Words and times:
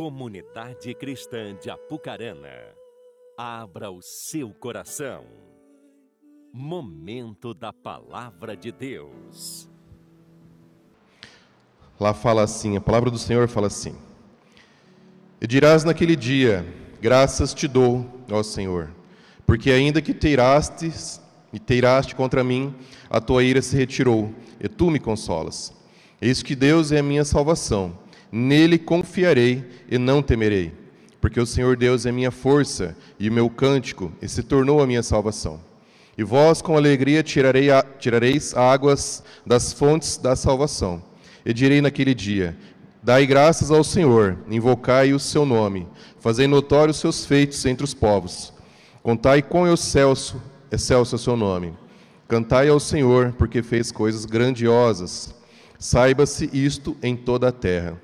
Comunidade 0.00 0.94
Cristã 0.94 1.54
de 1.60 1.68
Apucarana, 1.68 2.48
abra 3.36 3.90
o 3.90 4.00
seu 4.00 4.48
coração. 4.48 5.26
Momento 6.50 7.52
da 7.52 7.70
Palavra 7.70 8.56
de 8.56 8.72
Deus. 8.72 9.68
Lá 12.00 12.14
fala 12.14 12.40
assim, 12.44 12.78
a 12.78 12.80
palavra 12.80 13.10
do 13.10 13.18
Senhor 13.18 13.46
fala 13.46 13.66
assim: 13.66 13.94
E 15.38 15.46
dirás 15.46 15.84
naquele 15.84 16.16
dia: 16.16 16.64
Graças 16.98 17.52
te 17.52 17.68
dou, 17.68 18.06
ó 18.32 18.42
Senhor, 18.42 18.90
porque 19.44 19.70
ainda 19.70 20.00
que 20.00 20.14
teirastes 20.14 21.20
e 21.52 21.58
teiraste 21.58 22.14
contra 22.14 22.42
mim, 22.42 22.74
a 23.10 23.20
tua 23.20 23.44
ira 23.44 23.60
se 23.60 23.76
retirou, 23.76 24.34
e 24.58 24.66
tu 24.66 24.90
me 24.90 24.98
consolas. 24.98 25.74
Eis 26.22 26.42
que 26.42 26.56
Deus 26.56 26.90
é 26.90 27.00
a 27.00 27.02
minha 27.02 27.22
salvação. 27.22 28.08
Nele 28.32 28.78
confiarei 28.78 29.64
e 29.90 29.98
não 29.98 30.22
temerei, 30.22 30.72
porque 31.20 31.40
o 31.40 31.46
Senhor 31.46 31.76
Deus 31.76 32.06
é 32.06 32.12
minha 32.12 32.30
força 32.30 32.96
e 33.18 33.28
o 33.28 33.32
meu 33.32 33.50
cântico, 33.50 34.12
e 34.22 34.28
se 34.28 34.42
tornou 34.42 34.80
a 34.80 34.86
minha 34.86 35.02
salvação. 35.02 35.60
E 36.16 36.22
vós 36.22 36.60
com 36.60 36.76
alegria 36.76 37.22
tirarei 37.22 37.70
a, 37.70 37.82
tirareis 37.82 38.54
águas 38.54 39.24
das 39.44 39.72
fontes 39.72 40.16
da 40.16 40.36
salvação. 40.36 41.02
E 41.44 41.52
direi 41.52 41.80
naquele 41.80 42.14
dia: 42.14 42.56
Dai 43.02 43.26
graças 43.26 43.70
ao 43.70 43.82
Senhor, 43.82 44.36
invocai 44.48 45.12
o 45.12 45.18
seu 45.18 45.46
nome, 45.46 45.88
fazei 46.18 46.46
notórios 46.46 46.96
os 46.96 47.00
seus 47.00 47.26
feitos 47.26 47.64
entre 47.64 47.84
os 47.84 47.94
povos. 47.94 48.52
Contai 49.02 49.40
quão 49.40 49.72
excelso, 49.72 50.40
excelso 50.70 51.14
é 51.14 51.16
o 51.16 51.18
seu 51.18 51.36
nome. 51.36 51.72
Cantai 52.28 52.68
ao 52.68 52.78
Senhor, 52.78 53.32
porque 53.38 53.62
fez 53.62 53.90
coisas 53.90 54.24
grandiosas. 54.26 55.34
Saiba-se 55.78 56.50
isto 56.52 56.96
em 57.02 57.16
toda 57.16 57.48
a 57.48 57.52
terra. 57.52 57.98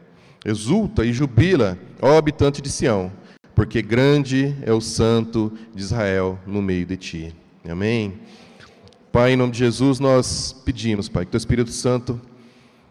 Exulta 0.48 1.04
e 1.04 1.12
jubila, 1.12 1.76
ó 2.00 2.16
habitante 2.16 2.62
de 2.62 2.70
Sião, 2.70 3.10
porque 3.52 3.82
grande 3.82 4.54
é 4.62 4.72
o 4.72 4.80
santo 4.80 5.52
de 5.74 5.82
Israel 5.82 6.38
no 6.46 6.62
meio 6.62 6.86
de 6.86 6.96
ti. 6.96 7.34
Amém. 7.68 8.20
Pai, 9.10 9.32
em 9.32 9.36
nome 9.36 9.50
de 9.50 9.58
Jesus, 9.58 9.98
nós 9.98 10.54
pedimos, 10.64 11.08
Pai, 11.08 11.24
que 11.24 11.32
teu 11.32 11.38
Espírito 11.38 11.72
Santo 11.72 12.20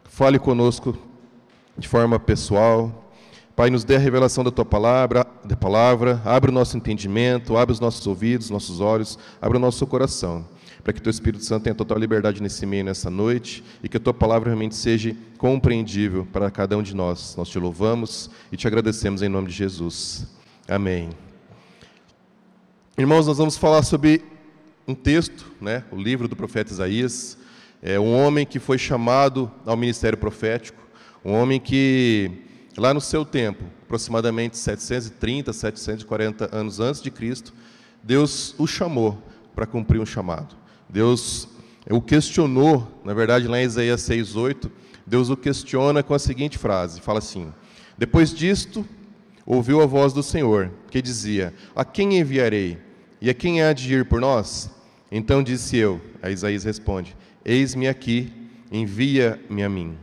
fale 0.04 0.38
conosco 0.38 0.98
de 1.78 1.88
forma 1.88 2.20
pessoal. 2.20 3.10
Pai, 3.56 3.70
nos 3.70 3.86
dê 3.86 3.96
a 3.96 4.00
revelação 4.00 4.44
da 4.44 4.52
tua 4.52 4.66
palavra, 4.66 5.26
da 5.46 5.56
palavra, 5.56 6.22
abre 6.26 6.52
o 6.52 6.54
nosso 6.54 6.76
entendimento, 6.76 7.56
abre 7.56 7.72
os 7.72 7.80
nossos 7.80 8.06
ouvidos, 8.06 8.50
nossos 8.50 8.82
olhos, 8.82 9.18
abre 9.42 9.58
o 9.58 9.62
nosso 9.62 9.88
coração 9.88 10.46
para 10.86 10.94
que 10.94 11.00
o 11.00 11.02
teu 11.02 11.10
Espírito 11.10 11.44
Santo 11.44 11.64
tenha 11.64 11.74
total 11.74 11.98
liberdade 11.98 12.44
nesse 12.44 12.64
meio, 12.64 12.86
nessa 12.86 13.10
noite, 13.10 13.64
e 13.82 13.90
que 13.90 13.98
a 13.98 14.00
tua 14.00 14.14
palavra 14.14 14.50
realmente 14.50 14.76
seja 14.76 15.18
compreendível 15.36 16.28
para 16.32 16.52
cada 16.52 16.78
um 16.78 16.84
de 16.84 16.96
nós. 16.96 17.36
Nós 17.36 17.50
te 17.50 17.58
louvamos 17.58 18.30
e 18.52 18.56
te 18.56 18.68
agradecemos 18.68 19.24
em 19.24 19.28
nome 19.28 19.48
de 19.48 19.56
Jesus. 19.56 20.28
Amém. 20.68 21.10
Irmãos, 22.96 23.26
nós 23.26 23.40
vamos 23.40 23.58
falar 23.58 23.82
sobre 23.82 24.24
um 24.88 24.94
texto, 24.94 25.52
né, 25.60 25.84
o 25.92 25.96
livro 25.96 26.28
do 26.28 26.36
profeta 26.36 26.72
Isaías, 26.72 27.36
é 27.82 28.00
um 28.00 28.14
homem 28.14 28.46
que 28.46 28.60
foi 28.60 28.78
chamado 28.78 29.52
ao 29.66 29.76
ministério 29.76 30.20
profético, 30.20 30.84
um 31.26 31.32
homem 31.32 31.60
que 31.60 32.30
lá 32.78 32.94
no 32.94 33.02
seu 33.02 33.26
tempo, 33.26 33.64
aproximadamente 33.82 34.56
730, 34.56 35.52
740 35.52 36.56
anos 36.56 36.80
antes 36.80 37.02
de 37.02 37.10
Cristo, 37.10 37.56
Deus 38.04 38.54
o 38.60 38.68
chamou 38.68 39.18
para 39.56 39.66
cumprir 39.66 40.00
um 40.00 40.06
chamado. 40.06 40.65
Deus 40.96 41.50
o 41.90 42.02
questionou, 42.02 42.88
na 43.04 43.14
verdade, 43.14 43.50
lá 43.50 43.60
em 43.60 43.66
Isaías 43.66 44.00
6,8, 44.04 44.72
Deus 45.06 45.30
o 45.30 45.36
questiona 45.36 46.02
com 46.02 46.14
a 46.14 46.20
seguinte 46.20 46.58
frase: 46.58 47.02
fala 47.02 47.20
assim: 47.20 47.52
Depois 47.98 48.34
disto, 48.34 48.88
ouviu 49.46 49.82
a 49.82 49.86
voz 49.86 50.14
do 50.14 50.24
Senhor, 50.24 50.72
que 50.90 51.02
dizia: 51.02 51.54
A 51.76 51.84
quem 51.84 52.18
enviarei? 52.18 52.78
E 53.20 53.30
a 53.30 53.34
quem 53.34 53.62
há 53.62 53.74
de 53.74 53.94
ir 53.94 54.06
por 54.06 54.22
nós? 54.22 54.72
Então 55.12 55.44
disse 55.44 55.76
eu, 55.76 56.00
a 56.24 56.32
Isaías 56.32 56.64
responde: 56.64 57.14
Eis-me 57.44 57.90
aqui, 57.90 58.32
envia-me 58.72 59.64
a 59.64 59.70
mim. 59.70 59.98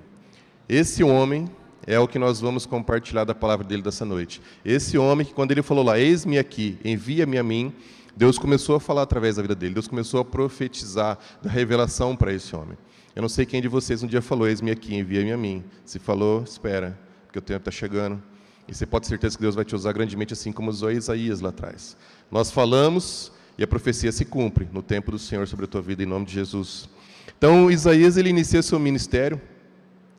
Esse 0.69 1.03
homem 1.03 1.49
é 1.87 1.99
o 1.99 2.07
que 2.07 2.19
nós 2.19 2.39
vamos 2.39 2.67
compartilhar 2.67 3.25
da 3.25 3.35
palavra 3.35 3.67
dele 3.67 3.81
dessa 3.81 4.05
noite. 4.05 4.43
Esse 4.63 4.99
homem 4.99 5.27
que, 5.27 5.33
quando 5.33 5.53
ele 5.53 5.63
falou 5.63 5.85
lá, 5.85 5.99
Eis-me 5.99 6.39
aqui, 6.39 6.79
envia-me 6.85 7.39
a 7.39 7.43
mim, 7.43 7.73
Deus 8.17 8.39
começou 8.39 8.77
a 8.77 8.81
falar 8.81 9.03
através 9.03 9.37
da 9.37 9.43
vida 9.43 9.55
dele, 9.55 9.75
Deus 9.75 9.89
começou 9.89 10.21
a 10.21 10.25
profetizar 10.25 11.19
da 11.43 11.51
revelação 11.51 12.15
para 12.15 12.33
esse 12.33 12.55
homem. 12.55 12.77
Eu 13.15 13.23
não 13.23 13.29
sei 13.29 13.45
quem 13.45 13.61
de 13.61 13.69
vocês 13.69 14.03
um 14.03 14.07
dia 14.07 14.23
falou, 14.23 14.49
eis-me 14.49 14.71
aqui, 14.71 14.95
envia-me 14.95 15.33
a 15.33 15.37
mim. 15.37 15.63
Se 15.85 15.99
falou, 15.99 16.43
espera, 16.43 16.99
porque 17.27 17.39
o 17.39 17.43
tempo 17.43 17.61
está 17.61 17.71
chegando. 17.71 18.23
E 18.67 18.75
você 18.75 18.87
pode 18.87 19.05
ter 19.05 19.11
certeza 19.11 19.37
que 19.37 19.43
Deus 19.43 19.55
vai 19.55 19.65
te 19.65 19.75
usar 19.75 19.93
grandemente, 19.93 20.33
assim 20.33 20.53
como 20.53 20.71
usou 20.71 20.91
Isaías 20.91 21.41
lá 21.41 21.51
atrás. 21.51 21.97
Nós 22.31 22.51
falamos 22.51 23.33
e 23.59 23.63
a 23.63 23.67
profecia 23.67 24.11
se 24.13 24.25
cumpre 24.25 24.67
no 24.73 24.83
tempo 24.83 25.11
do 25.11 25.19
Senhor 25.19 25.47
sobre 25.47 25.67
a 25.67 25.69
tua 25.69 25.83
vida, 25.83 26.03
em 26.03 26.07
nome 26.07 26.25
de 26.25 26.33
Jesus. 26.33 26.89
Então, 27.37 27.71
Isaías 27.71 28.17
ele 28.17 28.31
inicia 28.31 28.63
seu 28.63 28.79
ministério 28.79 29.41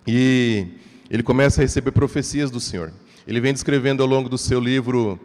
e 0.06 0.68
ele 1.10 1.24
começa 1.24 1.62
a 1.62 1.64
receber 1.64 1.92
profecias 1.92 2.52
do 2.52 2.60
Senhor. 2.60 2.94
Ele 3.26 3.40
vem 3.40 3.54
descrevendo 3.54 4.04
ao 4.04 4.10
longo 4.10 4.30
do 4.30 4.38
seu 4.38 4.60
livro 4.60 5.20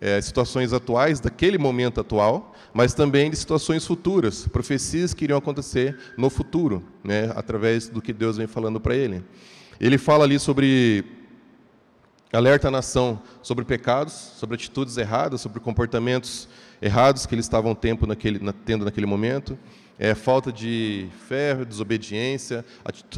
é, 0.00 0.20
situações 0.20 0.72
atuais, 0.72 1.20
daquele 1.20 1.58
momento 1.58 2.00
atual, 2.00 2.54
mas 2.72 2.94
também 2.94 3.30
de 3.30 3.36
situações 3.36 3.86
futuras, 3.86 4.46
profecias 4.46 5.14
que 5.14 5.24
iriam 5.24 5.38
acontecer 5.38 5.96
no 6.16 6.30
futuro, 6.30 6.82
né, 7.02 7.32
através 7.34 7.88
do 7.88 8.00
que 8.00 8.12
Deus 8.12 8.36
vem 8.36 8.46
falando 8.46 8.80
para 8.80 8.94
ele. 8.94 9.24
Ele 9.80 9.98
fala 9.98 10.24
ali 10.24 10.38
sobre 10.38 11.04
alerta 12.32 12.68
a 12.68 12.70
nação 12.70 13.22
sobre 13.42 13.64
pecados, 13.64 14.12
sobre 14.12 14.54
atitudes 14.54 14.96
erradas, 14.96 15.40
sobre 15.40 15.60
comportamentos 15.60 16.48
errados 16.80 17.26
que 17.26 17.34
eles 17.34 17.46
estavam 17.46 17.74
tempo 17.74 18.06
naquele, 18.06 18.40
tendo 18.64 18.84
naquele 18.84 19.06
momento, 19.06 19.58
é, 19.98 20.14
falta 20.14 20.52
de 20.52 21.08
fé, 21.26 21.64
desobediência, 21.64 22.64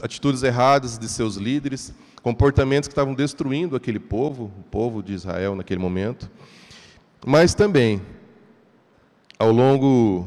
atitudes 0.03 0.43
erradas 0.43 0.99
de 0.99 1.09
seus 1.09 1.37
líderes, 1.37 1.93
comportamentos 2.23 2.89
que 2.89 2.93
estavam 2.93 3.15
destruindo 3.15 3.77
aquele 3.77 3.99
povo, 3.99 4.45
o 4.59 4.63
povo 4.71 5.03
de 5.03 5.13
Israel 5.13 5.55
naquele 5.55 5.81
momento. 5.81 6.31
Mas 7.27 7.55
também, 7.55 8.01
ao 9.39 9.53
longo, 9.53 10.27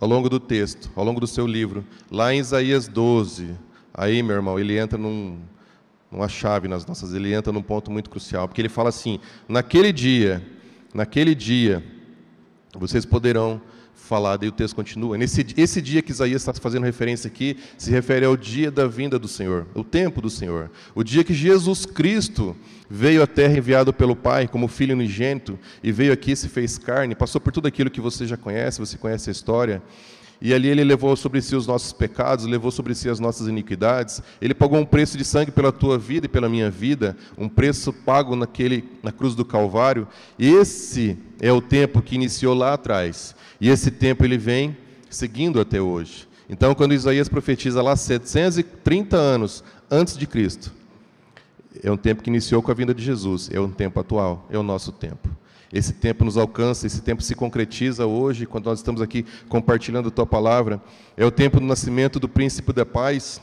ao 0.00 0.08
longo 0.08 0.28
do 0.30 0.40
texto, 0.40 0.90
ao 0.96 1.04
longo 1.04 1.20
do 1.20 1.26
seu 1.26 1.46
livro, 1.46 1.84
lá 2.10 2.32
em 2.32 2.38
Isaías 2.38 2.88
12, 2.88 3.54
aí, 3.92 4.22
meu 4.22 4.36
irmão, 4.36 4.58
ele 4.58 4.78
entra 4.78 4.98
num, 4.98 5.38
numa 6.10 6.28
chave 6.28 6.68
nas 6.68 6.86
nossas, 6.86 7.12
ele 7.12 7.34
entra 7.34 7.52
num 7.52 7.62
ponto 7.62 7.90
muito 7.90 8.08
crucial, 8.08 8.48
porque 8.48 8.60
ele 8.60 8.68
fala 8.68 8.88
assim: 8.88 9.20
naquele 9.46 9.92
dia, 9.92 10.42
naquele 10.94 11.34
dia, 11.34 11.84
vocês 12.74 13.04
poderão 13.04 13.60
falar, 13.96 14.36
daí 14.36 14.48
o 14.48 14.52
texto 14.52 14.76
continua. 14.76 15.18
Nesse, 15.18 15.44
esse 15.56 15.82
dia 15.82 16.02
que 16.02 16.12
Isaías 16.12 16.42
está 16.42 16.52
fazendo 16.54 16.84
referência 16.84 17.26
aqui, 17.26 17.56
se 17.76 17.90
refere 17.90 18.24
ao 18.24 18.36
dia 18.36 18.70
da 18.70 18.86
vinda 18.86 19.18
do 19.18 19.26
Senhor, 19.26 19.66
o 19.74 19.82
tempo 19.82 20.20
do 20.20 20.30
Senhor. 20.30 20.70
O 20.94 21.02
dia 21.02 21.24
que 21.24 21.34
Jesus 21.34 21.84
Cristo 21.84 22.54
veio 22.88 23.22
à 23.22 23.26
terra 23.26 23.58
enviado 23.58 23.92
pelo 23.92 24.14
Pai 24.14 24.46
como 24.46 24.68
filho 24.68 24.94
unigênito 24.94 25.58
e 25.82 25.90
veio 25.90 26.12
aqui, 26.12 26.36
se 26.36 26.48
fez 26.48 26.78
carne, 26.78 27.14
passou 27.14 27.40
por 27.40 27.52
tudo 27.52 27.66
aquilo 27.66 27.90
que 27.90 28.00
você 28.00 28.26
já 28.26 28.36
conhece, 28.36 28.78
você 28.78 28.96
conhece 28.96 29.30
a 29.30 29.32
história. 29.32 29.82
E 30.40 30.52
ali 30.52 30.68
ele 30.68 30.84
levou 30.84 31.16
sobre 31.16 31.40
si 31.40 31.56
os 31.56 31.66
nossos 31.66 31.92
pecados, 31.92 32.44
levou 32.44 32.70
sobre 32.70 32.94
si 32.94 33.08
as 33.08 33.18
nossas 33.18 33.48
iniquidades. 33.48 34.22
Ele 34.40 34.54
pagou 34.54 34.78
um 34.78 34.84
preço 34.84 35.16
de 35.16 35.24
sangue 35.24 35.50
pela 35.50 35.72
tua 35.72 35.98
vida 35.98 36.26
e 36.26 36.28
pela 36.28 36.48
minha 36.48 36.70
vida, 36.70 37.16
um 37.38 37.48
preço 37.48 37.92
pago 37.92 38.36
naquele 38.36 38.84
na 39.02 39.10
cruz 39.10 39.34
do 39.34 39.44
Calvário. 39.44 40.06
Esse 40.38 41.16
é 41.40 41.52
o 41.52 41.60
tempo 41.60 42.02
que 42.02 42.14
iniciou 42.14 42.54
lá 42.54 42.74
atrás. 42.74 43.34
E 43.60 43.68
esse 43.70 43.90
tempo 43.90 44.24
ele 44.24 44.36
vem 44.36 44.76
seguindo 45.08 45.60
até 45.60 45.80
hoje. 45.80 46.28
Então, 46.48 46.74
quando 46.74 46.94
Isaías 46.94 47.28
profetiza 47.28 47.82
lá 47.82 47.96
730 47.96 49.16
anos 49.16 49.64
antes 49.90 50.16
de 50.16 50.26
Cristo, 50.26 50.72
é 51.82 51.90
um 51.90 51.96
tempo 51.96 52.22
que 52.22 52.30
iniciou 52.30 52.62
com 52.62 52.70
a 52.70 52.74
vinda 52.74 52.94
de 52.94 53.02
Jesus, 53.02 53.50
é 53.52 53.60
um 53.60 53.70
tempo 53.70 53.98
atual, 53.98 54.46
é 54.50 54.58
o 54.58 54.62
nosso 54.62 54.92
tempo. 54.92 55.28
Esse 55.72 55.92
tempo 55.92 56.24
nos 56.24 56.36
alcança, 56.36 56.86
esse 56.86 57.02
tempo 57.02 57.22
se 57.22 57.34
concretiza 57.34 58.06
hoje, 58.06 58.46
quando 58.46 58.66
nós 58.66 58.78
estamos 58.78 59.00
aqui 59.00 59.24
compartilhando 59.48 60.08
a 60.08 60.10
tua 60.10 60.26
palavra. 60.26 60.80
É 61.16 61.24
o 61.24 61.30
tempo 61.30 61.58
do 61.58 61.66
nascimento 61.66 62.20
do 62.20 62.28
príncipe 62.28 62.72
da 62.72 62.86
paz, 62.86 63.40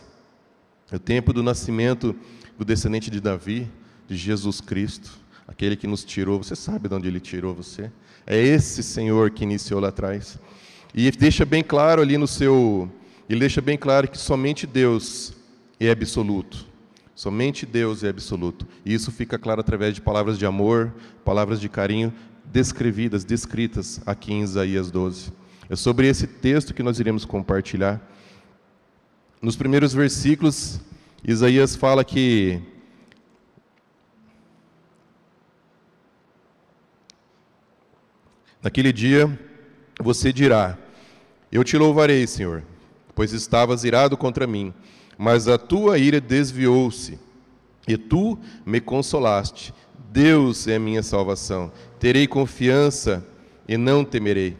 é 0.91 0.95
o 0.95 0.99
tempo 0.99 1.33
do 1.33 1.43
nascimento 1.43 2.15
do 2.57 2.63
descendente 2.63 3.09
de 3.11 3.19
Davi, 3.19 3.69
de 4.07 4.15
Jesus 4.15 4.61
Cristo, 4.61 5.11
aquele 5.47 5.75
que 5.75 5.87
nos 5.87 6.03
tirou. 6.03 6.41
Você 6.41 6.55
sabe 6.55 6.87
de 6.87 6.95
onde 6.95 7.07
ele 7.07 7.19
tirou 7.19 7.53
você? 7.53 7.91
É 8.25 8.39
esse 8.39 8.81
Senhor 8.81 9.31
que 9.31 9.43
iniciou 9.43 9.79
lá 9.79 9.89
atrás. 9.89 10.39
E 10.93 11.11
deixa 11.11 11.45
bem 11.45 11.63
claro 11.63 12.01
ali 12.01 12.17
no 12.17 12.27
seu. 12.27 12.89
Ele 13.27 13.39
deixa 13.39 13.59
bem 13.61 13.77
claro 13.77 14.07
que 14.07 14.17
somente 14.17 14.65
Deus 14.65 15.33
é 15.79 15.89
absoluto. 15.89 16.72
Somente 17.15 17.65
Deus 17.65 18.03
é 18.03 18.09
absoluto. 18.09 18.67
E 18.85 18.93
isso 18.93 19.11
fica 19.11 19.37
claro 19.37 19.61
através 19.61 19.93
de 19.93 20.01
palavras 20.01 20.37
de 20.37 20.45
amor, 20.45 20.93
palavras 21.23 21.59
de 21.59 21.69
carinho 21.69 22.13
descrevidas, 22.45 23.23
descritas 23.23 24.01
aqui 24.05 24.33
em 24.33 24.41
Isaías 24.41 24.89
12. 24.89 25.31
É 25.69 25.75
sobre 25.75 26.07
esse 26.07 26.27
texto 26.27 26.73
que 26.73 26.83
nós 26.83 26.99
iremos 26.99 27.25
compartilhar. 27.25 28.01
Nos 29.41 29.55
primeiros 29.55 29.93
versículos, 29.93 30.79
Isaías 31.23 31.75
fala 31.75 32.03
que 32.03 32.61
Naquele 38.61 38.93
dia 38.93 39.27
você 40.01 40.31
dirá: 40.31 40.77
Eu 41.51 41.65
te 41.65 41.77
louvarei, 41.77 42.25
Senhor, 42.25 42.63
pois 43.13 43.33
estavas 43.33 43.83
irado 43.83 44.15
contra 44.15 44.47
mim 44.47 44.73
mas 45.17 45.47
a 45.47 45.57
tua 45.57 45.97
ira 45.97 46.19
desviou-se, 46.19 47.19
e 47.87 47.97
tu 47.97 48.37
me 48.65 48.79
consolaste. 48.79 49.73
Deus 50.11 50.67
é 50.67 50.77
minha 50.77 51.01
salvação. 51.01 51.71
Terei 51.99 52.27
confiança 52.27 53.25
e 53.67 53.77
não 53.77 54.05
temerei. 54.05 54.55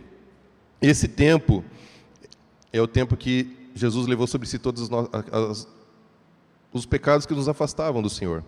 Esse 0.82 1.08
tempo 1.08 1.64
é 2.72 2.82
o 2.82 2.88
tempo 2.88 3.16
que 3.16 3.70
Jesus 3.76 4.08
levou 4.08 4.28
sobre 4.28 4.48
si 4.48 4.60
todos 4.60 4.90
os, 4.90 5.68
os 6.72 6.86
pecados 6.86 7.26
que 7.26 7.34
nos 7.34 7.48
afastavam 7.48 8.02
do 8.02 8.10
Senhor. 8.10 8.44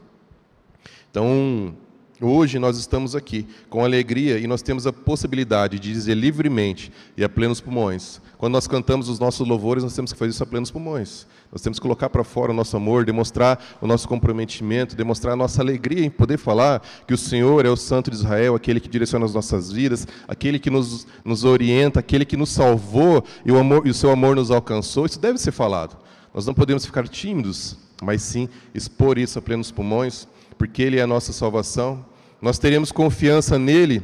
Então, 1.09 1.75
Hoje 2.21 2.57
nós 2.59 2.77
estamos 2.77 3.13
aqui 3.13 3.45
com 3.69 3.83
alegria 3.83 4.39
e 4.39 4.47
nós 4.47 4.61
temos 4.61 4.87
a 4.87 4.93
possibilidade 4.93 5.77
de 5.77 5.91
dizer 5.91 6.15
livremente 6.15 6.89
e 7.17 7.25
a 7.25 7.29
plenos 7.29 7.59
pulmões. 7.59 8.21
Quando 8.37 8.53
nós 8.53 8.67
cantamos 8.67 9.09
os 9.09 9.19
nossos 9.19 9.45
louvores, 9.45 9.83
nós 9.83 9.93
temos 9.93 10.13
que 10.13 10.19
fazer 10.19 10.31
isso 10.31 10.41
a 10.41 10.45
plenos 10.45 10.71
pulmões. 10.71 11.27
Nós 11.55 11.61
temos 11.61 11.79
que 11.79 11.83
colocar 11.83 12.09
para 12.09 12.21
fora 12.21 12.51
o 12.51 12.53
nosso 12.53 12.75
amor, 12.75 13.05
demonstrar 13.05 13.63
o 13.79 13.87
nosso 13.87 14.09
comprometimento, 14.09 14.93
demonstrar 14.93 15.35
a 15.35 15.35
nossa 15.37 15.61
alegria 15.61 16.05
em 16.05 16.09
poder 16.09 16.37
falar 16.37 16.85
que 17.07 17.13
o 17.13 17.17
Senhor 17.17 17.65
é 17.65 17.69
o 17.69 17.77
Santo 17.77 18.11
de 18.11 18.17
Israel, 18.17 18.55
aquele 18.55 18.77
que 18.77 18.89
direciona 18.89 19.23
as 19.23 19.33
nossas 19.33 19.71
vidas, 19.71 20.05
aquele 20.27 20.59
que 20.59 20.69
nos, 20.69 21.07
nos 21.23 21.45
orienta, 21.45 22.01
aquele 22.01 22.25
que 22.25 22.35
nos 22.35 22.49
salvou 22.49 23.23
e 23.45 23.53
o, 23.53 23.57
amor, 23.57 23.87
e 23.87 23.89
o 23.89 23.93
seu 23.93 24.11
amor 24.11 24.35
nos 24.35 24.51
alcançou. 24.51 25.05
Isso 25.05 25.17
deve 25.17 25.37
ser 25.37 25.53
falado. 25.53 25.95
Nós 26.33 26.45
não 26.45 26.53
podemos 26.53 26.85
ficar 26.85 27.07
tímidos, 27.07 27.77
mas 28.03 28.21
sim 28.21 28.49
expor 28.73 29.17
isso 29.17 29.39
a 29.39 29.41
plenos 29.41 29.71
pulmões 29.71 30.27
porque 30.57 30.81
Ele 30.81 30.99
é 30.99 31.03
a 31.03 31.07
nossa 31.07 31.31
salvação. 31.31 32.05
Nós 32.41 32.59
teremos 32.59 32.91
confiança 32.91 33.57
nele 33.57 34.03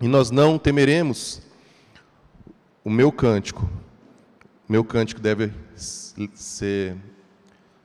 e 0.00 0.08
nós 0.08 0.30
não 0.30 0.58
temeremos. 0.58 1.42
O 2.82 2.88
meu 2.88 3.12
cântico, 3.12 3.68
meu 4.66 4.82
cântico 4.82 5.20
deve 5.20 5.52
ser 6.34 6.96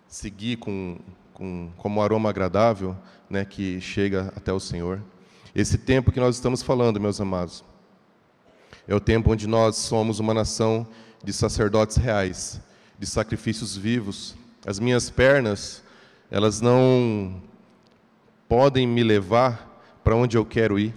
seguir 0.08 0.58
com, 0.58 0.98
com 1.34 1.72
como 1.78 2.02
aroma 2.02 2.30
agradável, 2.30 2.98
né, 3.30 3.46
que 3.46 3.80
chega 3.82 4.34
até 4.36 4.52
o 4.52 4.60
Senhor. 4.60 5.02
Esse 5.54 5.78
tempo 5.78 6.12
que 6.12 6.20
nós 6.20 6.36
estamos 6.36 6.62
falando, 6.62 7.00
meus 7.00 7.22
amados, 7.22 7.64
é 8.88 8.96
o 8.96 9.00
tempo 9.00 9.32
onde 9.32 9.48
nós 9.48 9.78
somos 9.78 10.20
uma 10.20 10.34
nação 10.34 10.88
de 11.24 11.34
sacerdotes 11.34 11.98
reais, 11.98 12.62
de 13.00 13.06
sacrifícios 13.06 13.76
vivos. 13.76 14.36
As 14.66 14.80
minhas 14.80 15.10
pernas, 15.10 15.84
elas 16.30 16.62
não 16.62 17.42
podem 18.48 18.88
me 18.88 19.04
levar 19.04 19.82
para 20.04 20.16
onde 20.16 20.38
eu 20.38 20.46
quero 20.46 20.78
ir. 20.78 20.94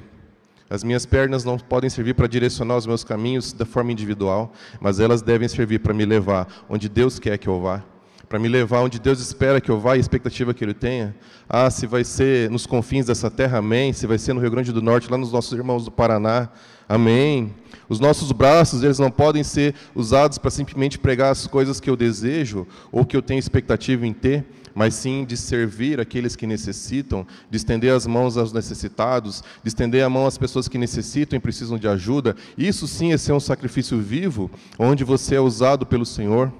As 0.70 0.84
minhas 0.84 1.06
pernas 1.06 1.44
não 1.44 1.58
podem 1.58 1.88
servir 1.88 2.14
para 2.14 2.26
direcionar 2.26 2.76
os 2.76 2.86
meus 2.86 3.02
caminhos 3.02 3.52
da 3.52 3.64
forma 3.64 3.90
individual, 3.90 4.52
mas 4.80 5.00
elas 5.00 5.22
devem 5.22 5.48
servir 5.48 5.80
para 5.80 5.94
me 5.94 6.04
levar 6.04 6.46
onde 6.68 6.88
Deus 6.88 7.18
quer 7.18 7.38
que 7.38 7.48
eu 7.48 7.60
vá, 7.60 7.82
para 8.28 8.38
me 8.38 8.48
levar 8.48 8.82
onde 8.82 8.98
Deus 8.98 9.20
espera 9.20 9.60
que 9.60 9.70
eu 9.70 9.80
vá 9.80 9.94
e 9.94 9.98
a 9.98 10.00
expectativa 10.00 10.52
que 10.52 10.62
Ele 10.62 10.74
tenha. 10.74 11.14
Ah, 11.48 11.70
se 11.70 11.86
vai 11.86 12.04
ser 12.04 12.50
nos 12.50 12.66
confins 12.66 13.06
dessa 13.06 13.30
terra, 13.30 13.58
amém. 13.58 13.92
Se 13.92 14.06
vai 14.06 14.18
ser 14.18 14.34
no 14.34 14.40
Rio 14.40 14.50
Grande 14.50 14.70
do 14.70 14.82
Norte, 14.82 15.10
lá 15.10 15.16
nos 15.16 15.32
nossos 15.32 15.52
irmãos 15.52 15.84
do 15.84 15.90
Paraná, 15.90 16.50
amém. 16.86 17.54
Os 17.88 17.98
nossos 17.98 18.30
braços, 18.32 18.82
eles 18.82 18.98
não 18.98 19.10
podem 19.10 19.42
ser 19.42 19.74
usados 19.94 20.36
para 20.36 20.50
simplesmente 20.50 20.98
pregar 20.98 21.32
as 21.32 21.46
coisas 21.46 21.80
que 21.80 21.88
eu 21.88 21.96
desejo 21.96 22.66
ou 22.92 23.06
que 23.06 23.16
eu 23.16 23.22
tenho 23.22 23.38
expectativa 23.38 24.06
em 24.06 24.12
ter, 24.12 24.44
mas 24.74 24.94
sim 24.94 25.24
de 25.24 25.34
servir 25.34 25.98
aqueles 25.98 26.36
que 26.36 26.46
necessitam, 26.46 27.26
de 27.50 27.56
estender 27.56 27.94
as 27.94 28.06
mãos 28.06 28.36
aos 28.36 28.52
necessitados, 28.52 29.42
de 29.62 29.68
estender 29.68 30.04
a 30.04 30.10
mão 30.10 30.26
às 30.26 30.36
pessoas 30.36 30.68
que 30.68 30.76
necessitam 30.76 31.38
e 31.38 31.40
precisam 31.40 31.78
de 31.78 31.88
ajuda. 31.88 32.36
Isso 32.58 32.86
sim 32.86 33.10
é 33.10 33.16
ser 33.16 33.32
um 33.32 33.40
sacrifício 33.40 33.98
vivo, 33.98 34.50
onde 34.78 35.02
você 35.02 35.36
é 35.36 35.40
usado 35.40 35.86
pelo 35.86 36.04
Senhor. 36.04 36.52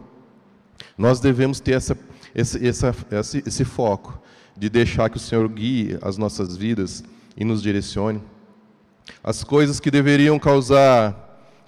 Nós 0.97 1.21
devemos 1.21 1.61
ter 1.61 1.73
essa, 1.73 1.97
esse, 2.35 2.67
essa, 2.67 2.95
esse, 3.11 3.43
esse 3.47 3.65
foco 3.65 4.21
de 4.57 4.69
deixar 4.69 5.09
que 5.09 5.17
o 5.17 5.21
Senhor 5.21 5.49
guie 5.49 5.99
as 6.03 6.17
nossas 6.17 6.57
vidas 6.57 7.05
e 7.37 7.45
nos 7.45 7.63
direcione. 7.63 8.23
As 9.23 9.45
coisas 9.45 9.81
que 9.81 9.91
deveriam 9.91 10.39
causar 10.39 11.15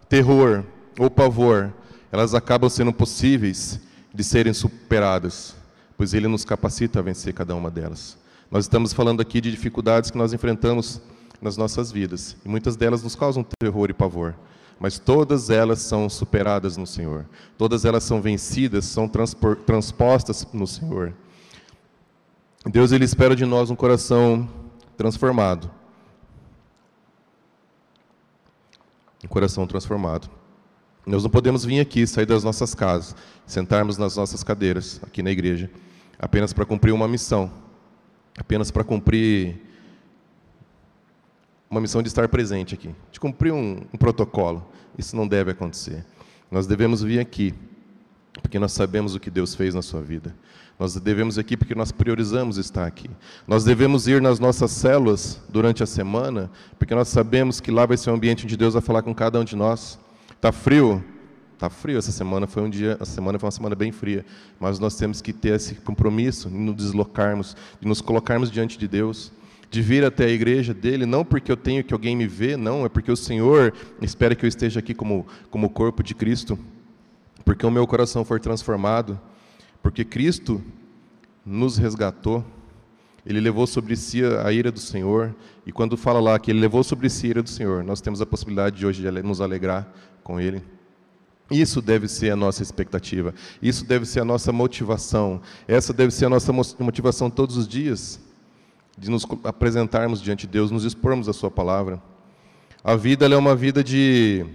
terror 0.09 0.65
ou 0.99 1.09
pavor, 1.09 1.73
elas 2.11 2.35
acabam 2.35 2.69
sendo 2.69 2.93
possíveis 2.93 3.81
de 4.13 4.25
serem 4.25 4.53
superadas 4.53 5.55
pois 6.01 6.15
Ele 6.15 6.27
nos 6.29 6.47
capacita 6.47 6.99
a 6.99 7.03
vencer 7.03 7.35
cada 7.35 7.55
uma 7.55 7.71
delas. 7.71 8.17
Nós 8.51 8.65
estamos 8.65 8.91
falando 8.91 9.21
aqui 9.21 9.39
de 9.39 9.51
dificuldades 9.51 10.11
que 10.11 10.17
nós 10.17 10.33
enfrentamos 10.33 10.99
nas 11.43 11.59
nossas 11.59 11.93
vidas, 11.93 12.39
e 12.43 12.49
muitas 12.49 12.75
delas 12.75 13.03
nos 13.03 13.15
causam 13.15 13.45
terror 13.61 13.91
e 13.91 13.93
pavor, 13.93 14.35
mas 14.81 14.99
todas 14.99 15.51
elas 15.51 15.81
são 15.81 16.09
superadas 16.09 16.77
no 16.77 16.87
Senhor, 16.87 17.27
todas 17.57 17.85
elas 17.85 18.03
são 18.03 18.21
vencidas, 18.21 18.87
são 18.87 19.09
transpostas 19.67 20.47
no 20.53 20.67
Senhor. 20.67 21.13
Deus 22.67 22.91
ele 22.91 23.05
espera 23.05 23.37
de 23.37 23.45
nós 23.45 23.71
um 23.71 23.77
coração 23.77 24.49
transformado. 24.97 25.71
Um 29.23 29.29
coração 29.29 29.67
transformado. 29.67 30.29
Nós 31.07 31.23
não 31.23 31.31
podemos 31.31 31.65
vir 31.65 31.81
aqui, 31.81 32.07
sair 32.07 32.27
das 32.27 32.43
nossas 32.43 32.75
casas, 32.75 33.15
sentarmos 33.47 33.99
nas 33.99 34.17
nossas 34.17 34.43
cadeiras 34.43 35.01
aqui 35.05 35.23
na 35.23 35.31
igreja 35.31 35.71
apenas 36.21 36.53
para 36.53 36.67
cumprir 36.67 36.93
uma 36.93 37.09
missão, 37.09 37.51
apenas 38.37 38.71
para 38.71 38.85
cumprir 38.85 39.59
uma 41.71 41.81
missão 41.81 42.03
de 42.03 42.09
estar 42.09 42.29
presente 42.29 42.75
aqui, 42.75 42.93
de 43.13 43.21
cumprir 43.21 43.53
um, 43.53 43.83
um 43.95 43.97
protocolo. 43.97 44.67
Isso 44.99 45.15
não 45.15 45.29
deve 45.29 45.53
acontecer. 45.53 46.05
Nós 46.51 46.67
devemos 46.67 47.01
vir 47.01 47.21
aqui 47.21 47.55
porque 48.43 48.59
nós 48.59 48.73
sabemos 48.73 49.15
o 49.15 49.21
que 49.21 49.31
Deus 49.31 49.55
fez 49.55 49.73
na 49.73 49.81
sua 49.81 50.03
vida. 50.03 50.35
Nós 50.81 50.97
devemos 50.97 51.39
aqui 51.39 51.57
porque 51.57 51.75
nós 51.75 51.93
priorizamos 51.93 52.59
estar 52.59 52.87
aqui. 52.87 53.09
Nós 53.47 53.63
devemos 53.63 54.09
ir 54.09 54.21
nas 54.21 54.41
nossas 54.41 54.73
células 54.73 55.41
durante 55.49 55.81
a 55.81 55.87
semana, 55.87 56.51
porque 56.77 56.93
nós 56.93 57.07
sabemos 57.07 57.61
que 57.61 57.71
lá 57.71 57.87
vai 57.87 57.97
ser 57.97 58.11
um 58.11 58.15
ambiente 58.15 58.47
onde 58.47 58.57
Deus 58.57 58.75
vai 58.75 58.83
falar 58.83 59.03
com 59.03 59.15
cada 59.15 59.39
um 59.39 59.45
de 59.45 59.55
nós. 59.55 59.97
Está 60.33 60.51
frio? 60.51 61.05
Tá 61.57 61.71
frio 61.71 61.99
essa 61.99 62.11
semana, 62.11 62.49
foi 62.49 62.65
um 62.65 62.71
dia, 62.71 62.97
a 62.99 63.05
semana 63.05 63.39
foi 63.39 63.47
uma 63.47 63.53
semana 63.53 63.77
bem 63.77 63.93
fria, 63.93 64.25
mas 64.59 64.81
nós 64.81 64.97
temos 64.97 65.23
que 65.23 65.33
ter 65.33 65.55
esse 65.55 65.77
compromisso 65.77 66.49
de 66.49 66.57
nos 66.57 66.75
deslocarmos, 66.75 67.55
de 67.81 67.87
nos 67.87 68.01
colocarmos 68.01 68.51
diante 68.51 68.77
de 68.77 68.89
Deus, 68.89 69.31
de 69.71 69.81
vir 69.81 70.05
até 70.05 70.25
a 70.25 70.29
igreja 70.29 70.75
dele, 70.75 71.07
não 71.07 71.25
porque 71.25 71.51
eu 71.51 71.57
tenho 71.57 71.85
que 71.85 71.95
alguém 71.95 72.17
me 72.17 72.27
vê, 72.27 72.57
não, 72.57 72.85
é 72.85 72.89
porque 72.89 73.11
o 73.11 73.17
Senhor 73.17 73.73
espera 74.03 74.35
que 74.35 74.45
eu 74.45 74.49
esteja 74.49 74.81
aqui 74.81 74.93
como 74.93 75.25
como 75.49 75.71
corpo 75.71 76.03
de 76.03 76.13
Cristo, 76.13 76.59
porque 77.45 77.65
o 77.65 77.71
meu 77.71 77.87
coração 77.87 78.25
for 78.25 78.41
transformado, 78.41 79.19
porque 79.81 80.05
Cristo 80.05 80.61
nos 81.47 81.79
resgatou, 81.79 82.45
ele 83.25 83.39
levou 83.39 83.67
sobre 83.67 83.95
si 83.97 84.23
a 84.25 84.53
ira 84.53 84.73
do 84.73 84.81
Senhor, 84.81 85.35
e 85.65 85.71
quando 85.71 85.97
fala 85.97 86.21
lá 86.21 86.37
que 86.39 86.51
ele 86.51 86.59
levou 86.59 86.83
sobre 86.83 87.09
si 87.09 87.29
a 87.29 87.31
ira 87.31 87.43
do 87.43 87.49
Senhor, 87.49 87.85
nós 87.85 88.01
temos 88.01 88.21
a 88.21 88.27
possibilidade 88.27 88.77
de 88.77 88.85
hoje 88.85 89.03
de 89.03 89.23
nos 89.23 89.41
alegrar 89.41 89.89
com 90.25 90.41
ele. 90.41 90.63
Isso 91.49 91.81
deve 91.81 92.09
ser 92.09 92.31
a 92.31 92.37
nossa 92.37 92.63
expectativa, 92.63 93.33
isso 93.63 93.85
deve 93.85 94.05
ser 94.05 94.21
a 94.21 94.25
nossa 94.25 94.53
motivação, 94.53 95.41
essa 95.69 95.93
deve 95.93 96.13
ser 96.13 96.27
a 96.27 96.29
nossa 96.29 96.53
motivação 96.53 97.31
todos 97.31 97.57
os 97.57 97.69
dias, 97.69 98.21
de 98.97 99.11
nos 99.11 99.27
apresentarmos 99.45 100.21
diante 100.21 100.47
de 100.47 100.53
Deus, 100.53 100.71
nos 100.71 100.85
expormos 100.85 101.29
a 101.29 101.33
Sua 101.33 101.51
palavra. 101.51 102.03
A 102.83 102.97
vida 102.97 103.27
é 103.27 103.37
uma 103.37 103.55
vida 103.55 103.85
de 103.85 104.47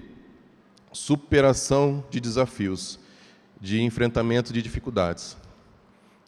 superação 0.91 2.03
de 2.09 2.19
desafios, 2.19 2.99
de 3.61 3.81
enfrentamento 3.81 4.51
de 4.51 4.61
dificuldades. 4.61 5.37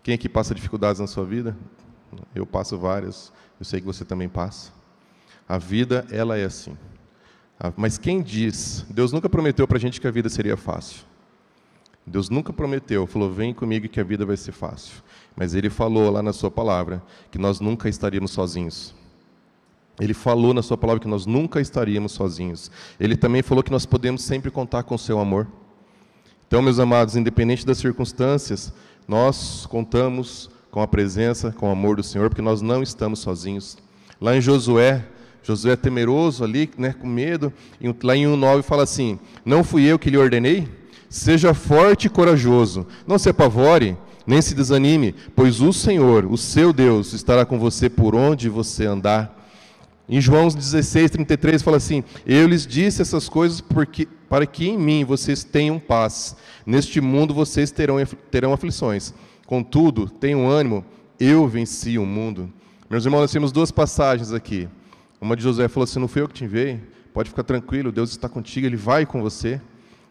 Quem 0.03 0.13
aqui 0.13 0.29
passa 0.29 0.53
dificuldades 0.53 1.01
na 1.01 1.07
sua 1.07 1.25
vida? 1.25 1.57
Eu 2.35 2.45
passo 2.45 2.77
várias, 2.77 3.33
eu 3.59 3.65
sei 3.65 3.79
que 3.79 3.85
você 3.85 4.05
também 4.05 4.29
passa. 4.29 4.71
A 5.49 5.57
vida, 5.57 6.05
ela 6.11 6.37
é 6.37 6.45
assim. 6.45 6.77
Mas 7.75 7.97
quem 7.97 8.21
diz? 8.21 8.85
Deus 8.89 9.11
nunca 9.11 9.27
prometeu 9.27 9.67
para 9.67 9.77
a 9.77 9.79
gente 9.79 9.99
que 9.99 10.07
a 10.07 10.11
vida 10.11 10.29
seria 10.29 10.55
fácil. 10.55 11.03
Deus 12.05 12.29
nunca 12.29 12.53
prometeu, 12.53 13.07
falou: 13.07 13.31
vem 13.31 13.53
comigo 13.53 13.89
que 13.89 13.99
a 13.99 14.03
vida 14.03 14.25
vai 14.25 14.37
ser 14.37 14.51
fácil. 14.51 15.01
Mas 15.37 15.53
Ele 15.53 15.69
falou 15.69 16.09
lá 16.09 16.23
na 16.23 16.33
Sua 16.33 16.49
palavra 16.49 17.01
que 17.31 17.37
nós 17.37 17.59
nunca 17.59 17.87
estaríamos 17.87 18.31
sozinhos. 18.31 18.95
Ele 19.99 20.13
falou 20.13 20.53
na 20.53 20.63
Sua 20.63 20.75
palavra 20.75 20.99
que 20.99 21.07
nós 21.07 21.27
nunca 21.27 21.61
estaríamos 21.61 22.11
sozinhos. 22.11 22.71
Ele 22.99 23.15
também 23.15 23.43
falou 23.43 23.63
que 23.63 23.71
nós 23.71 23.85
podemos 23.85 24.23
sempre 24.23 24.49
contar 24.49 24.81
com 24.81 24.95
o 24.95 24.99
Seu 24.99 25.19
amor. 25.19 25.47
Então, 26.47 26.61
meus 26.61 26.79
amados, 26.79 27.15
independente 27.15 27.65
das 27.65 27.77
circunstâncias, 27.77 28.73
nós 29.07 29.67
contamos 29.67 30.49
com 30.71 30.81
a 30.81 30.87
presença, 30.87 31.51
com 31.51 31.69
o 31.69 31.71
amor 31.71 31.97
do 31.97 32.03
Senhor, 32.03 32.29
porque 32.29 32.41
nós 32.41 32.61
não 32.61 32.81
estamos 32.81 33.19
sozinhos. 33.19 33.77
Lá 34.19 34.35
em 34.35 34.41
Josué, 34.41 35.05
Josué 35.43 35.73
é 35.73 35.75
temeroso 35.75 36.43
ali, 36.43 36.69
né, 36.77 36.93
com 36.93 37.07
medo. 37.07 37.53
E 37.79 37.87
lá 38.03 38.15
em 38.15 38.25
1,9 38.25 38.63
fala 38.63 38.83
assim: 38.83 39.19
Não 39.45 39.63
fui 39.63 39.83
eu 39.83 39.99
que 39.99 40.09
lhe 40.09 40.17
ordenei? 40.17 40.67
Seja 41.09 41.53
forte 41.53 42.07
e 42.07 42.09
corajoso, 42.09 42.85
não 43.05 43.17
se 43.17 43.29
apavore, 43.29 43.97
nem 44.27 44.41
se 44.41 44.53
desanime, 44.53 45.15
pois 45.33 45.61
o 45.61 45.71
Senhor, 45.71 46.25
o 46.25 46.37
seu 46.37 46.73
Deus, 46.73 47.13
estará 47.13 47.45
com 47.45 47.57
você 47.57 47.89
por 47.89 48.13
onde 48.13 48.49
você 48.49 48.85
andar. 48.85 49.33
Em 50.09 50.19
João 50.19 50.49
16, 50.49 51.11
33 51.11 51.61
fala 51.61 51.77
assim: 51.77 52.03
Eu 52.25 52.45
lhes 52.45 52.67
disse 52.67 53.01
essas 53.01 53.29
coisas 53.29 53.61
porque, 53.61 54.05
para 54.29 54.45
que 54.45 54.67
em 54.67 54.77
mim 54.77 55.05
vocês 55.05 55.45
tenham 55.45 55.79
paz. 55.79 56.35
Neste 56.65 56.99
mundo 56.99 57.33
vocês 57.33 57.71
terão, 57.71 57.95
terão 58.29 58.51
aflições. 58.51 59.13
Contudo, 59.45 60.09
tenham 60.09 60.49
ânimo, 60.49 60.83
eu 61.17 61.47
venci 61.47 61.97
o 61.97 62.05
mundo. 62.05 62.51
Meus 62.89 63.05
irmãos, 63.05 63.21
nós 63.21 63.31
temos 63.31 63.53
duas 63.53 63.71
passagens 63.71 64.33
aqui. 64.33 64.67
Uma 65.21 65.37
de 65.37 65.43
José 65.43 65.69
falou 65.69 65.85
assim: 65.85 65.99
Não 65.99 66.07
foi 66.07 66.21
eu 66.21 66.27
que 66.27 66.33
te 66.33 66.43
enviei, 66.43 66.81
pode 67.13 67.29
ficar 67.29 67.43
tranquilo, 67.43 67.93
Deus 67.93 68.09
está 68.09 68.27
contigo, 68.27 68.67
Ele 68.67 68.75
vai 68.75 69.05
com 69.05 69.21
você. 69.21 69.61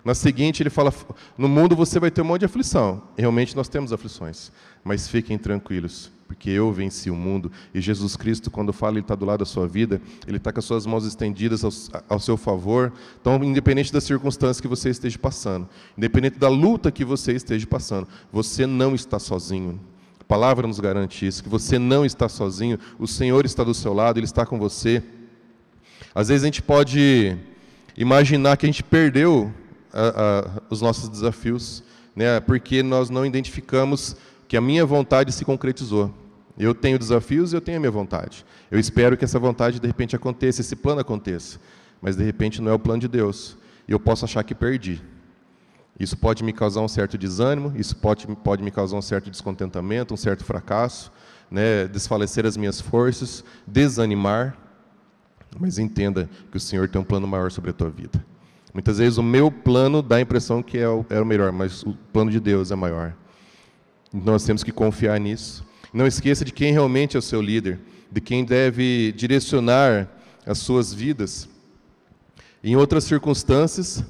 Na 0.06 0.14
seguinte, 0.14 0.62
ele 0.62 0.70
fala: 0.70 0.94
No 1.36 1.48
mundo 1.48 1.75
você 1.75 1.98
vai 1.98 2.12
ter 2.12 2.22
um 2.22 2.26
monte 2.26 2.38
de 2.38 2.44
aflição. 2.44 3.02
Realmente 3.18 3.56
nós 3.56 3.68
temos 3.68 3.92
aflições, 3.92 4.52
mas 4.84 5.08
fiquem 5.08 5.36
tranquilos, 5.36 6.12
porque 6.28 6.48
eu 6.48 6.72
venci 6.72 7.10
o 7.10 7.16
mundo. 7.16 7.50
E 7.75 7.80
Jesus 7.80 8.14
Cristo, 8.14 8.48
quando 8.48 8.72
fala, 8.72 8.92
Ele 8.92 9.00
está 9.00 9.16
do 9.16 9.25
lado 9.25 9.40
da 9.40 9.44
sua 9.44 9.66
vida, 9.66 10.00
Ele 10.25 10.36
está 10.36 10.52
com 10.52 10.60
as 10.60 10.64
suas 10.64 10.86
mãos 10.86 11.04
estendidas 11.04 11.64
ao, 11.64 11.72
ao 12.08 12.20
seu 12.20 12.36
favor. 12.36 12.92
Então, 13.20 13.42
independente 13.42 13.92
das 13.92 14.04
circunstâncias 14.04 14.60
que 14.60 14.68
você 14.68 14.90
esteja 14.90 15.18
passando, 15.18 15.68
independente 15.98 16.38
da 16.38 16.48
luta 16.48 16.92
que 16.92 17.04
você 17.04 17.32
esteja 17.32 17.66
passando, 17.66 18.06
você 18.30 18.64
não 18.64 18.94
está 18.94 19.18
sozinho. 19.18 19.80
A 20.20 20.25
palavra 20.25 20.68
nos 20.68 20.78
garante 20.78 21.26
isso, 21.26 21.42
que 21.42 21.48
você 21.48 21.80
não 21.80 22.06
está 22.06 22.28
sozinho, 22.28 22.78
o 22.96 23.08
Senhor 23.08 23.44
está 23.44 23.64
do 23.64 23.75
seu 23.75 23.92
lado, 23.92 24.20
Ele 24.20 24.26
está 24.26 24.46
com 24.46 24.56
você. 24.56 25.02
Às 26.14 26.28
vezes 26.28 26.44
a 26.44 26.46
gente 26.46 26.62
pode 26.62 27.36
imaginar 27.96 28.56
que 28.56 28.66
a 28.66 28.68
gente 28.68 28.84
perdeu 28.84 29.52
a, 29.93 30.61
a, 30.61 30.62
os 30.71 30.81
nossos 30.81 31.09
desafios, 31.09 31.83
né? 32.14 32.40
porque 32.40 32.83
nós 32.83 33.11
não 33.11 33.25
identificamos 33.25 34.16
que 34.49 34.57
a 34.57 34.61
minha 34.61 34.85
vontade 34.87 35.33
se 35.33 35.45
concretizou. 35.45 36.12
Eu 36.59 36.75
tenho 36.75 36.99
desafios 36.99 37.52
e 37.52 37.57
eu 37.57 37.61
tenho 37.61 37.76
a 37.76 37.81
minha 37.81 37.90
vontade. 37.90 38.45
Eu 38.71 38.78
espero 38.78 39.16
que 39.16 39.25
essa 39.25 39.38
vontade 39.38 39.78
de 39.78 39.87
repente 39.87 40.16
aconteça, 40.16 40.61
esse 40.61 40.75
plano 40.75 41.00
aconteça, 41.00 41.61
mas 42.00 42.16
de 42.16 42.25
repente 42.25 42.62
não 42.62 42.73
é 42.73 42.75
o 42.75 42.78
plano 42.78 43.00
de 43.00 43.09
Deus. 43.09 43.59
E 43.87 43.93
eu 43.93 44.00
posso 44.00 44.25
achar 44.25 44.43
que 44.43 44.55
perdi. 44.55 45.02
Isso 45.99 46.16
pode 46.16 46.45
me 46.45 46.52
causar 46.52 46.81
um 46.81 46.88
certo 46.88 47.16
desânimo, 47.16 47.73
isso 47.76 47.97
pode, 47.97 48.26
pode 48.26 48.62
me 48.62 48.71
causar 48.71 48.97
um 48.97 49.02
certo 49.02 49.31
descontentamento, 49.31 50.12
um 50.12 50.16
certo 50.16 50.45
fracasso, 50.45 51.11
né? 51.50 51.87
desfalecer 51.87 52.45
as 52.45 52.57
minhas 52.57 52.81
forças, 52.81 53.45
desanimar. 53.66 54.57
Mas 55.59 55.78
entenda 55.78 56.28
que 56.50 56.57
o 56.57 56.61
Senhor 56.61 56.88
tem 56.88 57.00
um 57.00 57.05
plano 57.05 57.26
maior 57.26 57.50
sobre 57.50 57.71
a 57.71 57.73
tua 57.73 57.88
vida. 57.88 58.23
Muitas 58.73 58.99
vezes 58.99 59.18
o 59.18 59.23
meu 59.23 59.50
plano 59.50 60.02
dá 60.02 60.16
a 60.16 60.20
impressão 60.20 60.62
que 60.62 60.78
é 60.78 60.88
o, 60.88 61.04
é 61.08 61.20
o 61.20 61.25
melhor, 61.25 61.50
mas 61.52 61.82
o 61.82 61.94
plano 62.12 62.30
de 62.30 62.38
Deus 62.38 62.70
é 62.70 62.76
maior. 62.76 63.14
Então 64.12 64.32
nós 64.32 64.44
temos 64.44 64.62
que 64.62 64.73
confiar 64.73 65.18
nisso. 65.18 65.64
Não 65.92 66.06
esqueça 66.06 66.44
de 66.44 66.52
quem 66.52 66.73
realmente 66.73 67.16
é 67.16 67.18
o 67.18 67.23
seu 67.23 67.40
líder, 67.40 67.80
de 68.11 68.20
quem 68.20 68.44
deve 68.44 69.12
direcionar 69.12 70.08
as 70.44 70.58
suas 70.58 70.92
vidas. 70.92 71.49
Em 72.62 72.76
outras 72.76 73.04
circunstâncias, 73.04 74.04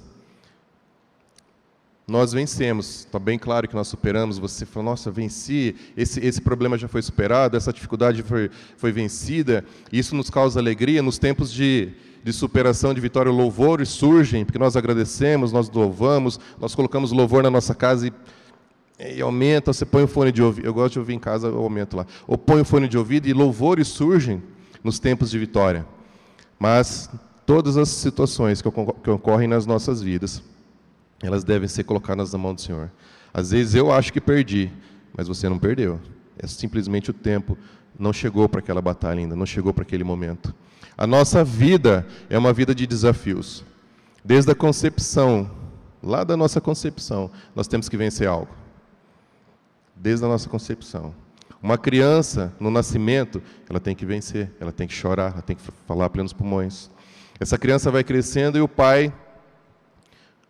nós 2.06 2.32
vencemos. 2.32 3.00
Está 3.00 3.18
bem 3.18 3.38
claro 3.38 3.66
que 3.66 3.74
nós 3.74 3.88
superamos. 3.88 4.38
Você 4.38 4.64
fala, 4.64 4.86
nossa, 4.86 5.10
venci, 5.10 5.74
esse, 5.96 6.24
esse 6.24 6.40
problema 6.40 6.78
já 6.78 6.86
foi 6.86 7.02
superado, 7.02 7.56
essa 7.56 7.72
dificuldade 7.72 8.22
foi, 8.22 8.50
foi 8.76 8.92
vencida. 8.92 9.64
Isso 9.92 10.14
nos 10.14 10.30
causa 10.30 10.60
alegria 10.60 11.02
nos 11.02 11.18
tempos 11.18 11.52
de, 11.52 11.92
de 12.26 12.32
superação, 12.32 12.92
de 12.92 13.00
vitória, 13.00 13.30
louvores 13.30 13.88
surgem, 13.88 14.44
porque 14.44 14.58
nós 14.58 14.74
agradecemos, 14.74 15.52
nós 15.52 15.70
louvamos, 15.70 16.40
nós 16.58 16.74
colocamos 16.74 17.12
louvor 17.12 17.40
na 17.40 17.52
nossa 17.52 17.72
casa 17.72 18.08
e, 18.08 18.12
e 19.14 19.20
aumenta, 19.20 19.72
você 19.72 19.86
põe 19.86 20.02
o 20.02 20.08
fone 20.08 20.32
de 20.32 20.42
ouvido, 20.42 20.66
eu 20.66 20.74
gosto 20.74 20.94
de 20.94 20.98
ouvir 20.98 21.14
em 21.14 21.20
casa, 21.20 21.46
eu 21.46 21.62
aumento 21.62 21.96
lá, 21.96 22.04
ou 22.26 22.36
põe 22.36 22.62
o 22.62 22.64
fone 22.64 22.88
de 22.88 22.98
ouvido 22.98 23.28
e 23.28 23.32
louvores 23.32 23.86
surgem 23.86 24.42
nos 24.82 24.98
tempos 24.98 25.30
de 25.30 25.38
vitória. 25.38 25.86
Mas 26.58 27.08
todas 27.46 27.76
as 27.76 27.90
situações 27.90 28.60
que, 28.60 28.68
que 29.04 29.10
ocorrem 29.10 29.46
nas 29.46 29.64
nossas 29.64 30.02
vidas, 30.02 30.42
elas 31.22 31.44
devem 31.44 31.68
ser 31.68 31.84
colocadas 31.84 32.32
na 32.32 32.38
mão 32.40 32.56
do 32.56 32.60
Senhor. 32.60 32.90
Às 33.32 33.52
vezes 33.52 33.76
eu 33.76 33.92
acho 33.92 34.12
que 34.12 34.20
perdi, 34.20 34.68
mas 35.16 35.28
você 35.28 35.48
não 35.48 35.60
perdeu. 35.60 36.00
É 36.38 36.46
simplesmente 36.46 37.10
o 37.10 37.14
tempo 37.14 37.56
não 37.98 38.12
chegou 38.12 38.48
para 38.48 38.60
aquela 38.60 38.82
batalha 38.82 39.20
ainda, 39.20 39.34
não 39.34 39.46
chegou 39.46 39.72
para 39.72 39.82
aquele 39.82 40.04
momento. 40.04 40.54
A 40.96 41.06
nossa 41.06 41.44
vida 41.44 42.06
é 42.28 42.38
uma 42.38 42.52
vida 42.52 42.74
de 42.74 42.86
desafios. 42.86 43.64
Desde 44.24 44.50
a 44.50 44.54
concepção, 44.54 45.50
lá 46.02 46.24
da 46.24 46.36
nossa 46.36 46.60
concepção, 46.60 47.30
nós 47.54 47.68
temos 47.68 47.88
que 47.88 47.96
vencer 47.96 48.28
algo. 48.28 48.54
Desde 49.94 50.24
a 50.24 50.28
nossa 50.28 50.48
concepção. 50.48 51.14
Uma 51.62 51.78
criança, 51.78 52.52
no 52.60 52.70
nascimento, 52.70 53.42
ela 53.68 53.80
tem 53.80 53.94
que 53.94 54.04
vencer, 54.04 54.52
ela 54.60 54.72
tem 54.72 54.86
que 54.86 54.94
chorar, 54.94 55.32
ela 55.32 55.42
tem 55.42 55.56
que 55.56 55.62
falar 55.86 56.10
plenos 56.10 56.32
pulmões. 56.32 56.90
Essa 57.40 57.58
criança 57.58 57.90
vai 57.90 58.04
crescendo 58.04 58.56
e 58.56 58.60
o 58.60 58.68
pai, 58.68 59.12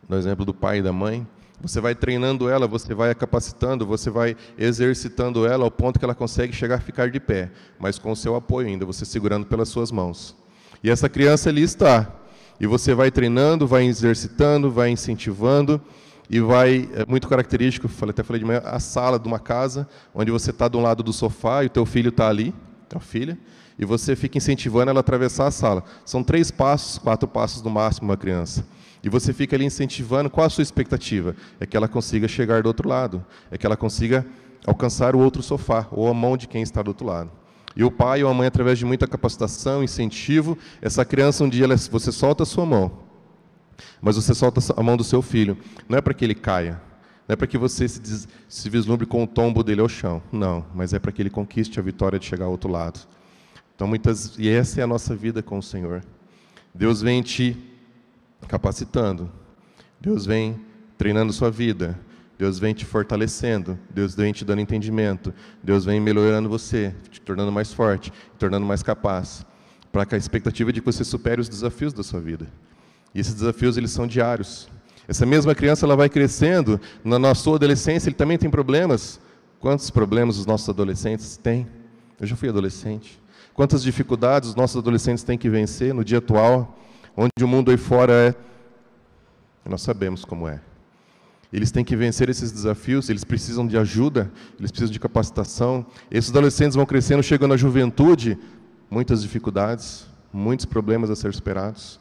no 0.08 0.16
exemplo 0.16 0.44
do 0.44 0.54
pai 0.54 0.78
e 0.78 0.82
da 0.82 0.92
mãe, 0.92 1.26
você 1.60 1.80
vai 1.80 1.94
treinando 1.94 2.48
ela, 2.48 2.66
você 2.66 2.94
vai 2.94 3.14
capacitando, 3.14 3.86
você 3.86 4.10
vai 4.10 4.36
exercitando 4.58 5.46
ela 5.46 5.64
ao 5.64 5.70
ponto 5.70 5.98
que 5.98 6.04
ela 6.04 6.14
consegue 6.14 6.52
chegar 6.52 6.76
a 6.76 6.80
ficar 6.80 7.10
de 7.10 7.18
pé, 7.18 7.50
mas 7.78 7.98
com 7.98 8.12
o 8.12 8.16
seu 8.16 8.36
apoio 8.36 8.68
ainda, 8.68 8.84
você 8.84 9.04
segurando 9.04 9.46
pelas 9.46 9.68
suas 9.68 9.90
mãos. 9.90 10.36
E 10.82 10.90
essa 10.90 11.08
criança 11.08 11.48
ali 11.48 11.62
está. 11.62 12.12
E 12.60 12.66
você 12.66 12.94
vai 12.94 13.10
treinando, 13.10 13.66
vai 13.66 13.84
exercitando, 13.84 14.70
vai 14.70 14.90
incentivando, 14.90 15.80
e 16.28 16.40
vai, 16.40 16.88
é 16.94 17.04
muito 17.06 17.28
característico, 17.28 17.88
até 18.08 18.22
falei 18.22 18.40
de 18.40 18.46
manhã, 18.46 18.60
a 18.64 18.80
sala 18.80 19.18
de 19.18 19.28
uma 19.28 19.38
casa, 19.38 19.88
onde 20.14 20.30
você 20.30 20.50
está 20.50 20.68
de 20.68 20.76
um 20.76 20.82
lado 20.82 21.02
do 21.02 21.12
sofá 21.12 21.62
e 21.62 21.66
o 21.66 21.70
teu 21.70 21.86
filho 21.86 22.08
está 22.08 22.28
ali, 22.28 22.52
a 22.94 23.00
filha, 23.00 23.38
e 23.78 23.84
você 23.84 24.16
fica 24.16 24.38
incentivando 24.38 24.90
ela 24.90 25.00
a 25.00 25.02
atravessar 25.02 25.46
a 25.46 25.50
sala. 25.50 25.84
São 26.04 26.22
três 26.22 26.50
passos, 26.50 26.98
quatro 26.98 27.28
passos 27.28 27.62
no 27.62 27.70
máximo 27.70 28.08
uma 28.08 28.16
criança. 28.16 28.66
E 29.02 29.08
você 29.08 29.32
fica 29.32 29.56
ali 29.56 29.64
incentivando, 29.64 30.30
qual 30.30 30.46
a 30.46 30.50
sua 30.50 30.62
expectativa? 30.62 31.36
É 31.60 31.66
que 31.66 31.76
ela 31.76 31.88
consiga 31.88 32.26
chegar 32.26 32.62
do 32.62 32.66
outro 32.66 32.88
lado, 32.88 33.24
é 33.50 33.58
que 33.58 33.66
ela 33.66 33.76
consiga 33.76 34.26
alcançar 34.66 35.14
o 35.14 35.18
outro 35.18 35.42
sofá, 35.42 35.86
ou 35.90 36.08
a 36.08 36.14
mão 36.14 36.36
de 36.36 36.48
quem 36.48 36.62
está 36.62 36.82
do 36.82 36.88
outro 36.88 37.06
lado. 37.06 37.30
E 37.76 37.84
o 37.84 37.90
pai 37.90 38.24
ou 38.24 38.30
a 38.30 38.34
mãe, 38.34 38.46
através 38.46 38.78
de 38.78 38.86
muita 38.86 39.06
capacitação, 39.06 39.84
incentivo, 39.84 40.56
essa 40.80 41.04
criança 41.04 41.44
um 41.44 41.48
dia 41.48 41.64
ela, 41.64 41.76
você 41.76 42.10
solta 42.10 42.42
a 42.42 42.46
sua 42.46 42.64
mão, 42.64 42.90
mas 44.00 44.16
você 44.16 44.34
solta 44.34 44.60
a 44.74 44.82
mão 44.82 44.96
do 44.96 45.04
seu 45.04 45.20
filho. 45.20 45.58
Não 45.88 45.98
é 45.98 46.00
para 46.00 46.14
que 46.14 46.24
ele 46.24 46.34
caia, 46.34 46.80
não 47.28 47.34
é 47.34 47.36
para 47.36 47.46
que 47.46 47.58
você 47.58 47.86
se, 47.86 48.00
des, 48.00 48.26
se 48.48 48.70
vislumbre 48.70 49.06
com 49.06 49.22
o 49.22 49.26
tombo 49.26 49.62
dele 49.62 49.82
ao 49.82 49.88
chão. 49.88 50.22
Não, 50.32 50.64
mas 50.74 50.94
é 50.94 50.98
para 50.98 51.12
que 51.12 51.20
ele 51.20 51.30
conquiste 51.30 51.78
a 51.78 51.82
vitória 51.82 52.18
de 52.18 52.24
chegar 52.24 52.46
ao 52.46 52.50
outro 52.50 52.70
lado. 52.70 53.00
Então, 53.74 53.86
muitas 53.86 54.38
e 54.38 54.48
essa 54.48 54.80
é 54.80 54.84
a 54.84 54.86
nossa 54.86 55.14
vida 55.14 55.42
com 55.42 55.58
o 55.58 55.62
Senhor. 55.62 56.02
Deus 56.74 57.02
vem 57.02 57.20
te 57.22 57.56
capacitando. 58.46 59.30
Deus 60.00 60.26
vem 60.26 60.60
treinando 60.96 61.32
sua 61.32 61.50
vida. 61.50 61.98
Deus 62.38 62.58
vem 62.58 62.74
te 62.74 62.84
fortalecendo. 62.84 63.78
Deus 63.90 64.14
vem 64.14 64.32
te 64.32 64.44
dando 64.44 64.60
entendimento. 64.60 65.32
Deus 65.62 65.84
vem 65.84 66.00
melhorando 66.00 66.48
você, 66.48 66.94
te 67.10 67.20
tornando 67.20 67.50
mais 67.50 67.72
forte, 67.72 68.10
te 68.10 68.38
tornando 68.38 68.66
mais 68.66 68.82
capaz, 68.82 69.44
para 69.90 70.04
que 70.04 70.14
a 70.14 70.18
expectativa 70.18 70.72
de 70.72 70.80
que 70.80 70.86
você 70.86 71.04
supere 71.04 71.40
os 71.40 71.48
desafios 71.48 71.92
da 71.92 72.02
sua 72.02 72.20
vida. 72.20 72.46
E 73.14 73.20
esses 73.20 73.34
desafios 73.34 73.76
eles 73.76 73.90
são 73.90 74.06
diários. 74.06 74.68
Essa 75.08 75.24
mesma 75.24 75.54
criança 75.54 75.86
ela 75.86 75.96
vai 75.96 76.08
crescendo 76.08 76.80
na, 77.02 77.18
na 77.18 77.34
sua 77.34 77.56
adolescência, 77.56 78.08
ele 78.08 78.16
também 78.16 78.36
tem 78.36 78.50
problemas. 78.50 79.20
Quantos 79.60 79.88
problemas 79.90 80.36
os 80.36 80.46
nossos 80.46 80.68
adolescentes 80.68 81.36
têm? 81.36 81.66
Eu 82.20 82.26
já 82.26 82.36
fui 82.36 82.48
adolescente. 82.48 83.20
Quantas 83.54 83.82
dificuldades 83.82 84.50
os 84.50 84.54
nossos 84.54 84.76
adolescentes 84.76 85.24
têm 85.24 85.38
que 85.38 85.48
vencer 85.48 85.94
no 85.94 86.04
dia 86.04 86.18
atual? 86.18 86.78
Onde 87.16 87.32
o 87.42 87.48
mundo 87.48 87.70
aí 87.70 87.76
fora 87.76 88.12
é. 88.12 88.34
Nós 89.68 89.82
sabemos 89.82 90.24
como 90.24 90.46
é. 90.46 90.60
Eles 91.52 91.70
têm 91.70 91.84
que 91.84 91.96
vencer 91.96 92.28
esses 92.28 92.52
desafios, 92.52 93.08
eles 93.08 93.24
precisam 93.24 93.66
de 93.66 93.78
ajuda, 93.78 94.30
eles 94.58 94.70
precisam 94.70 94.92
de 94.92 95.00
capacitação. 95.00 95.86
Esses 96.10 96.30
adolescentes 96.30 96.76
vão 96.76 96.84
crescendo, 96.84 97.22
chegando 97.22 97.54
à 97.54 97.56
juventude, 97.56 98.38
muitas 98.90 99.22
dificuldades, 99.22 100.06
muitos 100.32 100.66
problemas 100.66 101.08
a 101.08 101.16
ser 101.16 101.32
superados. 101.32 101.98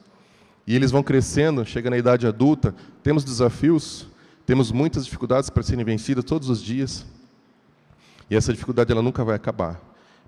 E 0.68 0.76
eles 0.76 0.92
vão 0.92 1.04
crescendo, 1.04 1.64
chega 1.64 1.90
na 1.90 1.98
idade 1.98 2.26
adulta, 2.26 2.76
temos 3.04 3.24
desafios, 3.24 4.08
temos 4.46 4.72
muitas 4.72 5.06
dificuldades 5.06 5.50
para 5.50 5.64
serem 5.64 5.86
vencidas 5.86 6.24
todos 6.24 6.50
os 6.50 6.62
dias. 6.62 7.06
E 8.30 8.36
essa 8.36 8.52
dificuldade 8.52 8.92
ela 8.92 9.02
nunca 9.02 9.24
vai 9.24 9.36
acabar, 9.36 9.80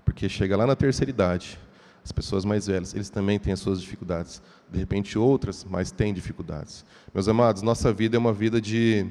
porque 0.04 0.28
chega 0.28 0.56
lá 0.56 0.66
na 0.66 0.76
terceira 0.76 1.10
idade, 1.10 1.58
as 2.04 2.12
pessoas 2.12 2.44
mais 2.44 2.66
velhas, 2.68 2.94
eles 2.94 3.10
também 3.10 3.38
têm 3.38 3.52
as 3.52 3.60
suas 3.60 3.80
dificuldades. 3.80 4.40
De 4.70 4.78
repente, 4.78 5.18
outras, 5.18 5.64
mas 5.68 5.90
têm 5.90 6.12
dificuldades. 6.12 6.84
Meus 7.14 7.26
amados, 7.28 7.62
nossa 7.62 7.92
vida 7.92 8.16
é 8.16 8.18
uma 8.18 8.32
vida 8.32 8.60
de, 8.60 9.04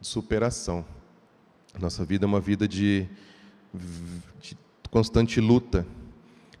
de 0.00 0.06
superação. 0.06 0.84
Nossa 1.78 2.04
vida 2.04 2.24
é 2.24 2.28
uma 2.28 2.40
vida 2.40 2.66
de, 2.66 3.06
de 4.40 4.56
constante 4.90 5.40
luta. 5.40 5.86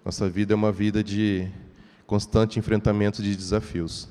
Nossa 0.04 0.28
vida 0.28 0.52
é 0.52 0.56
uma 0.56 0.70
vida 0.70 1.02
de 1.02 1.48
constante 2.06 2.58
enfrentamento 2.58 3.22
de 3.22 3.34
desafios. 3.34 4.08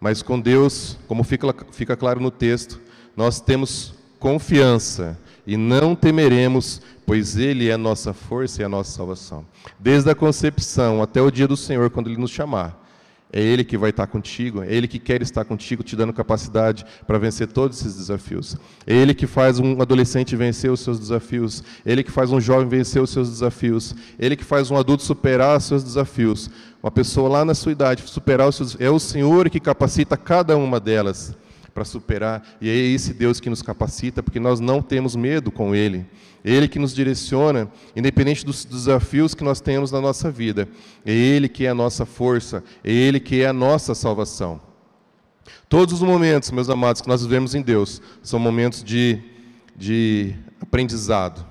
Mas 0.00 0.22
com 0.22 0.38
Deus, 0.40 0.98
como 1.06 1.24
fica, 1.24 1.54
fica 1.72 1.96
claro 1.96 2.20
no 2.20 2.30
texto, 2.30 2.80
nós 3.16 3.40
temos 3.40 3.94
confiança 4.18 5.18
e 5.46 5.56
não 5.56 5.94
temeremos, 5.94 6.80
pois 7.06 7.36
Ele 7.36 7.68
é 7.68 7.72
a 7.72 7.78
nossa 7.78 8.12
força 8.12 8.62
e 8.62 8.64
a 8.64 8.68
nossa 8.68 8.90
salvação. 8.90 9.46
Desde 9.78 10.10
a 10.10 10.14
concepção 10.14 11.02
até 11.02 11.22
o 11.22 11.30
dia 11.30 11.46
do 11.46 11.56
Senhor, 11.56 11.90
quando 11.90 12.08
Ele 12.08 12.20
nos 12.20 12.30
chamar, 12.30 12.83
é 13.36 13.42
Ele 13.42 13.64
que 13.64 13.76
vai 13.76 13.90
estar 13.90 14.06
contigo, 14.06 14.62
é 14.62 14.72
Ele 14.72 14.86
que 14.86 15.00
quer 15.00 15.20
estar 15.20 15.44
contigo, 15.44 15.82
te 15.82 15.96
dando 15.96 16.12
capacidade 16.12 16.86
para 17.04 17.18
vencer 17.18 17.48
todos 17.48 17.80
esses 17.80 17.96
desafios. 17.96 18.56
É 18.86 18.94
Ele 18.94 19.12
que 19.12 19.26
faz 19.26 19.58
um 19.58 19.82
adolescente 19.82 20.36
vencer 20.36 20.70
os 20.70 20.78
seus 20.78 21.00
desafios, 21.00 21.64
é 21.84 21.90
Ele 21.90 22.04
que 22.04 22.12
faz 22.12 22.30
um 22.30 22.40
jovem 22.40 22.68
vencer 22.68 23.02
os 23.02 23.10
seus 23.10 23.28
desafios, 23.28 23.92
é 24.20 24.24
Ele 24.24 24.36
que 24.36 24.44
faz 24.44 24.70
um 24.70 24.76
adulto 24.76 25.02
superar 25.02 25.58
os 25.58 25.64
seus 25.64 25.82
desafios. 25.82 26.48
Uma 26.80 26.92
pessoa 26.92 27.28
lá 27.28 27.44
na 27.44 27.54
sua 27.54 27.72
idade 27.72 28.04
superar 28.06 28.48
os 28.48 28.54
seus. 28.54 28.76
É 28.78 28.88
o 28.88 29.00
Senhor 29.00 29.50
que 29.50 29.58
capacita 29.58 30.16
cada 30.16 30.56
uma 30.56 30.78
delas 30.78 31.36
para 31.74 31.84
superar, 31.84 32.40
e 32.60 32.68
é 32.68 32.72
esse 32.72 33.12
Deus 33.12 33.40
que 33.40 33.50
nos 33.50 33.62
capacita, 33.62 34.22
porque 34.22 34.38
nós 34.38 34.60
não 34.60 34.80
temos 34.80 35.16
medo 35.16 35.50
com 35.50 35.74
Ele. 35.74 36.06
Ele 36.44 36.68
que 36.68 36.78
nos 36.78 36.94
direciona, 36.94 37.70
independente 37.96 38.44
dos 38.44 38.64
desafios 38.66 39.34
que 39.34 39.42
nós 39.42 39.62
temos 39.62 39.90
na 39.90 40.00
nossa 40.00 40.30
vida. 40.30 40.68
É 41.04 41.12
Ele 41.12 41.48
que 41.48 41.64
é 41.64 41.70
a 41.70 41.74
nossa 41.74 42.04
força, 42.04 42.62
é 42.84 42.92
Ele 42.92 43.18
que 43.18 43.40
é 43.40 43.46
a 43.46 43.52
nossa 43.52 43.94
salvação. 43.94 44.60
Todos 45.68 45.94
os 45.94 46.02
momentos, 46.02 46.50
meus 46.50 46.68
amados, 46.68 47.00
que 47.00 47.08
nós 47.08 47.22
vivemos 47.22 47.54
em 47.54 47.62
Deus, 47.62 48.02
são 48.22 48.38
momentos 48.38 48.84
de, 48.84 49.18
de 49.74 50.34
aprendizado. 50.60 51.46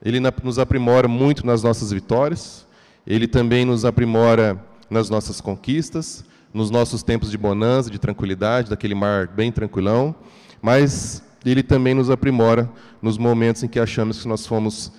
Ele 0.00 0.20
nos 0.44 0.58
aprimora 0.60 1.08
muito 1.08 1.44
nas 1.44 1.62
nossas 1.62 1.90
vitórias, 1.90 2.64
Ele 3.04 3.26
também 3.26 3.64
nos 3.64 3.84
aprimora 3.84 4.64
nas 4.88 5.10
nossas 5.10 5.40
conquistas, 5.40 6.24
nos 6.54 6.70
nossos 6.70 7.02
tempos 7.02 7.30
de 7.30 7.36
bonança, 7.36 7.90
de 7.90 7.98
tranquilidade, 7.98 8.70
daquele 8.70 8.94
mar 8.94 9.26
bem 9.26 9.50
tranquilão, 9.50 10.14
mas 10.62 11.22
ele 11.44 11.62
também 11.62 11.94
nos 11.94 12.10
aprimora 12.10 12.70
nos 13.00 13.16
momentos 13.16 13.62
em 13.62 13.68
que 13.68 13.78
achamos 13.78 14.22
que 14.22 14.28
nós 14.28 14.46
fomos 14.46 14.92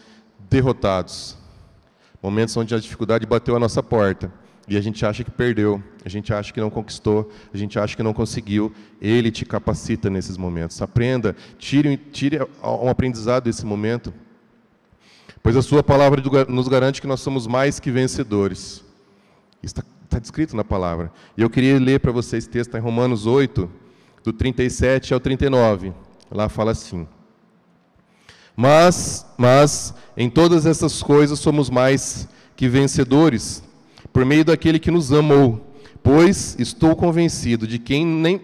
derrotados. 0.49 1.37
Momentos 2.21 2.55
onde 2.57 2.73
a 2.73 2.79
dificuldade 2.79 3.25
bateu 3.25 3.55
a 3.55 3.59
nossa 3.59 3.81
porta 3.81 4.31
e 4.67 4.77
a 4.77 4.81
gente 4.81 5.03
acha 5.05 5.23
que 5.23 5.31
perdeu, 5.31 5.81
a 6.05 6.09
gente 6.09 6.31
acha 6.31 6.53
que 6.53 6.61
não 6.61 6.69
conquistou, 6.69 7.31
a 7.51 7.57
gente 7.57 7.79
acha 7.79 7.95
que 7.95 8.03
não 8.03 8.13
conseguiu. 8.13 8.71
Ele 9.01 9.31
te 9.31 9.43
capacita 9.43 10.09
nesses 10.09 10.37
momentos. 10.37 10.79
Aprenda, 10.81 11.35
tire, 11.57 11.97
tire 11.97 12.39
um 12.63 12.87
aprendizado 12.87 13.45
desse 13.45 13.65
momento, 13.65 14.13
pois 15.41 15.57
a 15.57 15.61
Sua 15.63 15.81
palavra 15.81 16.21
nos 16.47 16.67
garante 16.67 17.01
que 17.01 17.07
nós 17.07 17.19
somos 17.19 17.47
mais 17.47 17.79
que 17.79 17.89
vencedores. 17.89 18.85
Está, 19.63 19.83
está 20.03 20.19
descrito 20.19 20.55
na 20.55 20.63
palavra. 20.63 21.11
E 21.35 21.41
eu 21.41 21.49
queria 21.49 21.79
ler 21.79 21.99
para 21.99 22.11
vocês 22.11 22.45
texto 22.45 22.77
em 22.77 22.79
Romanos 22.79 23.25
8, 23.25 23.67
do 24.23 24.31
37 24.31 25.15
ao 25.15 25.19
39. 25.19 25.93
Lá 26.31 26.49
fala 26.49 26.71
assim: 26.71 27.07
Mas, 28.55 29.25
mas 29.37 29.93
em 30.15 30.29
todas 30.29 30.65
essas 30.65 31.01
coisas 31.01 31.39
somos 31.39 31.69
mais 31.69 32.27
que 32.55 32.67
vencedores, 32.67 33.63
por 34.11 34.25
meio 34.25 34.45
daquele 34.45 34.79
que 34.79 34.91
nos 34.91 35.11
amou. 35.11 35.65
Pois 36.01 36.55
estou 36.59 36.95
convencido 36.95 37.67
de 37.67 37.77
quem 37.77 38.05
nem 38.05 38.41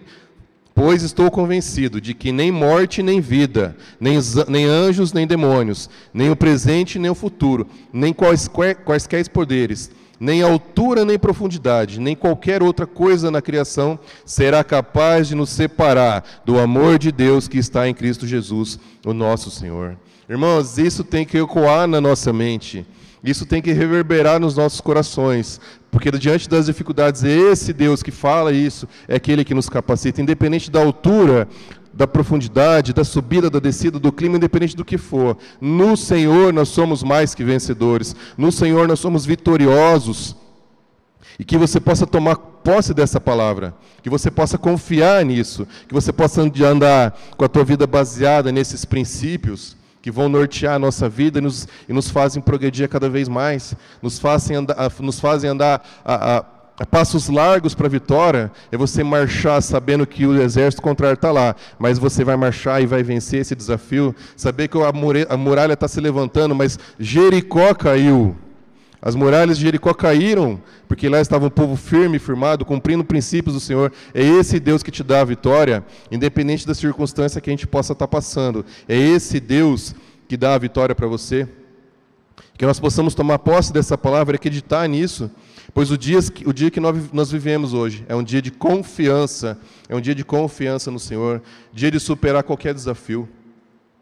Pois 0.76 1.02
estou 1.02 1.30
convencido 1.30 2.02
de 2.02 2.12
que 2.12 2.30
nem 2.30 2.52
morte 2.52 3.02
nem 3.02 3.18
vida, 3.18 3.74
nem, 3.98 4.18
nem 4.46 4.66
anjos 4.66 5.10
nem 5.10 5.26
demônios, 5.26 5.88
nem 6.12 6.30
o 6.30 6.36
presente 6.36 6.98
nem 6.98 7.10
o 7.10 7.14
futuro, 7.14 7.66
nem 7.90 8.12
quaisquer, 8.12 8.74
quaisquer 8.84 9.26
poderes, 9.30 9.90
nem 10.18 10.42
altura 10.42 11.04
nem 11.04 11.18
profundidade, 11.18 12.00
nem 12.00 12.16
qualquer 12.16 12.62
outra 12.62 12.86
coisa 12.86 13.30
na 13.30 13.42
criação 13.42 13.98
será 14.24 14.64
capaz 14.64 15.28
de 15.28 15.34
nos 15.34 15.50
separar 15.50 16.24
do 16.44 16.58
amor 16.58 16.98
de 16.98 17.12
Deus 17.12 17.46
que 17.48 17.58
está 17.58 17.88
em 17.88 17.94
Cristo 17.94 18.26
Jesus, 18.26 18.78
o 19.04 19.12
nosso 19.12 19.50
Senhor. 19.50 19.96
Irmãos, 20.28 20.78
isso 20.78 21.04
tem 21.04 21.24
que 21.24 21.38
ecoar 21.38 21.86
na 21.86 22.00
nossa 22.00 22.32
mente, 22.32 22.86
isso 23.22 23.46
tem 23.46 23.62
que 23.62 23.72
reverberar 23.72 24.40
nos 24.40 24.56
nossos 24.56 24.80
corações, 24.80 25.60
porque 25.90 26.10
diante 26.12 26.48
das 26.48 26.66
dificuldades, 26.66 27.22
esse 27.22 27.72
Deus 27.72 28.02
que 28.02 28.10
fala 28.10 28.52
isso 28.52 28.88
é 29.06 29.16
aquele 29.16 29.44
que 29.44 29.54
nos 29.54 29.68
capacita, 29.68 30.20
independente 30.20 30.70
da 30.70 30.80
altura, 30.80 31.48
da 31.96 32.06
profundidade, 32.06 32.92
da 32.92 33.02
subida, 33.02 33.48
da 33.48 33.58
descida, 33.58 33.98
do 33.98 34.12
clima, 34.12 34.36
independente 34.36 34.76
do 34.76 34.84
que 34.84 34.98
for. 34.98 35.36
No 35.58 35.96
Senhor 35.96 36.52
nós 36.52 36.68
somos 36.68 37.02
mais 37.02 37.34
que 37.34 37.42
vencedores. 37.42 38.14
No 38.36 38.52
Senhor 38.52 38.86
nós 38.86 39.00
somos 39.00 39.24
vitoriosos. 39.24 40.36
E 41.38 41.44
que 41.44 41.56
você 41.56 41.80
possa 41.80 42.06
tomar 42.06 42.36
posse 42.36 42.92
dessa 42.92 43.20
palavra, 43.20 43.74
que 44.02 44.10
você 44.10 44.30
possa 44.30 44.58
confiar 44.58 45.24
nisso, 45.24 45.66
que 45.88 45.94
você 45.94 46.12
possa 46.12 46.42
andar 46.42 47.18
com 47.36 47.44
a 47.44 47.48
tua 47.48 47.64
vida 47.64 47.86
baseada 47.86 48.52
nesses 48.52 48.84
princípios 48.84 49.76
que 50.02 50.10
vão 50.10 50.28
nortear 50.28 50.74
a 50.74 50.78
nossa 50.78 51.08
vida 51.08 51.38
e 51.38 51.42
nos, 51.42 51.66
e 51.88 51.92
nos 51.92 52.10
fazem 52.10 52.40
progredir 52.40 52.88
cada 52.88 53.08
vez 53.08 53.28
mais, 53.28 53.74
nos 54.00 54.18
fazem 54.18 54.56
andar, 54.56 54.92
nos 55.00 55.18
fazem 55.18 55.50
andar 55.50 55.84
a, 56.04 56.36
a 56.36 56.44
passos 56.84 57.28
largos 57.28 57.74
para 57.74 57.86
a 57.86 57.90
vitória 57.90 58.52
é 58.70 58.76
você 58.76 59.02
marchar 59.02 59.62
sabendo 59.62 60.06
que 60.06 60.26
o 60.26 60.42
exército 60.42 60.82
contrário 60.82 61.14
está 61.14 61.30
lá, 61.30 61.56
mas 61.78 61.98
você 61.98 62.22
vai 62.22 62.36
marchar 62.36 62.82
e 62.82 62.86
vai 62.86 63.02
vencer 63.02 63.40
esse 63.40 63.54
desafio, 63.54 64.14
saber 64.36 64.68
que 64.68 64.76
a 64.76 65.36
muralha 65.36 65.72
está 65.72 65.88
se 65.88 66.00
levantando, 66.00 66.54
mas 66.54 66.78
Jericó 66.98 67.72
caiu. 67.72 68.36
As 69.00 69.14
muralhas 69.14 69.56
de 69.56 69.64
Jericó 69.64 69.94
caíram, 69.94 70.60
porque 70.88 71.08
lá 71.08 71.20
estava 71.20 71.46
um 71.46 71.50
povo 71.50 71.76
firme, 71.76 72.18
firmado, 72.18 72.64
cumprindo 72.64 73.04
princípios 73.04 73.54
do 73.54 73.60
Senhor. 73.60 73.92
É 74.12 74.22
esse 74.22 74.58
Deus 74.58 74.82
que 74.82 74.90
te 74.90 75.02
dá 75.02 75.20
a 75.20 75.24
vitória, 75.24 75.84
independente 76.10 76.66
da 76.66 76.74
circunstância 76.74 77.40
que 77.40 77.48
a 77.48 77.52
gente 77.52 77.66
possa 77.66 77.92
estar 77.92 78.06
tá 78.06 78.10
passando. 78.10 78.66
É 78.88 78.96
esse 78.98 79.38
Deus 79.38 79.94
que 80.26 80.36
dá 80.36 80.54
a 80.54 80.58
vitória 80.58 80.94
para 80.94 81.06
você. 81.06 81.48
Que 82.58 82.66
nós 82.66 82.80
possamos 82.80 83.14
tomar 83.14 83.38
posse 83.38 83.72
dessa 83.72 83.96
palavra 83.96 84.34
e 84.34 84.38
acreditar 84.38 84.88
nisso 84.88 85.30
Pois 85.74 85.90
o 85.90 85.98
dia, 85.98 86.18
o 86.44 86.52
dia 86.52 86.70
que 86.70 86.80
nós 86.80 87.30
vivemos 87.30 87.74
hoje 87.74 88.04
é 88.08 88.14
um 88.14 88.22
dia 88.22 88.40
de 88.40 88.50
confiança, 88.50 89.58
é 89.88 89.94
um 89.94 90.00
dia 90.00 90.14
de 90.14 90.24
confiança 90.24 90.90
no 90.90 90.98
Senhor, 90.98 91.42
dia 91.72 91.90
de 91.90 92.00
superar 92.00 92.42
qualquer 92.42 92.72
desafio, 92.72 93.28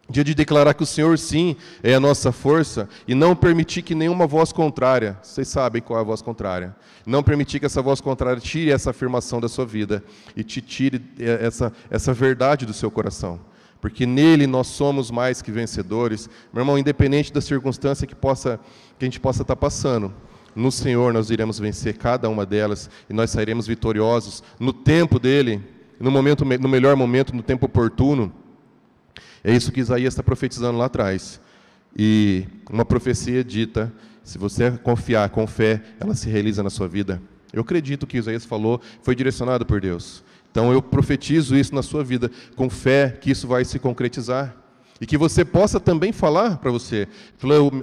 dia 0.09 0.23
de 0.23 0.35
declarar 0.35 0.75
que 0.75 0.83
o 0.83 0.87
Senhor 0.87 1.19
sim 1.19 1.57
é 1.83 1.95
a 1.95 2.01
nossa 2.01 2.31
força 2.31 2.89
e 3.09 3.15
não 3.15 3.35
permitir 3.35 3.83
que 3.83 3.95
nenhuma 3.95 4.27
voz 4.27 4.53
contrária, 4.53 5.19
vocês 5.23 5.49
sabem 5.49 5.81
qual 5.81 5.99
é 5.99 6.03
a 6.03 6.05
voz 6.05 6.21
contrária, 6.21 6.77
não 7.07 7.23
permitir 7.23 7.59
que 7.59 7.67
essa 7.67 7.81
voz 7.81 8.01
contrária 8.01 8.41
tire 8.41 8.71
essa 8.71 8.91
afirmação 8.91 9.41
da 9.41 9.49
sua 9.49 9.65
vida 9.65 10.05
e 10.37 10.45
te 10.45 10.61
tire 10.61 11.03
é, 11.19 11.47
essa, 11.47 11.73
essa 11.91 12.13
verdade 12.13 12.67
do 12.67 12.73
seu 12.73 12.91
coração 12.91 13.41
porque 13.81 14.07
nele 14.07 14.47
nós 14.47 14.69
somos 14.69 15.11
mais 15.11 15.43
que 15.43 15.53
vencedores. 15.53 16.27
Meu 16.55 16.63
irmão, 16.63 16.79
independente 16.79 17.31
da 17.31 17.43
circunstância 17.43 18.07
que, 18.07 18.15
possa, 18.15 18.59
que 18.99 19.05
a 19.05 19.07
gente 19.07 19.21
possa 19.21 19.43
estar 19.43 19.57
passando, 19.57 20.11
no 20.55 20.71
Senhor 20.71 21.13
nós 21.13 21.31
iremos 21.31 21.59
vencer 21.59 21.97
cada 21.97 22.29
uma 22.29 22.47
delas 22.47 22.89
e 23.09 23.13
nós 23.13 23.31
sairemos 23.31 23.67
vitoriosos 23.67 24.43
no 24.59 24.73
tempo 24.73 25.19
dele, 25.19 25.61
no 25.99 26.11
momento 26.11 26.45
no 26.45 26.69
melhor 26.69 26.97
momento, 26.97 27.35
no 27.35 27.43
tempo 27.43 27.67
oportuno. 27.67 28.33
É 29.43 29.55
isso 29.55 29.73
que 29.73 29.81
Isaías 29.81 30.15
está 30.15 30.23
profetizando 30.23 30.79
lá 30.79 30.87
atrás. 30.87 31.41
E 31.97 32.45
uma 32.71 32.85
profecia 32.85 33.45
dita, 33.45 33.93
se 34.23 34.39
você 34.39 34.71
confiar 34.71 35.29
com 35.31 35.47
fé, 35.47 35.83
ela 36.01 36.15
se 36.15 36.29
realiza 36.29 36.63
na 36.63 36.71
sua 36.71 36.89
vida. 36.89 37.21
Eu 37.53 37.61
acredito 37.61 38.07
que 38.07 38.17
Isaías 38.17 38.45
falou 38.45 38.81
foi 39.03 39.15
direcionado 39.15 39.65
por 39.65 39.81
Deus. 39.81 40.25
Então 40.51 40.73
eu 40.73 40.81
profetizo 40.81 41.57
isso 41.57 41.75
na 41.75 41.83
sua 41.83 42.03
vida 42.03 42.31
com 42.57 42.71
fé 42.71 43.11
que 43.11 43.31
isso 43.31 43.47
vai 43.47 43.65
se 43.65 43.79
concretizar. 43.79 44.57
E 45.05 45.07
que 45.07 45.19
você 45.19 45.45
possa 45.45 45.79
também 45.79 46.13
falar 46.13 46.57
para 46.57 46.71
você: 46.71 47.07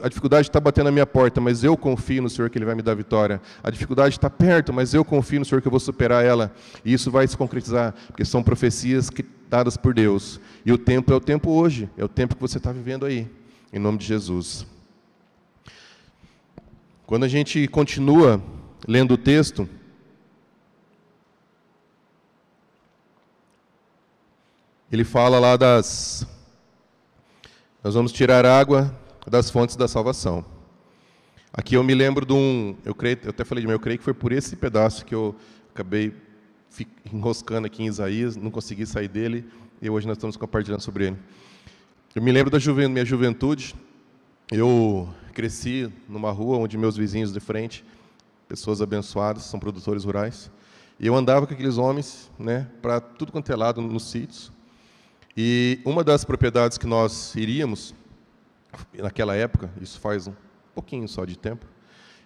a 0.01 0.07
dificuldade 0.09 0.47
está 0.47 0.59
batendo 0.59 0.85
na 0.85 0.91
minha 0.91 1.05
porta, 1.05 1.39
mas 1.39 1.63
eu 1.63 1.77
confio 1.77 2.23
no 2.23 2.27
Senhor 2.27 2.49
que 2.49 2.57
Ele 2.57 2.65
vai 2.65 2.73
me 2.73 2.81
dar 2.81 2.95
vitória. 2.95 3.39
A 3.61 3.69
dificuldade 3.69 4.15
está 4.15 4.27
perto, 4.27 4.73
mas 4.73 4.95
eu 4.95 5.05
confio 5.05 5.37
no 5.37 5.45
Senhor 5.45 5.61
que 5.61 5.67
eu 5.67 5.71
vou 5.71 5.79
superar 5.79 6.25
ela. 6.25 6.51
E 6.83 6.91
isso 6.91 7.11
vai 7.11 7.27
se 7.27 7.37
concretizar, 7.37 7.93
porque 8.07 8.25
são 8.25 8.41
profecias 8.41 9.11
que, 9.11 9.23
dadas 9.47 9.77
por 9.77 9.93
Deus. 9.93 10.41
E 10.65 10.71
o 10.71 10.79
tempo 10.79 11.13
é 11.13 11.15
o 11.15 11.19
tempo 11.19 11.51
hoje, 11.51 11.87
é 11.95 12.03
o 12.03 12.07
tempo 12.07 12.33
que 12.33 12.41
você 12.41 12.57
está 12.57 12.71
vivendo 12.71 13.05
aí, 13.05 13.29
em 13.71 13.77
nome 13.77 13.99
de 13.99 14.05
Jesus. 14.07 14.65
Quando 17.05 17.25
a 17.25 17.27
gente 17.27 17.67
continua 17.67 18.41
lendo 18.87 19.13
o 19.13 19.17
texto, 19.17 19.69
ele 24.91 25.03
fala 25.03 25.37
lá 25.37 25.55
das 25.55 26.25
nós 27.83 27.95
vamos 27.95 28.11
tirar 28.11 28.45
água 28.45 28.95
das 29.25 29.49
fontes 29.49 29.75
da 29.75 29.87
salvação. 29.87 30.45
Aqui 31.51 31.75
eu 31.75 31.83
me 31.83 31.95
lembro 31.95 32.27
de 32.27 32.31
um, 32.31 32.75
eu 32.85 32.93
creio, 32.93 33.17
eu 33.23 33.31
até 33.31 33.43
falei 33.43 33.63
de 33.63 33.67
mim, 33.67 33.73
eu 33.73 33.79
creio 33.79 33.97
que 33.97 34.03
foi 34.03 34.13
por 34.13 34.31
esse 34.31 34.55
pedaço 34.55 35.03
que 35.03 35.15
eu 35.15 35.35
acabei 35.73 36.13
enroscando 37.11 37.65
aqui 37.65 37.81
em 37.81 37.87
Isaías, 37.87 38.35
não 38.35 38.51
consegui 38.51 38.85
sair 38.85 39.07
dele, 39.07 39.45
e 39.81 39.89
hoje 39.89 40.05
nós 40.07 40.15
estamos 40.15 40.37
compartilhando 40.37 40.81
sobre 40.81 41.07
ele. 41.07 41.17
Eu 42.13 42.21
me 42.21 42.31
lembro 42.31 42.51
da 42.51 42.59
minha 42.87 43.03
juventude, 43.03 43.73
eu 44.51 45.09
cresci 45.33 45.91
numa 46.07 46.31
rua 46.31 46.57
onde 46.57 46.77
meus 46.77 46.95
vizinhos 46.95 47.33
de 47.33 47.39
frente, 47.39 47.83
pessoas 48.47 48.79
abençoadas, 48.79 49.43
são 49.43 49.59
produtores 49.59 50.03
rurais, 50.03 50.51
e 50.99 51.07
eu 51.07 51.15
andava 51.15 51.47
com 51.47 51.53
aqueles 51.55 51.79
homens, 51.79 52.29
né, 52.37 52.67
para 52.79 53.01
tudo 53.01 53.31
quanto 53.31 53.51
é 53.51 53.55
lado 53.55 53.81
nos 53.81 54.11
sítios, 54.11 54.51
e 55.35 55.79
uma 55.85 56.03
das 56.03 56.25
propriedades 56.25 56.77
que 56.77 56.85
nós 56.85 57.33
iríamos 57.35 57.93
naquela 58.93 59.35
época, 59.35 59.69
isso 59.81 59.99
faz 59.99 60.27
um 60.27 60.33
pouquinho 60.73 61.07
só 61.07 61.25
de 61.25 61.37
tempo, 61.37 61.65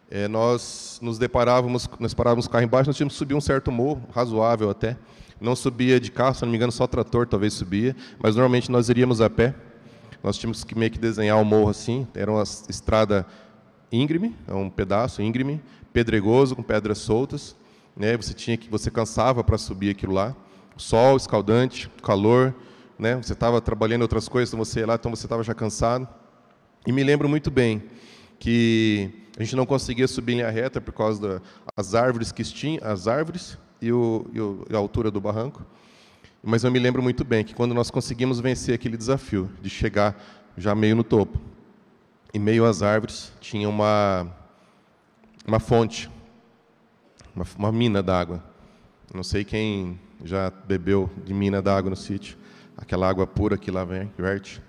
é, 0.10 0.28
nós 0.28 1.00
nos 1.02 1.18
deparávamos, 1.18 1.90
nós 2.00 2.14
parávamos 2.14 2.46
o 2.46 2.50
carro 2.50 2.64
embaixo, 2.64 2.90
nós 2.90 2.96
tínhamos 2.96 3.14
que 3.14 3.18
subir 3.18 3.34
um 3.34 3.42
certo 3.42 3.72
morro, 3.72 4.08
razoável 4.14 4.70
até. 4.70 4.98
Não 5.42 5.56
subia 5.56 6.00
de 6.00 6.12
carro, 6.12 6.36
se 6.36 6.44
não 6.44 6.50
me 6.50 6.58
engano, 6.58 6.72
só 6.72 6.88
trator 6.88 7.28
talvez 7.28 7.54
subia, 7.54 7.96
mas 8.20 8.36
normalmente 8.36 8.72
nós 8.72 8.88
iríamos 8.88 9.20
a 9.20 9.30
pé. 9.30 9.54
Nós 10.24 10.38
tínhamos 10.38 10.64
que 10.64 10.78
meio 10.78 10.92
que 10.92 10.98
desenhar 10.98 11.38
o 11.38 11.42
um 11.42 11.46
morro 11.46 11.70
assim, 11.70 12.08
era 12.14 12.32
uma 12.32 12.44
estrada 12.44 13.26
íngreme, 13.92 14.36
é 14.48 14.54
um 14.54 14.70
pedaço 14.70 15.22
íngreme, 15.22 15.62
pedregoso, 15.92 16.56
com 16.56 16.64
pedras 16.64 17.00
soltas. 17.00 17.56
Né? 17.96 18.16
Você 18.18 18.34
tinha 18.34 18.58
que, 18.58 18.70
você 18.70 18.90
cansava 18.90 19.44
para 19.44 19.58
subir 19.58 19.90
aquilo 19.90 20.14
lá. 20.14 20.36
Sol 20.78 21.16
escaldante, 21.16 21.90
calor, 22.02 22.54
né? 22.98 23.16
Você 23.18 23.34
estava 23.34 23.62
trabalhando 23.62 24.02
outras 24.04 24.28
coisas, 24.28 24.50
então 24.50 24.64
você 24.64 24.82
ia 24.82 24.88
lá, 24.88 24.96
então 24.96 25.12
você 25.14 25.26
estava 25.26 25.44
já 25.44 25.54
cansado. 25.54 26.08
E 26.86 26.92
me 26.92 27.04
lembro 27.04 27.28
muito 27.28 27.50
bem 27.50 27.84
que 28.40 29.10
a 29.38 29.44
gente 29.44 29.56
não 29.56 29.66
conseguia 29.66 30.08
subir 30.08 30.34
em 30.34 30.36
linha 30.38 30.50
reta 30.50 30.80
por 30.80 30.94
causa 30.94 31.42
das 31.76 31.96
árvores 31.96 32.32
que 32.32 32.44
tinham, 32.44 32.80
as 32.84 33.08
árvores 33.08 33.58
e, 33.82 33.88
e, 33.88 33.92
o, 33.92 34.26
e 34.70 34.76
a 34.76 34.78
altura 34.78 35.12
do 35.12 35.20
barranco. 35.20 35.66
Mas 36.44 36.64
eu 36.64 36.72
me 36.72 36.80
lembro 36.80 37.02
muito 37.02 37.24
bem 37.24 37.44
que 37.44 37.56
quando 37.56 37.74
nós 37.74 37.90
conseguimos 37.90 38.40
vencer 38.40 38.76
aquele 38.76 38.96
desafio 38.96 39.50
de 39.62 39.70
chegar 39.70 40.16
já 40.56 40.76
meio 40.76 40.96
no 40.96 41.04
topo, 41.04 41.40
em 42.34 42.40
meio 42.40 42.66
às 42.66 42.82
árvores 42.82 43.34
tinha 43.42 43.68
uma 43.68 44.28
uma 45.48 45.60
fonte, 45.60 46.10
uma, 47.36 47.46
uma 47.58 47.72
mina 47.72 48.02
d'água. 48.02 48.44
Não 49.14 49.24
sei 49.24 49.44
quem 49.44 50.00
já 50.24 50.50
bebeu 50.50 51.10
de 51.24 51.34
mina 51.34 51.62
d'água 51.62 51.90
no 51.90 51.96
sítio, 51.96 52.38
aquela 52.78 53.08
água 53.08 53.26
pura 53.26 53.58
que 53.58 53.72
lá 53.72 53.86
verte. 54.18 54.62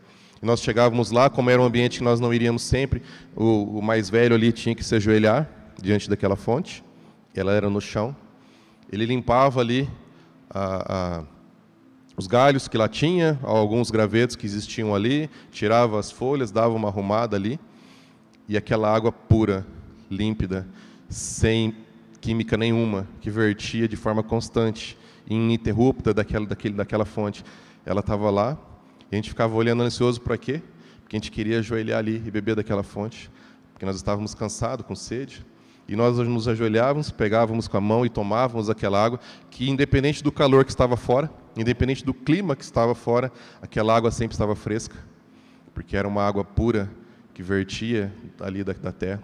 E 0.42 0.46
nós 0.46 0.60
chegávamos 0.60 1.10
lá, 1.10 1.30
como 1.30 1.50
era 1.50 1.60
um 1.60 1.64
ambiente 1.64 1.98
que 1.98 2.04
nós 2.04 2.20
não 2.20 2.32
iríamos 2.32 2.62
sempre, 2.62 3.02
o, 3.34 3.78
o 3.78 3.82
mais 3.82 4.10
velho 4.10 4.34
ali 4.34 4.52
tinha 4.52 4.74
que 4.74 4.84
se 4.84 4.94
ajoelhar 4.94 5.48
diante 5.80 6.08
daquela 6.08 6.36
fonte, 6.36 6.84
ela 7.34 7.52
era 7.52 7.68
no 7.68 7.80
chão. 7.80 8.14
Ele 8.90 9.04
limpava 9.06 9.60
ali 9.60 9.88
a, 10.50 11.18
a, 11.18 11.24
os 12.16 12.26
galhos 12.26 12.68
que 12.68 12.78
lá 12.78 12.88
tinha, 12.88 13.38
alguns 13.42 13.90
gravetos 13.90 14.36
que 14.36 14.46
existiam 14.46 14.94
ali, 14.94 15.28
tirava 15.50 15.98
as 15.98 16.10
folhas, 16.10 16.50
dava 16.50 16.74
uma 16.74 16.88
arrumada 16.88 17.36
ali, 17.36 17.58
e 18.48 18.56
aquela 18.56 18.94
água 18.94 19.10
pura, 19.10 19.66
límpida, 20.10 20.66
sem 21.08 21.74
química 22.20 22.56
nenhuma, 22.56 23.06
que 23.20 23.30
vertia 23.30 23.88
de 23.88 23.96
forma 23.96 24.22
constante, 24.22 24.96
ininterrupta 25.28 26.14
daquela, 26.14 26.46
daquele, 26.46 26.74
daquela 26.74 27.04
fonte. 27.04 27.44
Ela 27.86 28.00
estava 28.00 28.28
lá, 28.30 28.58
e 29.10 29.14
a 29.14 29.16
gente 29.16 29.30
ficava 29.30 29.54
olhando 29.54 29.82
ansioso 29.82 30.20
para 30.20 30.36
quê? 30.36 30.60
Porque 31.02 31.16
a 31.16 31.18
gente 31.18 31.30
queria 31.30 31.60
ajoelhar 31.60 32.00
ali 32.00 32.16
e 32.26 32.30
beber 32.30 32.56
daquela 32.56 32.82
fonte, 32.82 33.30
porque 33.72 33.86
nós 33.86 33.94
estávamos 33.94 34.34
cansados, 34.34 34.84
com 34.84 34.94
sede. 34.94 35.46
E 35.88 35.94
nós 35.94 36.18
nos 36.18 36.48
ajoelhávamos, 36.48 37.12
pegávamos 37.12 37.68
com 37.68 37.76
a 37.76 37.80
mão 37.80 38.04
e 38.04 38.08
tomávamos 38.08 38.68
aquela 38.68 39.02
água, 39.02 39.20
que 39.48 39.70
independente 39.70 40.22
do 40.22 40.32
calor 40.32 40.64
que 40.64 40.70
estava 40.72 40.96
fora, 40.96 41.30
independente 41.56 42.04
do 42.04 42.12
clima 42.12 42.56
que 42.56 42.64
estava 42.64 42.92
fora, 42.92 43.30
aquela 43.62 43.96
água 43.96 44.10
sempre 44.10 44.34
estava 44.34 44.56
fresca, 44.56 44.96
porque 45.72 45.96
era 45.96 46.08
uma 46.08 46.26
água 46.26 46.44
pura 46.44 46.90
que 47.32 47.40
vertia 47.40 48.12
ali 48.40 48.64
da, 48.64 48.72
da 48.72 48.90
terra. 48.90 49.22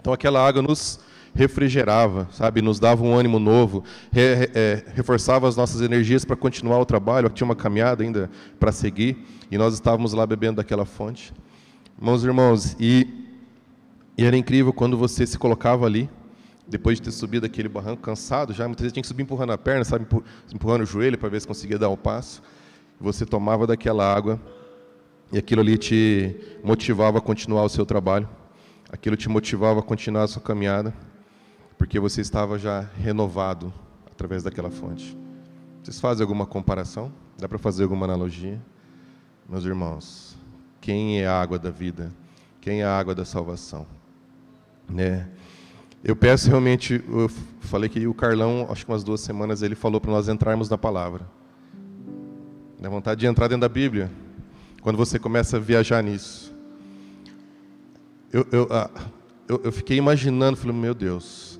Então 0.00 0.10
aquela 0.10 0.46
água 0.46 0.62
nos 0.62 1.00
refrigerava, 1.34 2.28
sabe, 2.30 2.62
nos 2.62 2.78
dava 2.78 3.02
um 3.02 3.14
ânimo 3.14 3.38
novo, 3.38 3.82
re, 4.12 4.50
é, 4.54 4.84
reforçava 4.94 5.48
as 5.48 5.56
nossas 5.56 5.80
energias 5.80 6.24
para 6.24 6.36
continuar 6.36 6.78
o 6.78 6.86
trabalho. 6.86 7.28
Tinha 7.28 7.44
uma 7.44 7.56
caminhada 7.56 8.04
ainda 8.04 8.30
para 8.58 8.70
seguir 8.70 9.18
e 9.50 9.58
nós 9.58 9.74
estávamos 9.74 10.12
lá 10.12 10.26
bebendo 10.26 10.56
daquela 10.56 10.84
fonte. 10.84 11.34
Irmãos 11.98 12.22
e 12.22 12.26
irmãos, 12.26 12.76
e, 12.78 13.08
e 14.16 14.24
era 14.24 14.36
incrível 14.36 14.72
quando 14.72 14.96
você 14.96 15.26
se 15.26 15.36
colocava 15.36 15.84
ali, 15.86 16.08
depois 16.66 16.98
de 16.98 17.02
ter 17.02 17.10
subido 17.10 17.44
aquele 17.44 17.68
barranco 17.68 18.00
cansado, 18.00 18.52
já 18.52 18.66
muitas 18.66 18.82
vezes 18.82 18.92
tinha 18.92 19.02
que 19.02 19.08
subir 19.08 19.22
empurrando 19.22 19.52
a 19.52 19.58
perna, 19.58 19.84
sabe, 19.84 20.06
empurrando 20.52 20.82
o 20.82 20.86
joelho 20.86 21.18
para 21.18 21.28
ver 21.28 21.40
se 21.40 21.46
conseguia 21.46 21.78
dar 21.78 21.88
o 21.88 21.94
um 21.94 21.96
passo. 21.96 22.42
Você 23.00 23.26
tomava 23.26 23.66
daquela 23.66 24.10
água 24.10 24.40
e 25.32 25.36
aquilo 25.36 25.60
ali 25.60 25.76
te 25.76 26.34
motivava 26.62 27.18
a 27.18 27.20
continuar 27.20 27.64
o 27.64 27.68
seu 27.68 27.84
trabalho. 27.84 28.28
Aquilo 28.90 29.16
te 29.16 29.28
motivava 29.28 29.80
a 29.80 29.82
continuar 29.82 30.22
a 30.22 30.28
sua 30.28 30.40
caminhada 30.40 30.94
porque 31.84 32.00
você 32.00 32.22
estava 32.22 32.58
já 32.58 32.88
renovado 32.96 33.70
através 34.10 34.42
daquela 34.42 34.70
fonte. 34.70 35.14
Vocês 35.82 36.00
fazem 36.00 36.22
alguma 36.22 36.46
comparação? 36.46 37.12
Dá 37.36 37.46
para 37.46 37.58
fazer 37.58 37.82
alguma 37.82 38.06
analogia? 38.06 38.58
Meus 39.46 39.66
irmãos, 39.66 40.34
quem 40.80 41.20
é 41.20 41.26
a 41.26 41.38
água 41.38 41.58
da 41.58 41.68
vida? 41.68 42.10
Quem 42.58 42.80
é 42.80 42.86
a 42.86 42.98
água 42.98 43.14
da 43.14 43.26
salvação? 43.26 43.86
Né? 44.88 45.28
Eu 46.02 46.16
peço 46.16 46.48
realmente, 46.48 47.04
eu 47.06 47.28
falei 47.60 47.90
que 47.90 48.06
o 48.06 48.14
Carlão, 48.14 48.66
acho 48.70 48.86
que 48.86 48.90
umas 48.90 49.04
duas 49.04 49.20
semanas, 49.20 49.60
ele 49.60 49.74
falou 49.74 50.00
para 50.00 50.10
nós 50.10 50.26
entrarmos 50.26 50.70
na 50.70 50.78
palavra. 50.78 51.28
Dá 52.80 52.88
vontade 52.88 53.20
de 53.20 53.26
entrar 53.26 53.46
dentro 53.46 53.60
da 53.60 53.68
Bíblia, 53.68 54.10
quando 54.80 54.96
você 54.96 55.18
começa 55.18 55.58
a 55.58 55.60
viajar 55.60 56.02
nisso. 56.02 56.50
Eu, 58.32 58.46
eu, 58.50 58.68
ah, 58.70 58.90
eu, 59.46 59.60
eu 59.64 59.70
fiquei 59.70 59.98
imaginando, 59.98 60.56
falei, 60.56 60.74
meu 60.74 60.94
Deus, 60.94 61.53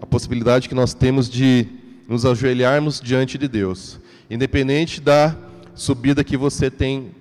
a 0.00 0.06
possibilidade 0.06 0.68
que 0.68 0.74
nós 0.74 0.94
temos 0.94 1.28
de 1.28 1.66
nos 2.08 2.24
ajoelharmos 2.24 3.00
diante 3.00 3.38
de 3.38 3.46
Deus, 3.46 4.00
independente 4.28 5.00
da 5.00 5.36
subida 5.74 6.24
que 6.24 6.36
você 6.36 6.70
tem 6.70 7.12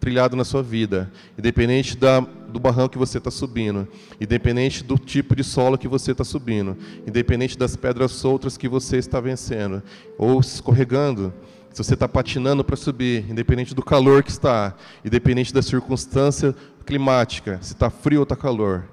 trilhado 0.00 0.36
na 0.36 0.44
sua 0.44 0.62
vida, 0.62 1.10
independente 1.36 1.96
da, 1.96 2.20
do 2.20 2.58
barranco 2.58 2.90
que 2.90 2.98
você 2.98 3.18
está 3.18 3.30
subindo, 3.30 3.86
independente 4.20 4.82
do 4.84 4.96
tipo 4.96 5.34
de 5.34 5.42
solo 5.42 5.76
que 5.76 5.88
você 5.88 6.12
está 6.12 6.24
subindo, 6.24 6.76
independente 7.06 7.58
das 7.58 7.76
pedras 7.76 8.12
soltas 8.12 8.56
que 8.56 8.68
você 8.68 8.96
está 8.96 9.20
vencendo, 9.20 9.82
ou 10.16 10.40
escorregando, 10.40 11.32
se 11.72 11.84
você 11.84 11.94
está 11.94 12.08
patinando 12.08 12.64
para 12.64 12.76
subir, 12.76 13.30
independente 13.30 13.74
do 13.74 13.82
calor 13.82 14.22
que 14.22 14.30
está, 14.30 14.74
independente 15.04 15.52
da 15.52 15.60
circunstância 15.60 16.54
climática, 16.86 17.58
se 17.60 17.74
está 17.74 17.90
frio 17.90 18.20
ou 18.20 18.22
está 18.22 18.34
calor, 18.34 18.84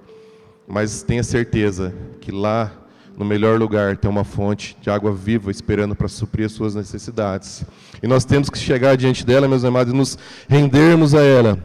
mas 0.67 1.01
tenha 1.03 1.23
certeza 1.23 1.95
que 2.19 2.31
lá 2.31 2.84
no 3.17 3.23
melhor 3.25 3.60
lugar 3.60 3.95
tem 3.97 4.10
uma 4.10 4.23
fonte 4.23 4.75
de 4.82 4.89
água 4.89 5.13
viva 5.13 5.49
esperando 5.49 5.95
para 5.95 6.08
suprir 6.08 6.45
as 6.45 6.51
suas 6.51 6.75
necessidades. 6.75 7.63
E 8.04 8.08
nós 8.08 8.25
temos 8.25 8.49
que 8.49 8.58
chegar 8.58 8.97
diante 8.97 9.25
dela, 9.25 9.47
meus 9.47 9.63
amados, 9.63 9.93
e 9.93 9.95
nos 9.95 10.17
rendermos 10.47 11.15
a 11.15 11.23
ela, 11.23 11.58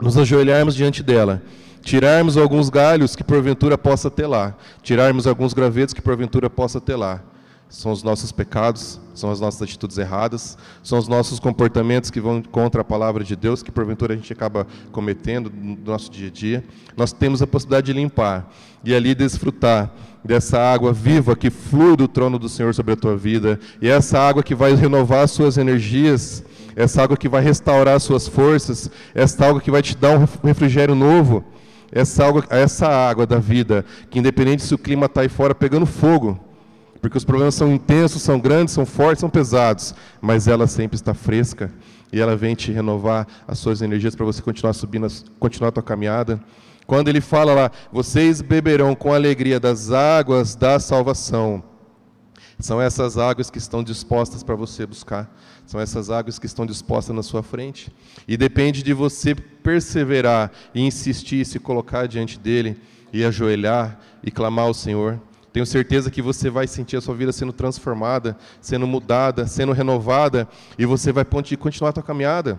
nos 0.00 0.16
ajoelharmos 0.16 0.74
diante 0.74 1.02
dela, 1.02 1.42
tirarmos 1.82 2.36
alguns 2.36 2.70
galhos 2.70 3.16
que 3.16 3.24
porventura 3.24 3.76
possa 3.76 4.10
ter 4.10 4.26
lá, 4.26 4.56
tirarmos 4.82 5.26
alguns 5.26 5.52
gravetos 5.52 5.92
que 5.92 6.02
porventura 6.02 6.48
possa 6.48 6.80
ter 6.80 6.96
lá 6.96 7.22
são 7.68 7.92
os 7.92 8.02
nossos 8.02 8.32
pecados, 8.32 8.98
são 9.14 9.30
as 9.30 9.40
nossas 9.40 9.60
atitudes 9.60 9.98
erradas, 9.98 10.56
são 10.82 10.98
os 10.98 11.06
nossos 11.06 11.38
comportamentos 11.38 12.10
que 12.10 12.20
vão 12.20 12.42
contra 12.42 12.80
a 12.80 12.84
palavra 12.84 13.22
de 13.22 13.36
Deus, 13.36 13.62
que 13.62 13.70
porventura 13.70 14.14
a 14.14 14.16
gente 14.16 14.32
acaba 14.32 14.66
cometendo 14.90 15.52
no 15.54 15.76
nosso 15.76 16.10
dia 16.10 16.28
a 16.28 16.30
dia. 16.30 16.64
Nós 16.96 17.12
temos 17.12 17.42
a 17.42 17.46
possibilidade 17.46 17.92
de 17.92 17.92
limpar 17.92 18.50
e 18.82 18.94
ali 18.94 19.14
desfrutar 19.14 19.92
dessa 20.24 20.58
água 20.58 20.92
viva 20.92 21.36
que 21.36 21.50
flui 21.50 21.96
do 21.96 22.08
trono 22.08 22.38
do 22.38 22.48
Senhor 22.48 22.74
sobre 22.74 22.92
a 22.92 22.96
tua 22.96 23.16
vida, 23.16 23.58
e 23.80 23.88
essa 23.88 24.18
água 24.18 24.42
que 24.42 24.54
vai 24.54 24.74
renovar 24.74 25.24
as 25.24 25.30
suas 25.30 25.56
energias, 25.56 26.44
essa 26.76 27.02
água 27.02 27.16
que 27.16 27.28
vai 27.28 27.42
restaurar 27.42 27.96
as 27.96 28.02
suas 28.02 28.28
forças, 28.28 28.90
essa 29.14 29.46
água 29.46 29.60
que 29.60 29.70
vai 29.70 29.82
te 29.82 29.96
dar 29.96 30.18
um 30.18 30.26
refrigério 30.46 30.94
novo, 30.94 31.44
essa 31.90 32.26
água, 32.26 32.44
essa 32.50 32.86
água 32.86 33.26
da 33.26 33.38
vida, 33.38 33.84
que 34.10 34.18
independente 34.18 34.62
se 34.62 34.74
o 34.74 34.78
clima 34.78 35.06
está 35.06 35.22
aí 35.22 35.28
fora 35.28 35.54
pegando 35.54 35.86
fogo, 35.86 36.38
porque 37.00 37.16
os 37.16 37.24
problemas 37.24 37.54
são 37.54 37.72
intensos, 37.72 38.22
são 38.22 38.38
grandes, 38.38 38.74
são 38.74 38.84
fortes, 38.84 39.20
são 39.20 39.30
pesados, 39.30 39.94
mas 40.20 40.48
ela 40.48 40.66
sempre 40.66 40.96
está 40.96 41.14
fresca 41.14 41.72
e 42.12 42.20
ela 42.20 42.36
vem 42.36 42.54
te 42.54 42.72
renovar 42.72 43.26
as 43.46 43.58
suas 43.58 43.82
energias 43.82 44.14
para 44.14 44.26
você 44.26 44.42
continuar 44.42 44.72
subindo, 44.72 45.06
continuar 45.38 45.68
a 45.68 45.72
tua 45.72 45.82
caminhada. 45.82 46.40
Quando 46.88 47.08
ele 47.08 47.20
fala 47.20 47.52
lá, 47.52 47.70
vocês 47.92 48.40
beberão 48.40 48.94
com 48.94 49.12
alegria 49.12 49.60
das 49.60 49.92
águas 49.92 50.54
da 50.54 50.80
salvação. 50.80 51.62
São 52.58 52.80
essas 52.80 53.18
águas 53.18 53.50
que 53.50 53.58
estão 53.58 53.84
dispostas 53.84 54.42
para 54.42 54.54
você 54.54 54.86
buscar. 54.86 55.30
São 55.66 55.78
essas 55.78 56.08
águas 56.08 56.38
que 56.38 56.46
estão 56.46 56.64
dispostas 56.64 57.14
na 57.14 57.22
sua 57.22 57.42
frente. 57.42 57.92
E 58.26 58.38
depende 58.38 58.82
de 58.82 58.94
você 58.94 59.34
perseverar 59.34 60.50
e 60.74 60.80
insistir, 60.80 61.44
se 61.44 61.58
colocar 61.58 62.08
diante 62.08 62.38
dele 62.38 62.80
e 63.12 63.22
ajoelhar 63.22 64.00
e 64.24 64.30
clamar 64.30 64.64
ao 64.64 64.72
Senhor. 64.72 65.20
Tenho 65.52 65.66
certeza 65.66 66.10
que 66.10 66.22
você 66.22 66.48
vai 66.48 66.66
sentir 66.66 66.96
a 66.96 67.02
sua 67.02 67.14
vida 67.14 67.32
sendo 67.32 67.52
transformada, 67.52 68.34
sendo 68.62 68.86
mudada, 68.86 69.46
sendo 69.46 69.72
renovada, 69.72 70.48
e 70.78 70.86
você 70.86 71.12
vai 71.12 71.26
continuar 71.26 71.90
a 71.90 71.92
sua 71.92 72.02
caminhada. 72.02 72.58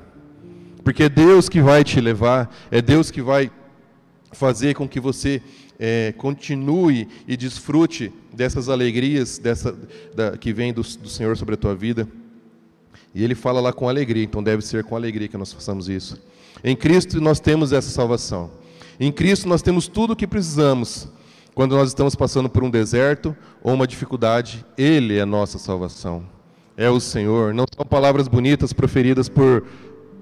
Porque 0.84 1.04
é 1.04 1.10
Deus 1.10 1.50
que 1.50 1.62
vai 1.62 1.84
te 1.84 2.00
levar, 2.00 2.48
é 2.70 2.80
Deus 2.80 3.10
que 3.10 3.24
vai 3.24 3.52
fazer 4.32 4.76
com 4.76 4.88
que 4.88 5.00
você 5.00 5.42
é, 5.80 6.14
continue 6.18 7.08
e 7.28 7.38
desfrute 7.38 8.12
dessas 8.34 8.70
alegrias 8.70 9.38
dessa, 9.38 9.76
da, 10.14 10.38
que 10.38 10.52
vem 10.52 10.74
do, 10.74 10.82
do 10.82 11.10
Senhor 11.10 11.38
sobre 11.38 11.56
a 11.56 11.58
tua 11.58 11.74
vida. 11.74 12.08
E 13.16 13.24
ele 13.24 13.34
fala 13.34 13.60
lá 13.60 13.74
com 13.74 13.90
alegria, 13.90 14.24
então 14.24 14.44
deve 14.44 14.64
ser 14.64 14.84
com 14.84 14.96
alegria 14.96 15.28
que 15.28 15.38
nós 15.38 15.52
façamos 15.52 15.90
isso. 15.90 16.22
Em 16.64 16.76
Cristo 16.76 17.20
nós 17.22 17.40
temos 17.40 17.72
essa 17.72 17.90
salvação. 17.90 18.52
Em 19.00 19.12
Cristo 19.12 19.48
nós 19.48 19.62
temos 19.62 19.88
tudo 19.88 20.14
o 20.14 20.16
que 20.16 20.28
precisamos. 20.28 21.08
Quando 21.56 21.76
nós 21.76 21.90
estamos 21.90 22.16
passando 22.16 22.50
por 22.50 22.64
um 22.64 22.70
deserto 22.70 23.36
ou 23.64 23.74
uma 23.74 23.88
dificuldade, 23.88 24.66
Ele 24.78 25.18
é 25.18 25.22
a 25.22 25.26
nossa 25.26 25.58
salvação. 25.58 26.24
É 26.78 26.90
o 26.90 27.00
Senhor. 27.00 27.54
Não 27.54 27.66
são 27.74 27.86
palavras 27.86 28.28
bonitas 28.28 28.72
proferidas 28.72 29.28
por, 29.28 29.66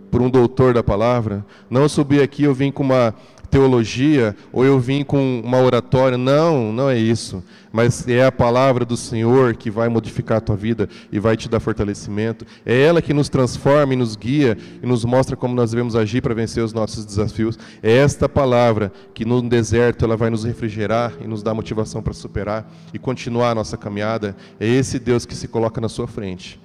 por 0.10 0.22
um 0.22 0.30
doutor 0.30 0.74
da 0.74 0.82
palavra. 0.82 1.46
Não 1.70 1.88
subi 1.90 2.22
aqui, 2.22 2.44
eu 2.44 2.54
vim 2.54 2.72
com 2.72 2.84
uma 2.84 3.14
teologia 3.50 4.36
ou 4.52 4.64
eu 4.64 4.80
vim 4.80 5.04
com 5.04 5.42
uma 5.44 5.60
oratória. 5.60 6.18
Não, 6.18 6.72
não 6.72 6.90
é 6.90 6.98
isso. 6.98 7.44
Mas 7.72 8.08
é 8.08 8.26
a 8.26 8.32
palavra 8.32 8.86
do 8.86 8.96
Senhor 8.96 9.56
que 9.56 9.70
vai 9.70 9.90
modificar 9.90 10.38
a 10.38 10.42
tua 10.42 10.56
vida 10.56 10.90
e 11.12 11.20
vai 11.20 11.36
te 11.36 11.50
dar 11.50 11.60
fortalecimento. 11.60 12.46
É 12.66 12.82
ela 12.82 13.02
que 13.02 13.14
nos 13.14 13.30
transforma 13.30 13.94
e 13.94 13.98
nos 13.98 14.16
guia 14.16 14.58
e 14.82 14.86
nos 14.86 15.06
mostra 15.06 15.36
como 15.36 15.56
nós 15.56 15.72
devemos 15.72 15.96
agir 15.96 16.22
para 16.22 16.34
vencer 16.34 16.64
os 16.64 16.74
nossos 16.74 17.06
desafios. 17.06 17.58
É 17.82 17.92
esta 17.92 18.28
palavra 18.28 18.92
que 19.14 19.26
no 19.26 19.42
deserto 19.42 20.06
ela 20.06 20.18
vai 20.18 20.30
nos 20.30 20.44
refrigerar 20.44 21.14
e 21.22 21.28
nos 21.28 21.44
dar 21.44 21.54
motivação 21.54 22.02
para 22.02 22.14
superar 22.14 22.72
e 22.94 23.00
continuar 23.00 23.52
a 23.52 23.56
nossa 23.56 23.78
caminhada. 23.78 24.36
É 24.60 24.68
esse 24.68 25.00
Deus 25.00 25.26
que 25.26 25.36
se 25.36 25.48
coloca 25.48 25.80
na 25.82 25.90
sua 25.90 26.08
frente. 26.08 26.60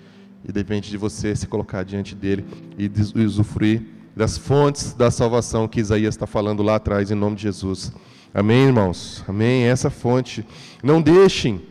E 0.45 0.51
depende 0.51 0.91
de 0.91 0.97
você 0.97 1.37
se 1.37 1.47
colocar 1.47 1.85
diante 1.85 2.15
dele 2.15 2.45
e 2.77 2.91
usufruir 3.25 3.83
das 4.15 4.37
fontes 4.37 4.93
da 4.93 5.11
salvação 5.11 5.67
que 5.67 5.81
Isaías 5.81 6.15
está 6.15 6.27
falando 6.27 6.63
lá 6.63 6.77
atrás, 6.77 7.11
em 7.11 7.15
nome 7.15 7.37
de 7.37 7.43
Jesus. 7.43 7.93
Amém, 8.35 8.67
irmãos? 8.67 9.25
Amém? 9.27 9.65
Essa 9.65 9.91
fonte. 9.91 10.47
Não 10.83 11.01
deixem, 11.01 11.63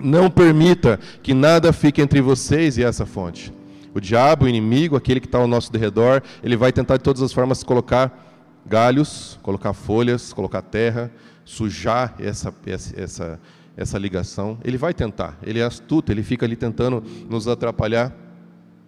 não 0.00 0.30
permita 0.30 0.98
que 1.22 1.34
nada 1.34 1.72
fique 1.72 2.00
entre 2.00 2.20
vocês 2.20 2.78
e 2.78 2.82
essa 2.82 3.06
fonte. 3.06 3.52
O 3.94 4.00
diabo, 4.00 4.44
o 4.44 4.48
inimigo, 4.48 4.96
aquele 4.96 5.20
que 5.20 5.26
está 5.26 5.38
ao 5.38 5.48
nosso 5.48 5.72
derredor, 5.72 6.22
ele 6.42 6.56
vai 6.56 6.72
tentar 6.72 6.98
de 6.98 7.02
todas 7.02 7.22
as 7.22 7.32
formas 7.32 7.62
colocar 7.62 8.26
galhos, 8.66 9.38
colocar 9.42 9.72
folhas, 9.72 10.32
colocar 10.32 10.62
terra, 10.62 11.10
sujar 11.44 12.14
essa, 12.18 12.54
essa, 12.96 13.40
essa, 13.76 13.98
ligação. 13.98 14.58
Ele 14.62 14.76
vai 14.76 14.92
tentar, 14.92 15.38
ele 15.42 15.58
é 15.58 15.64
astuto, 15.64 16.12
ele 16.12 16.22
fica 16.22 16.44
ali 16.44 16.54
tentando 16.54 17.02
nos 17.28 17.48
atrapalhar 17.48 18.14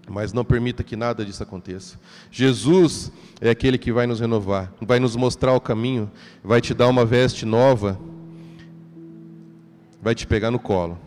mas 0.08 0.32
não 0.32 0.44
permita 0.44 0.82
que 0.82 0.96
nada 0.96 1.24
disso 1.24 1.42
aconteça. 1.42 1.98
Jesus 2.30 3.12
é 3.40 3.50
aquele 3.50 3.78
que 3.78 3.92
vai 3.92 4.06
nos 4.06 4.20
renovar, 4.20 4.72
vai 4.80 4.98
nos 4.98 5.16
mostrar 5.16 5.52
o 5.54 5.60
caminho, 5.60 6.10
vai 6.42 6.60
te 6.60 6.74
dar 6.74 6.88
uma 6.88 7.04
veste 7.04 7.46
nova, 7.46 7.98
vai 10.02 10.14
te 10.14 10.26
pegar 10.26 10.50
no 10.50 10.58
colo. 10.58 10.98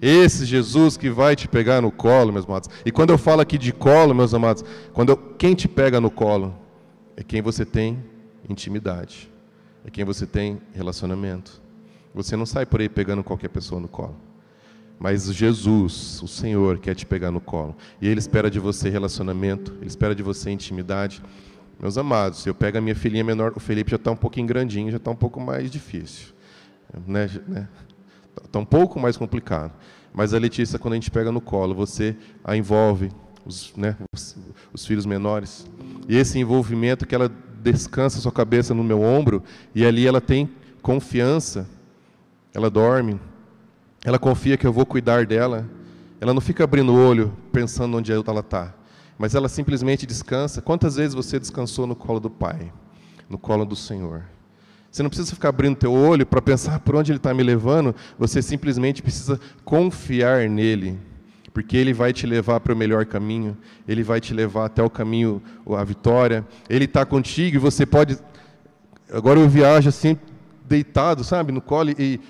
Esse 0.00 0.44
Jesus 0.44 0.96
que 0.96 1.08
vai 1.08 1.36
te 1.36 1.46
pegar 1.46 1.80
no 1.80 1.92
colo, 1.92 2.32
meus 2.32 2.44
amados. 2.44 2.68
E 2.84 2.90
quando 2.90 3.10
eu 3.10 3.18
falo 3.18 3.40
aqui 3.40 3.56
de 3.56 3.72
colo, 3.72 4.12
meus 4.14 4.34
amados, 4.34 4.64
quando 4.92 5.10
eu, 5.10 5.16
quem 5.16 5.54
te 5.54 5.68
pega 5.68 6.00
no 6.00 6.10
colo 6.10 6.54
é 7.16 7.22
quem 7.22 7.40
você 7.40 7.64
tem 7.64 8.02
intimidade, 8.48 9.30
é 9.84 9.90
quem 9.90 10.04
você 10.04 10.26
tem 10.26 10.60
relacionamento. 10.72 11.62
Você 12.12 12.36
não 12.36 12.44
sai 12.44 12.66
por 12.66 12.80
aí 12.80 12.88
pegando 12.88 13.22
qualquer 13.22 13.48
pessoa 13.48 13.80
no 13.80 13.88
colo. 13.88 14.16
Mas 15.02 15.24
Jesus, 15.34 16.22
o 16.22 16.28
Senhor, 16.28 16.78
quer 16.78 16.94
te 16.94 17.04
pegar 17.04 17.32
no 17.32 17.40
colo. 17.40 17.74
E 18.00 18.06
Ele 18.06 18.20
espera 18.20 18.48
de 18.48 18.60
você 18.60 18.88
relacionamento, 18.88 19.74
Ele 19.80 19.88
espera 19.88 20.14
de 20.14 20.22
você 20.22 20.48
intimidade. 20.48 21.20
Meus 21.80 21.98
amados, 21.98 22.46
eu 22.46 22.54
pego 22.54 22.78
a 22.78 22.80
minha 22.80 22.94
filhinha 22.94 23.24
menor, 23.24 23.52
o 23.56 23.58
Felipe 23.58 23.90
já 23.90 23.96
está 23.96 24.12
um 24.12 24.16
pouquinho 24.16 24.46
grandinho, 24.46 24.92
já 24.92 24.98
está 24.98 25.10
um 25.10 25.16
pouco 25.16 25.40
mais 25.40 25.72
difícil. 25.72 26.28
Né? 27.04 27.28
né? 27.48 27.68
Está 28.44 28.60
um 28.60 28.64
pouco 28.64 29.00
mais 29.00 29.16
complicado. 29.16 29.72
Mas 30.14 30.32
a 30.32 30.38
Letícia, 30.38 30.78
quando 30.78 30.92
a 30.92 30.96
gente 30.96 31.10
pega 31.10 31.32
no 31.32 31.40
colo, 31.40 31.74
você 31.74 32.16
a 32.44 32.56
envolve, 32.56 33.10
os, 33.44 33.74
né, 33.76 33.96
os, 34.14 34.36
os 34.72 34.86
filhos 34.86 35.04
menores. 35.04 35.68
E 36.08 36.16
esse 36.16 36.38
envolvimento 36.38 37.08
que 37.08 37.14
ela 37.16 37.28
descansa 37.60 38.20
sua 38.20 38.30
cabeça 38.30 38.72
no 38.72 38.84
meu 38.84 39.02
ombro, 39.02 39.42
e 39.74 39.84
ali 39.84 40.06
ela 40.06 40.20
tem 40.20 40.48
confiança, 40.80 41.68
ela 42.54 42.70
dorme, 42.70 43.18
ela 44.04 44.18
confia 44.18 44.56
que 44.56 44.66
eu 44.66 44.72
vou 44.72 44.84
cuidar 44.84 45.26
dela. 45.26 45.68
Ela 46.20 46.34
não 46.34 46.40
fica 46.40 46.64
abrindo 46.64 46.92
o 46.92 46.96
olho 46.96 47.32
pensando 47.52 47.96
onde 47.96 48.12
ela 48.12 48.40
está, 48.40 48.72
mas 49.18 49.34
ela 49.34 49.48
simplesmente 49.48 50.06
descansa. 50.06 50.62
Quantas 50.62 50.96
vezes 50.96 51.14
você 51.14 51.38
descansou 51.38 51.86
no 51.86 51.96
colo 51.96 52.20
do 52.20 52.30
Pai, 52.30 52.72
no 53.28 53.38
colo 53.38 53.64
do 53.64 53.74
Senhor? 53.74 54.22
Você 54.90 55.02
não 55.02 55.08
precisa 55.08 55.34
ficar 55.34 55.48
abrindo 55.48 55.76
teu 55.76 55.92
olho 55.92 56.26
para 56.26 56.42
pensar 56.42 56.78
por 56.80 56.94
onde 56.94 57.10
Ele 57.10 57.16
está 57.16 57.32
me 57.32 57.42
levando. 57.42 57.94
Você 58.18 58.42
simplesmente 58.42 59.02
precisa 59.02 59.40
confiar 59.64 60.48
nele, 60.48 60.98
porque 61.52 61.76
Ele 61.76 61.92
vai 61.94 62.12
te 62.12 62.26
levar 62.26 62.60
para 62.60 62.74
o 62.74 62.76
melhor 62.76 63.06
caminho. 63.06 63.56
Ele 63.88 64.02
vai 64.02 64.20
te 64.20 64.34
levar 64.34 64.66
até 64.66 64.82
o 64.82 64.90
caminho, 64.90 65.42
a 65.66 65.82
vitória. 65.82 66.46
Ele 66.68 66.84
está 66.84 67.06
contigo 67.06 67.56
e 67.56 67.58
você 67.58 67.86
pode. 67.86 68.18
Agora 69.10 69.40
eu 69.40 69.48
viajo 69.48 69.88
assim, 69.88 70.16
deitado, 70.68 71.24
sabe, 71.24 71.52
no 71.52 71.60
colo 71.60 71.90
e 71.98 72.20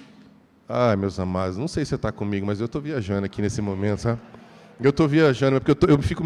ah, 0.73 0.97
meus 0.97 1.21
amados, 1.21 1.59
não 1.59 1.69
sei 1.69 1.85
se 1.85 1.91
você 1.91 1.95
está 1.97 2.11
comigo, 2.11 2.47
mas 2.47 2.59
eu 2.59 2.67
estou 2.67 2.81
viajando 2.81 3.27
aqui 3.27 3.43
nesse 3.43 3.61
momento, 3.61 4.01
sabe? 4.01 4.19
Eu 4.81 4.91
estou 4.91 5.07
viajando, 5.07 5.61
porque 5.61 5.71
eu, 5.71 5.75
tô, 5.75 5.87
eu 5.87 6.01
fico 6.01 6.25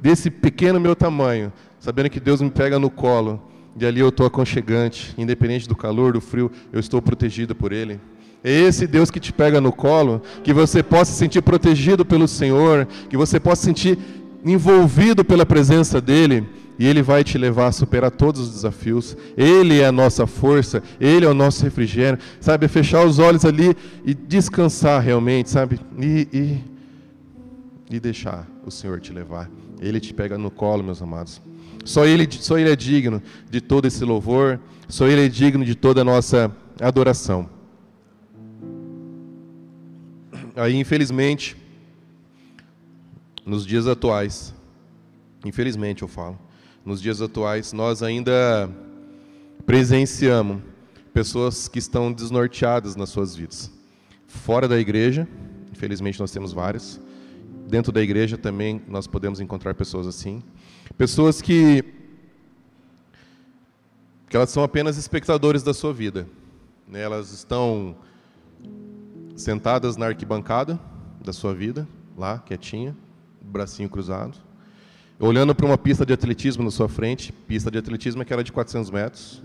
desse 0.00 0.30
pequeno 0.30 0.80
meu 0.80 0.96
tamanho, 0.96 1.52
sabendo 1.78 2.08
que 2.08 2.18
Deus 2.18 2.40
me 2.40 2.50
pega 2.50 2.78
no 2.78 2.88
colo, 2.88 3.42
e 3.76 3.84
ali 3.84 4.00
eu 4.00 4.08
estou 4.08 4.26
aconchegante, 4.26 5.14
independente 5.18 5.68
do 5.68 5.76
calor, 5.76 6.14
do 6.14 6.20
frio, 6.20 6.50
eu 6.72 6.80
estou 6.80 7.02
protegido 7.02 7.54
por 7.54 7.72
Ele. 7.72 8.00
É 8.42 8.50
esse 8.50 8.86
Deus 8.86 9.10
que 9.10 9.20
te 9.20 9.32
pega 9.32 9.60
no 9.60 9.72
colo, 9.72 10.22
que 10.42 10.52
você 10.52 10.82
possa 10.82 11.12
se 11.12 11.18
sentir 11.18 11.42
protegido 11.42 12.04
pelo 12.04 12.26
Senhor, 12.26 12.86
que 13.08 13.16
você 13.16 13.38
possa 13.38 13.62
se 13.62 13.66
sentir 13.66 13.98
envolvido 14.44 15.24
pela 15.24 15.44
presença 15.44 16.00
dEle, 16.00 16.46
e 16.78 16.86
Ele 16.86 17.02
vai 17.02 17.22
te 17.22 17.38
levar 17.38 17.68
a 17.68 17.72
superar 17.72 18.10
todos 18.10 18.40
os 18.40 18.50
desafios. 18.50 19.16
Ele 19.36 19.80
é 19.80 19.86
a 19.86 19.92
nossa 19.92 20.26
força, 20.26 20.82
Ele 21.00 21.24
é 21.24 21.28
o 21.28 21.34
nosso 21.34 21.64
refrigério. 21.64 22.18
Sabe, 22.40 22.68
fechar 22.68 23.04
os 23.04 23.18
olhos 23.18 23.44
ali 23.44 23.76
e 24.04 24.14
descansar 24.14 25.00
realmente, 25.02 25.50
sabe? 25.50 25.80
E, 25.98 26.28
e, 26.32 27.96
e 27.96 28.00
deixar 28.00 28.48
o 28.64 28.70
Senhor 28.70 29.00
te 29.00 29.12
levar. 29.12 29.50
Ele 29.80 30.00
te 30.00 30.12
pega 30.12 30.36
no 30.38 30.50
colo, 30.50 30.82
meus 30.82 31.00
amados. 31.02 31.40
Só 31.84 32.06
ele, 32.06 32.26
só 32.30 32.58
ele 32.58 32.70
é 32.70 32.76
digno 32.76 33.22
de 33.50 33.60
todo 33.60 33.86
esse 33.86 34.04
louvor, 34.04 34.58
só 34.88 35.06
Ele 35.06 35.26
é 35.26 35.28
digno 35.28 35.64
de 35.64 35.74
toda 35.74 36.02
a 36.02 36.04
nossa 36.04 36.54
adoração. 36.80 37.48
Aí, 40.54 40.76
infelizmente, 40.76 41.56
nos 43.44 43.66
dias 43.66 43.86
atuais, 43.86 44.54
infelizmente 45.44 46.02
eu 46.02 46.08
falo, 46.08 46.38
nos 46.84 47.00
dias 47.00 47.22
atuais, 47.22 47.72
nós 47.72 48.02
ainda 48.02 48.70
presenciamos 49.64 50.62
pessoas 51.14 51.66
que 51.66 51.78
estão 51.78 52.12
desnorteadas 52.12 52.94
nas 52.94 53.08
suas 53.08 53.34
vidas. 53.34 53.72
Fora 54.26 54.68
da 54.68 54.78
igreja, 54.78 55.26
infelizmente 55.72 56.20
nós 56.20 56.30
temos 56.30 56.52
várias. 56.52 57.00
Dentro 57.66 57.90
da 57.90 58.02
igreja 58.02 58.36
também 58.36 58.82
nós 58.86 59.06
podemos 59.06 59.40
encontrar 59.40 59.74
pessoas 59.74 60.06
assim. 60.06 60.42
Pessoas 60.98 61.40
que, 61.40 61.82
que 64.28 64.36
elas 64.36 64.50
são 64.50 64.62
apenas 64.62 64.98
espectadores 64.98 65.62
da 65.62 65.72
sua 65.72 65.92
vida. 65.92 66.28
Né? 66.86 67.00
Elas 67.00 67.32
estão 67.32 67.96
sentadas 69.34 69.96
na 69.96 70.06
arquibancada 70.06 70.78
da 71.24 71.32
sua 71.32 71.54
vida, 71.54 71.88
lá, 72.16 72.38
quietinha, 72.40 72.94
bracinho 73.40 73.88
cruzado 73.88 74.36
olhando 75.18 75.54
para 75.54 75.66
uma 75.66 75.78
pista 75.78 76.04
de 76.04 76.12
atletismo 76.12 76.64
na 76.64 76.70
sua 76.70 76.88
frente, 76.88 77.32
pista 77.32 77.70
de 77.70 77.78
atletismo 77.78 78.24
que 78.24 78.32
era 78.32 78.42
de 78.42 78.52
400 78.52 78.90
metros, 78.90 79.42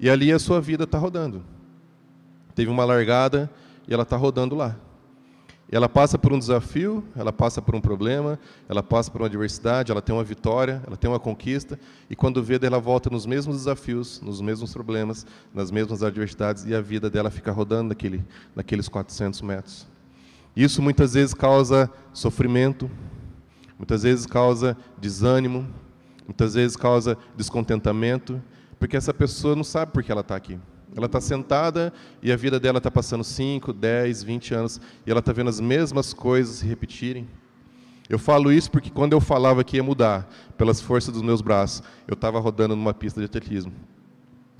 e 0.00 0.08
ali 0.08 0.32
a 0.32 0.38
sua 0.38 0.60
vida 0.60 0.84
está 0.84 0.98
rodando. 0.98 1.42
Teve 2.54 2.70
uma 2.70 2.84
largada 2.84 3.50
e 3.86 3.94
ela 3.94 4.02
está 4.02 4.16
rodando 4.16 4.54
lá. 4.54 4.76
Ela 5.70 5.88
passa 5.88 6.16
por 6.16 6.32
um 6.32 6.38
desafio, 6.38 7.04
ela 7.14 7.30
passa 7.30 7.60
por 7.60 7.74
um 7.74 7.80
problema, 7.80 8.38
ela 8.68 8.82
passa 8.82 9.10
por 9.10 9.20
uma 9.20 9.26
adversidade, 9.26 9.92
ela 9.92 10.00
tem 10.00 10.14
uma 10.14 10.24
vitória, 10.24 10.82
ela 10.86 10.96
tem 10.96 11.10
uma 11.10 11.20
conquista, 11.20 11.78
e 12.08 12.16
quando 12.16 12.42
vê, 12.42 12.58
ela 12.62 12.78
volta 12.78 13.10
nos 13.10 13.26
mesmos 13.26 13.58
desafios, 13.58 14.18
nos 14.22 14.40
mesmos 14.40 14.72
problemas, 14.72 15.26
nas 15.52 15.70
mesmas 15.70 16.02
adversidades, 16.02 16.64
e 16.64 16.74
a 16.74 16.80
vida 16.80 17.10
dela 17.10 17.30
fica 17.30 17.52
rodando 17.52 17.90
naquele, 17.90 18.24
naqueles 18.56 18.88
400 18.88 19.42
metros. 19.42 19.86
Isso 20.56 20.80
muitas 20.80 21.12
vezes 21.12 21.34
causa 21.34 21.90
sofrimento, 22.14 22.90
muitas 23.78 24.02
vezes 24.02 24.26
causa 24.26 24.76
desânimo, 24.98 25.66
muitas 26.26 26.54
vezes 26.54 26.76
causa 26.76 27.16
descontentamento, 27.36 28.42
porque 28.78 28.96
essa 28.96 29.14
pessoa 29.14 29.56
não 29.56 29.64
sabe 29.64 29.92
por 29.92 30.02
que 30.02 30.12
ela 30.12 30.20
está 30.20 30.36
aqui. 30.36 30.58
Ela 30.96 31.06
está 31.06 31.20
sentada 31.20 31.92
e 32.22 32.32
a 32.32 32.36
vida 32.36 32.58
dela 32.58 32.78
está 32.78 32.90
passando 32.90 33.22
5, 33.22 33.72
10, 33.72 34.22
20 34.22 34.54
anos 34.54 34.80
e 35.06 35.10
ela 35.10 35.20
está 35.20 35.32
vendo 35.32 35.48
as 35.48 35.60
mesmas 35.60 36.12
coisas 36.12 36.56
se 36.56 36.66
repetirem. 36.66 37.28
Eu 38.08 38.18
falo 38.18 38.50
isso 38.50 38.70
porque 38.70 38.88
quando 38.88 39.12
eu 39.12 39.20
falava 39.20 39.62
que 39.62 39.76
ia 39.76 39.82
mudar 39.82 40.28
pelas 40.56 40.80
forças 40.80 41.12
dos 41.12 41.22
meus 41.22 41.42
braços, 41.42 41.82
eu 42.06 42.14
estava 42.14 42.40
rodando 42.40 42.74
numa 42.74 42.94
pista 42.94 43.20
de 43.20 43.26
atletismo. 43.26 43.72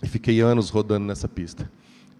E 0.02 0.06
fiquei 0.06 0.40
anos 0.40 0.68
rodando 0.68 1.06
nessa 1.06 1.26
pista. 1.26 1.70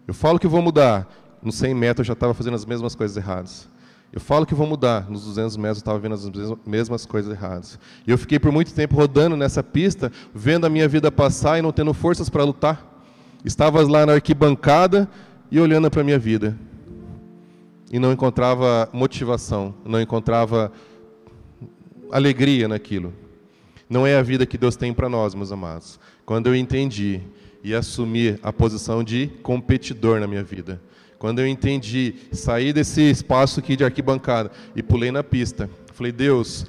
Eu 0.06 0.14
falo 0.14 0.38
que 0.38 0.46
vou 0.46 0.62
mudar, 0.62 1.06
nos 1.42 1.56
100 1.56 1.74
metros 1.74 2.06
eu 2.06 2.08
já 2.08 2.12
estava 2.14 2.32
fazendo 2.32 2.54
as 2.54 2.64
mesmas 2.64 2.94
coisas 2.94 3.16
erradas. 3.16 3.68
Eu 4.12 4.20
falo 4.20 4.46
que 4.46 4.54
vou 4.54 4.66
mudar. 4.66 5.10
Nos 5.10 5.24
200 5.24 5.56
metros 5.56 5.78
eu 5.78 5.80
estava 5.80 5.98
vendo 5.98 6.14
as 6.14 6.66
mesmas 6.66 7.04
coisas 7.04 7.30
erradas. 7.32 7.78
E 8.06 8.10
eu 8.10 8.18
fiquei 8.18 8.38
por 8.38 8.50
muito 8.50 8.72
tempo 8.72 8.96
rodando 8.96 9.36
nessa 9.36 9.62
pista, 9.62 10.10
vendo 10.34 10.66
a 10.66 10.70
minha 10.70 10.88
vida 10.88 11.12
passar 11.12 11.58
e 11.58 11.62
não 11.62 11.72
tendo 11.72 11.92
forças 11.92 12.28
para 12.28 12.44
lutar. 12.44 13.02
Estava 13.44 13.82
lá 13.82 14.06
na 14.06 14.14
arquibancada 14.14 15.08
e 15.50 15.60
olhando 15.60 15.90
para 15.90 16.00
a 16.00 16.04
minha 16.04 16.18
vida. 16.18 16.56
E 17.90 17.98
não 17.98 18.12
encontrava 18.12 18.88
motivação, 18.92 19.74
não 19.84 20.00
encontrava 20.00 20.72
alegria 22.10 22.68
naquilo. 22.68 23.12
Não 23.88 24.06
é 24.06 24.16
a 24.16 24.22
vida 24.22 24.44
que 24.44 24.58
Deus 24.58 24.76
tem 24.76 24.92
para 24.92 25.08
nós, 25.08 25.34
meus 25.34 25.52
amados. 25.52 25.98
Quando 26.26 26.48
eu 26.48 26.54
entendi 26.54 27.22
e 27.62 27.74
assumi 27.74 28.38
a 28.42 28.52
posição 28.52 29.02
de 29.02 29.28
competidor 29.42 30.20
na 30.20 30.26
minha 30.26 30.42
vida, 30.42 30.80
quando 31.18 31.40
eu 31.40 31.46
entendi, 31.46 32.14
saí 32.32 32.72
desse 32.72 33.02
espaço 33.02 33.58
aqui 33.58 33.74
de 33.74 33.84
arquibancada 33.84 34.50
e 34.76 34.82
pulei 34.82 35.10
na 35.10 35.24
pista, 35.24 35.68
falei: 35.92 36.12
Deus, 36.12 36.66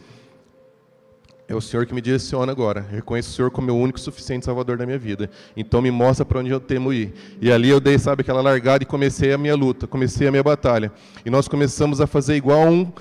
é 1.48 1.56
o 1.56 1.62
Senhor 1.62 1.86
que 1.86 1.94
me 1.94 2.02
direciona 2.02 2.52
agora. 2.52 2.86
Eu 2.90 2.96
reconheço 2.96 3.30
o 3.30 3.34
Senhor 3.34 3.52
como 3.52 3.68
meu 3.68 3.78
único 3.78 4.00
suficiente 4.00 4.46
Salvador 4.46 4.78
da 4.78 4.86
minha 4.86 4.98
vida. 4.98 5.30
Então 5.56 5.82
me 5.82 5.92
mostra 5.92 6.26
para 6.26 6.40
onde 6.40 6.50
eu 6.50 6.60
temo 6.60 6.92
ir. 6.92 7.14
E 7.40 7.52
ali 7.52 7.70
eu 7.70 7.80
dei, 7.80 7.98
sabe, 8.00 8.22
aquela 8.22 8.42
largada 8.42 8.84
e 8.84 8.88
comecei 8.88 9.34
a 9.34 9.38
minha 9.38 9.56
luta, 9.56 9.86
comecei 9.88 10.28
a 10.28 10.32
minha 10.32 10.44
batalha. 10.44 10.92
E 11.26 11.30
nós 11.30 11.48
começamos 11.48 12.02
a 12.02 12.08
fazer 12.08 12.36
igual 12.36 12.68
um, 12.68 12.92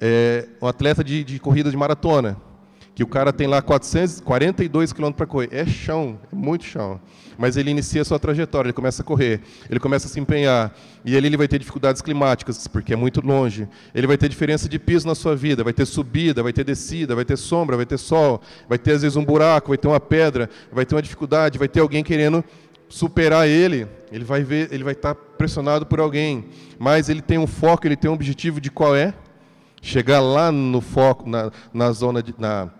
é, 0.00 0.48
um 0.60 0.66
atleta 0.66 1.02
de, 1.02 1.24
de 1.24 1.38
corrida 1.38 1.70
de 1.70 1.76
maratona 1.76 2.36
que 2.94 3.02
o 3.02 3.06
cara 3.06 3.32
tem 3.32 3.46
lá 3.46 3.62
442 3.62 4.92
quilômetros 4.92 5.16
para 5.16 5.26
correr. 5.26 5.48
É 5.50 5.64
chão, 5.64 6.18
é 6.30 6.34
muito 6.34 6.64
chão. 6.64 7.00
Mas 7.38 7.56
ele 7.56 7.70
inicia 7.70 8.02
a 8.02 8.04
sua 8.04 8.18
trajetória, 8.18 8.68
ele 8.68 8.74
começa 8.74 9.02
a 9.02 9.04
correr, 9.04 9.40
ele 9.70 9.80
começa 9.80 10.06
a 10.06 10.10
se 10.10 10.20
empenhar. 10.20 10.74
E 11.04 11.16
ali 11.16 11.26
ele 11.26 11.36
vai 11.36 11.48
ter 11.48 11.58
dificuldades 11.58 12.02
climáticas, 12.02 12.68
porque 12.68 12.92
é 12.92 12.96
muito 12.96 13.26
longe. 13.26 13.66
Ele 13.94 14.06
vai 14.06 14.18
ter 14.18 14.28
diferença 14.28 14.68
de 14.68 14.78
piso 14.78 15.06
na 15.06 15.14
sua 15.14 15.34
vida, 15.34 15.64
vai 15.64 15.72
ter 15.72 15.86
subida, 15.86 16.42
vai 16.42 16.52
ter 16.52 16.64
descida, 16.64 17.14
vai 17.14 17.24
ter 17.24 17.36
sombra, 17.36 17.76
vai 17.76 17.86
ter 17.86 17.98
sol, 17.98 18.40
vai 18.68 18.78
ter 18.78 18.92
às 18.92 19.02
vezes 19.02 19.16
um 19.16 19.24
buraco, 19.24 19.68
vai 19.68 19.78
ter 19.78 19.88
uma 19.88 20.00
pedra, 20.00 20.50
vai 20.70 20.84
ter 20.84 20.94
uma 20.94 21.02
dificuldade, 21.02 21.58
vai 21.58 21.68
ter 21.68 21.80
alguém 21.80 22.04
querendo 22.04 22.44
superar 22.88 23.48
ele. 23.48 23.88
Ele 24.12 24.24
vai 24.24 24.44
ver, 24.44 24.68
ele 24.70 24.84
vai 24.84 24.92
estar 24.92 25.14
pressionado 25.14 25.86
por 25.86 25.98
alguém, 25.98 26.44
mas 26.78 27.08
ele 27.08 27.22
tem 27.22 27.38
um 27.38 27.46
foco, 27.46 27.86
ele 27.86 27.96
tem 27.96 28.10
um 28.10 28.14
objetivo 28.14 28.60
de 28.60 28.70
qual 28.70 28.94
é? 28.94 29.14
Chegar 29.80 30.20
lá 30.20 30.52
no 30.52 30.80
foco, 30.82 31.28
na, 31.28 31.50
na 31.72 31.90
zona 31.90 32.22
de, 32.22 32.34
na 32.38 32.70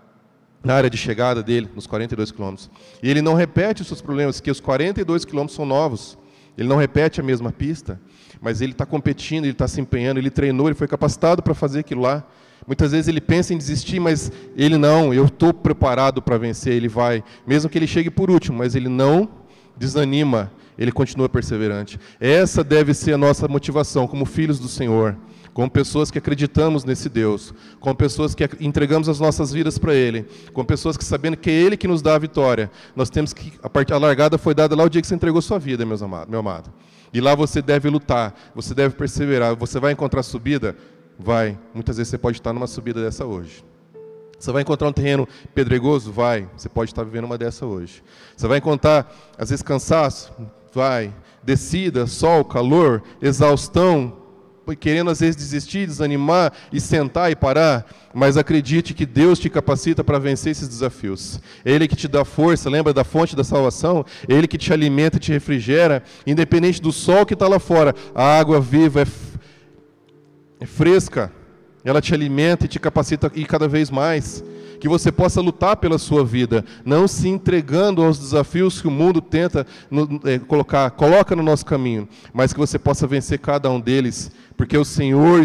na 0.65 0.75
área 0.75 0.89
de 0.89 0.97
chegada 0.97 1.43
dele, 1.43 1.69
nos 1.75 1.87
42 1.87 2.31
quilômetros. 2.31 2.71
E 3.03 3.11
ele 3.11 3.21
não 3.21 3.35
repete 3.35 3.83
os 3.83 3.89
seus 3.89 4.01
problemas, 4.01 4.41
que 4.41 4.51
os 4.51 4.61
42 4.61 5.25
quilômetros 5.25 5.57
são 5.57 5.67
novos. 5.67 6.19
Ele 6.57 6.69
não 6.69 6.77
repete 6.77 7.21
a 7.21 7.25
mesma 7.25 7.51
pista, 7.51 8.01
mas 8.41 8.61
ele 8.61 8.73
está 8.73 8.85
competindo, 8.85 9.45
ele 9.45 9.53
está 9.53 9.67
se 9.67 9.81
empenhando, 9.81 10.19
ele 10.19 10.31
treinou, 10.31 10.69
ele 10.69 10.75
foi 10.75 10.87
capacitado 10.87 11.43
para 11.43 11.55
fazer 11.55 11.81
aquilo 11.81 12.03
lá. 12.03 12.25
Muitas 12.67 12.93
vezes 12.93 13.09
ele 13.09 13.21
pensa 13.21 13.53
em 13.53 13.59
desistir, 13.59 13.99
mas 13.99 14.31
ele 14.57 14.77
não, 14.77 15.13
eu 15.13 15.27
estou 15.27 15.53
preparado 15.53 16.23
para 16.23 16.39
vencer, 16.39 16.75
ele 16.75 16.89
vai. 16.89 17.25
Mesmo 17.47 17.69
que 17.69 17.79
ele 17.79 17.87
chegue 17.87 18.11
por 18.11 18.31
último, 18.31 18.59
mas 18.59 18.75
ele 18.77 18.89
não 18.89 19.29
desanima, 19.77 20.53
ele 20.79 20.93
continua 20.93 21.29
perseverante. 21.29 21.99
Essa 22.21 22.63
deve 22.63 22.95
ser 22.95 23.15
a 23.15 23.19
nossa 23.19 23.49
motivação 23.49 24.07
como 24.07 24.25
filhos 24.25 24.61
do 24.61 24.69
Senhor 24.69 25.17
com 25.53 25.69
pessoas 25.69 26.11
que 26.11 26.19
acreditamos 26.19 26.85
nesse 26.85 27.09
Deus, 27.09 27.53
com 27.79 27.95
pessoas 27.95 28.35
que 28.35 28.49
entregamos 28.61 29.09
as 29.09 29.21
nossas 29.21 29.53
vidas 29.53 29.79
para 29.79 29.95
Ele, 29.95 30.27
com 30.53 30.65
pessoas 30.65 30.97
que 30.97 31.05
sabendo 31.05 31.37
que 31.37 31.51
é 31.51 31.53
Ele 31.53 31.77
que 31.77 31.87
nos 31.87 32.01
dá 32.01 32.15
a 32.15 32.19
vitória, 32.19 32.71
nós 32.97 33.11
temos 33.11 33.33
que 33.33 33.53
a, 33.63 33.69
part... 33.69 33.93
a 33.93 33.99
largada 33.99 34.39
foi 34.39 34.55
dada 34.55 34.75
lá 34.75 34.85
o 34.85 34.89
dia 34.89 35.01
que 35.01 35.07
você 35.07 35.15
entregou 35.15 35.43
sua 35.43 35.59
vida, 35.59 35.85
meus 35.85 36.03
amados, 36.03 36.29
meu 36.29 36.41
amado. 36.41 36.73
E 37.13 37.21
lá 37.21 37.35
você 37.35 37.61
deve 37.61 37.91
lutar, 37.91 38.35
você 38.55 38.75
deve 38.75 38.95
perseverar. 38.95 39.55
Você 39.57 39.79
vai 39.79 39.93
encontrar 39.93 40.23
subida, 40.23 40.75
vai. 41.19 41.59
Muitas 41.75 41.99
vezes 41.99 42.11
você 42.11 42.19
pode 42.19 42.39
estar 42.39 42.53
numa 42.55 42.67
subida 42.67 43.03
dessa 43.03 43.27
hoje. 43.27 43.63
Você 44.39 44.51
vai 44.51 44.63
encontrar 44.63 44.89
um 44.89 44.93
terreno 44.93 45.29
pedregoso? 45.55 46.11
Vai. 46.11 46.49
Você 46.57 46.69
pode 46.69 46.91
estar 46.91 47.05
vivendo 47.05 47.25
uma 47.25 47.37
dessa 47.37 47.67
hoje. 47.67 48.03
Você 48.35 48.49
vai 48.49 48.59
encontrar, 48.59 49.15
às 49.39 49.51
vezes, 49.51 49.63
cansaço? 49.63 50.33
Vai. 50.73 51.15
Descida, 51.43 52.07
sol, 52.07 52.45
calor, 52.45 53.03
exaustão, 53.21 54.22
querendo 54.79 55.11
às 55.11 55.21
vezes 55.21 55.37
desistir, 55.37 55.87
desanimar 55.87 56.53
e 56.73 56.81
sentar 56.81 57.31
e 57.31 57.37
parar, 57.37 57.85
mas 58.15 58.37
acredite 58.37 58.95
que 58.95 59.05
Deus 59.05 59.39
te 59.39 59.51
capacita 59.51 60.05
para 60.05 60.19
vencer 60.19 60.53
esses 60.53 60.69
desafios. 60.69 61.41
Ele 61.65 61.89
que 61.89 61.97
te 61.97 62.07
dá 62.07 62.25
força, 62.25 62.71
lembra 62.71 62.93
da 62.93 63.05
fonte 63.05 63.35
da 63.35 63.45
salvação? 63.45 64.05
Ele 64.29 64.47
que 64.47 64.59
te 64.59 64.73
alimenta 64.73 65.17
e 65.17 65.21
te 65.21 65.33
refrigera, 65.33 66.03
independente 66.27 66.81
do 66.81 66.93
sol 66.93 67.27
que 67.27 67.35
está 67.35 67.49
lá 67.49 67.59
fora. 67.59 67.95
A 68.15 68.39
água 68.39 68.61
viva 68.61 69.03
é, 69.03 69.07
é 70.61 70.67
fresca, 70.67 71.33
ela 71.85 72.01
te 72.01 72.15
alimenta 72.15 72.67
e 72.67 72.69
te 72.69 72.79
capacita 72.79 73.31
ir 73.35 73.47
cada 73.47 73.67
vez 73.67 73.91
mais 73.91 74.45
que 74.83 74.89
você 74.89 75.13
possa 75.13 75.41
lutar 75.41 75.77
pela 75.77 75.97
sua 75.97 76.25
vida, 76.25 76.65
não 76.85 77.07
se 77.07 77.29
entregando 77.29 78.03
aos 78.03 78.19
desafios 78.19 78.83
que 78.83 78.89
o 78.89 78.91
mundo 78.91 79.21
tenta 79.21 79.65
no, 79.89 80.21
é, 80.25 80.41
colocar, 80.41 80.91
coloca 80.91 81.37
no 81.37 81.43
nosso 81.45 81.65
caminho, 81.65 82.09
mas 82.35 82.53
que 82.53 82.59
você 82.59 82.81
possa 82.81 83.07
vencer 83.07 83.39
cada 83.39 83.71
um 83.71 83.79
deles, 83.79 84.33
porque 84.57 84.77
o 84.77 84.85
Senhor 84.85 85.41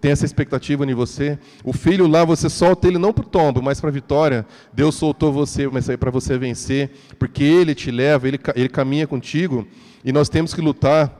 tem 0.00 0.10
essa 0.10 0.24
expectativa 0.24 0.86
em 0.86 0.94
você. 0.94 1.38
O 1.62 1.74
filho 1.74 2.06
lá, 2.06 2.24
você 2.24 2.48
solta 2.48 2.88
ele 2.88 2.96
não 2.96 3.12
para 3.12 3.26
o 3.26 3.28
tombo, 3.28 3.60
mas 3.60 3.78
para 3.78 3.90
a 3.90 3.92
vitória. 3.92 4.46
Deus 4.72 4.94
soltou 4.94 5.30
você, 5.30 5.68
mas 5.68 5.94
para 5.94 6.10
você 6.10 6.38
vencer, 6.38 6.92
porque 7.18 7.44
Ele 7.44 7.74
te 7.74 7.90
leva, 7.90 8.26
Ele, 8.26 8.40
ele 8.54 8.70
caminha 8.70 9.06
contigo, 9.06 9.68
e 10.02 10.12
nós 10.12 10.30
temos 10.30 10.54
que 10.54 10.62
lutar. 10.62 11.12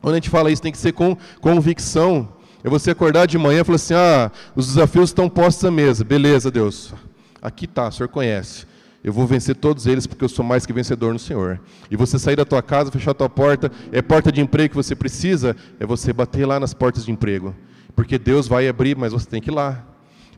Quando 0.00 0.14
a 0.14 0.18
gente 0.18 0.30
fala 0.30 0.48
isso, 0.48 0.62
tem 0.62 0.70
que 0.70 0.78
ser 0.78 0.92
com 0.92 1.16
convicção. 1.40 2.33
É 2.64 2.70
você 2.70 2.92
acordar 2.92 3.26
de 3.26 3.36
manhã 3.36 3.60
e 3.60 3.64
falar 3.64 3.76
assim: 3.76 3.92
ah, 3.92 4.32
os 4.56 4.68
desafios 4.68 5.10
estão 5.10 5.28
postos 5.28 5.66
à 5.66 5.70
mesa. 5.70 6.02
Beleza, 6.02 6.50
Deus. 6.50 6.94
Aqui 7.42 7.66
está, 7.66 7.88
o 7.88 7.92
Senhor 7.92 8.08
conhece. 8.08 8.64
Eu 9.04 9.12
vou 9.12 9.26
vencer 9.26 9.54
todos 9.54 9.86
eles 9.86 10.06
porque 10.06 10.24
eu 10.24 10.30
sou 10.30 10.42
mais 10.42 10.64
que 10.64 10.72
vencedor 10.72 11.12
no 11.12 11.18
Senhor. 11.18 11.60
E 11.90 11.96
você 11.96 12.18
sair 12.18 12.36
da 12.36 12.44
tua 12.46 12.62
casa, 12.62 12.90
fechar 12.90 13.10
a 13.10 13.14
tua 13.14 13.28
porta, 13.28 13.70
é 13.92 14.00
porta 14.00 14.32
de 14.32 14.40
emprego 14.40 14.70
que 14.70 14.76
você 14.76 14.96
precisa, 14.96 15.54
é 15.78 15.84
você 15.84 16.10
bater 16.10 16.46
lá 16.46 16.58
nas 16.58 16.72
portas 16.72 17.04
de 17.04 17.12
emprego. 17.12 17.54
Porque 17.94 18.18
Deus 18.18 18.48
vai 18.48 18.66
abrir, 18.66 18.96
mas 18.96 19.12
você 19.12 19.26
tem 19.28 19.42
que 19.42 19.50
ir 19.50 19.54
lá. 19.54 19.84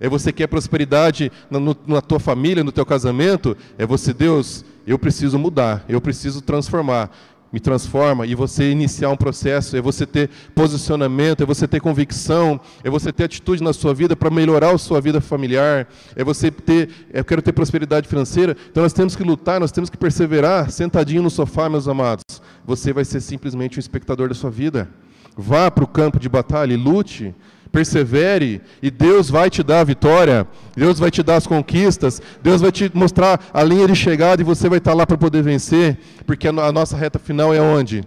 É 0.00 0.08
você 0.08 0.32
quer 0.32 0.48
prosperidade 0.48 1.30
na, 1.48 1.60
na 1.86 2.00
tua 2.00 2.18
família, 2.18 2.64
no 2.64 2.72
teu 2.72 2.84
casamento, 2.84 3.56
é 3.78 3.86
você, 3.86 4.12
Deus, 4.12 4.64
eu 4.84 4.98
preciso 4.98 5.38
mudar, 5.38 5.84
eu 5.88 6.00
preciso 6.00 6.42
transformar 6.42 7.10
me 7.52 7.60
transforma, 7.60 8.26
e 8.26 8.34
você 8.34 8.70
iniciar 8.70 9.10
um 9.10 9.16
processo, 9.16 9.76
é 9.76 9.80
você 9.80 10.04
ter 10.04 10.28
posicionamento, 10.54 11.42
é 11.42 11.46
você 11.46 11.66
ter 11.66 11.80
convicção, 11.80 12.60
é 12.82 12.90
você 12.90 13.12
ter 13.12 13.24
atitude 13.24 13.62
na 13.62 13.72
sua 13.72 13.94
vida 13.94 14.16
para 14.16 14.30
melhorar 14.30 14.74
a 14.74 14.78
sua 14.78 15.00
vida 15.00 15.20
familiar, 15.20 15.88
é 16.14 16.24
você 16.24 16.50
ter, 16.50 16.90
eu 17.12 17.24
quero 17.24 17.40
ter 17.40 17.52
prosperidade 17.52 18.08
financeira, 18.08 18.56
então 18.70 18.82
nós 18.82 18.92
temos 18.92 19.14
que 19.14 19.22
lutar, 19.22 19.60
nós 19.60 19.72
temos 19.72 19.88
que 19.88 19.96
perseverar, 19.96 20.70
sentadinho 20.70 21.22
no 21.22 21.30
sofá, 21.30 21.68
meus 21.68 21.88
amados. 21.88 22.24
Você 22.64 22.92
vai 22.92 23.04
ser 23.04 23.20
simplesmente 23.20 23.78
um 23.78 23.80
espectador 23.80 24.28
da 24.28 24.34
sua 24.34 24.50
vida. 24.50 24.88
Vá 25.36 25.70
para 25.70 25.84
o 25.84 25.86
campo 25.86 26.18
de 26.18 26.28
batalha 26.28 26.72
e 26.72 26.76
lute, 26.76 27.34
persevere 27.72 28.60
e 28.82 28.90
Deus 28.90 29.28
vai 29.28 29.50
te 29.50 29.62
dar 29.62 29.80
a 29.80 29.84
vitória, 29.84 30.46
Deus 30.76 30.98
vai 30.98 31.10
te 31.10 31.22
dar 31.22 31.36
as 31.36 31.46
conquistas, 31.46 32.20
Deus 32.42 32.60
vai 32.60 32.72
te 32.72 32.90
mostrar 32.94 33.40
a 33.52 33.62
linha 33.62 33.86
de 33.86 33.94
chegada 33.94 34.42
e 34.42 34.44
você 34.44 34.68
vai 34.68 34.78
estar 34.78 34.94
lá 34.94 35.06
para 35.06 35.18
poder 35.18 35.42
vencer, 35.42 35.98
porque 36.26 36.48
a 36.48 36.52
nossa 36.52 36.96
reta 36.96 37.18
final 37.18 37.52
é 37.54 37.60
onde? 37.60 38.04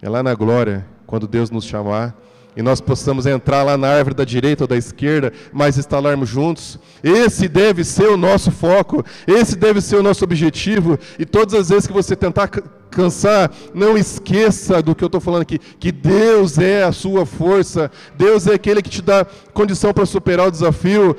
É 0.00 0.08
lá 0.08 0.22
na 0.22 0.34
glória, 0.34 0.86
quando 1.06 1.26
Deus 1.26 1.50
nos 1.50 1.64
chamar 1.64 2.14
e 2.56 2.62
nós 2.62 2.80
possamos 2.80 3.26
entrar 3.26 3.62
lá 3.62 3.76
na 3.76 3.88
árvore 3.88 4.14
da 4.14 4.24
direita 4.24 4.64
ou 4.64 4.68
da 4.68 4.76
esquerda, 4.76 5.32
mas 5.52 5.76
estalarmos 5.76 6.28
juntos. 6.28 6.78
Esse 7.02 7.48
deve 7.48 7.82
ser 7.82 8.08
o 8.08 8.16
nosso 8.16 8.50
foco, 8.50 9.04
esse 9.26 9.56
deve 9.56 9.80
ser 9.80 9.96
o 9.96 10.02
nosso 10.02 10.24
objetivo. 10.24 10.98
E 11.18 11.24
todas 11.24 11.54
as 11.54 11.68
vezes 11.70 11.86
que 11.86 11.92
você 11.92 12.14
tentar 12.14 12.50
cansar, 12.92 13.50
não 13.74 13.96
esqueça 13.96 14.82
do 14.82 14.94
que 14.94 15.02
eu 15.02 15.06
estou 15.06 15.20
falando 15.20 15.42
aqui, 15.42 15.58
que 15.58 15.90
Deus 15.90 16.58
é 16.58 16.84
a 16.84 16.92
sua 16.92 17.26
força, 17.26 17.90
Deus 18.16 18.46
é 18.46 18.54
aquele 18.54 18.82
que 18.82 18.90
te 18.90 19.02
dá 19.02 19.26
condição 19.52 19.92
para 19.92 20.06
superar 20.06 20.46
o 20.46 20.50
desafio. 20.50 21.16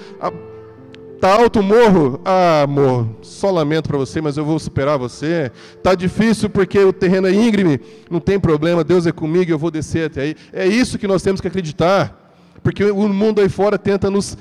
Tá 1.20 1.36
alto 1.36 1.62
o 1.62 1.64
morro? 1.64 2.20
Ah, 2.26 2.64
amor, 2.64 3.08
só 3.22 3.50
lamento 3.50 3.88
para 3.88 3.98
você, 3.98 4.20
mas 4.20 4.36
eu 4.36 4.44
vou 4.44 4.60
superar 4.60 4.98
você. 4.98 5.52
Tá 5.82 5.96
difícil 5.96 6.50
porque 6.50 6.78
o 6.80 6.92
terreno 6.92 7.28
é 7.28 7.34
íngreme, 7.34 7.80
não 8.12 8.20
tem 8.20 8.38
problema, 8.38 8.84
Deus 8.84 9.08
é 9.08 9.12
comigo, 9.14 9.50
eu 9.50 9.58
vou 9.58 9.72
descer 9.72 10.08
até 10.08 10.22
aí. 10.22 10.36
É 10.52 10.68
isso 10.68 11.00
que 11.00 11.08
nós 11.08 11.24
temos 11.24 11.40
que 11.40 11.48
acreditar, 11.48 12.36
porque 12.62 12.84
o 12.84 13.08
mundo 13.08 13.40
aí 13.40 13.48
fora 13.48 13.78
tenta 13.80 14.12
nos, 14.12 14.38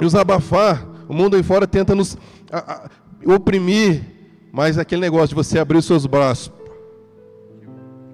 nos 0.00 0.14
abafar, 0.14 0.86
o 1.08 1.12
mundo 1.12 1.34
aí 1.34 1.42
fora 1.42 1.66
tenta 1.66 1.96
nos 1.96 2.16
a, 2.52 2.58
a, 2.74 3.34
oprimir, 3.34 4.11
mas 4.52 4.76
aquele 4.76 5.00
negócio 5.00 5.28
de 5.28 5.34
você 5.34 5.58
abrir 5.58 5.78
os 5.78 5.86
seus 5.86 6.04
braços, 6.04 6.52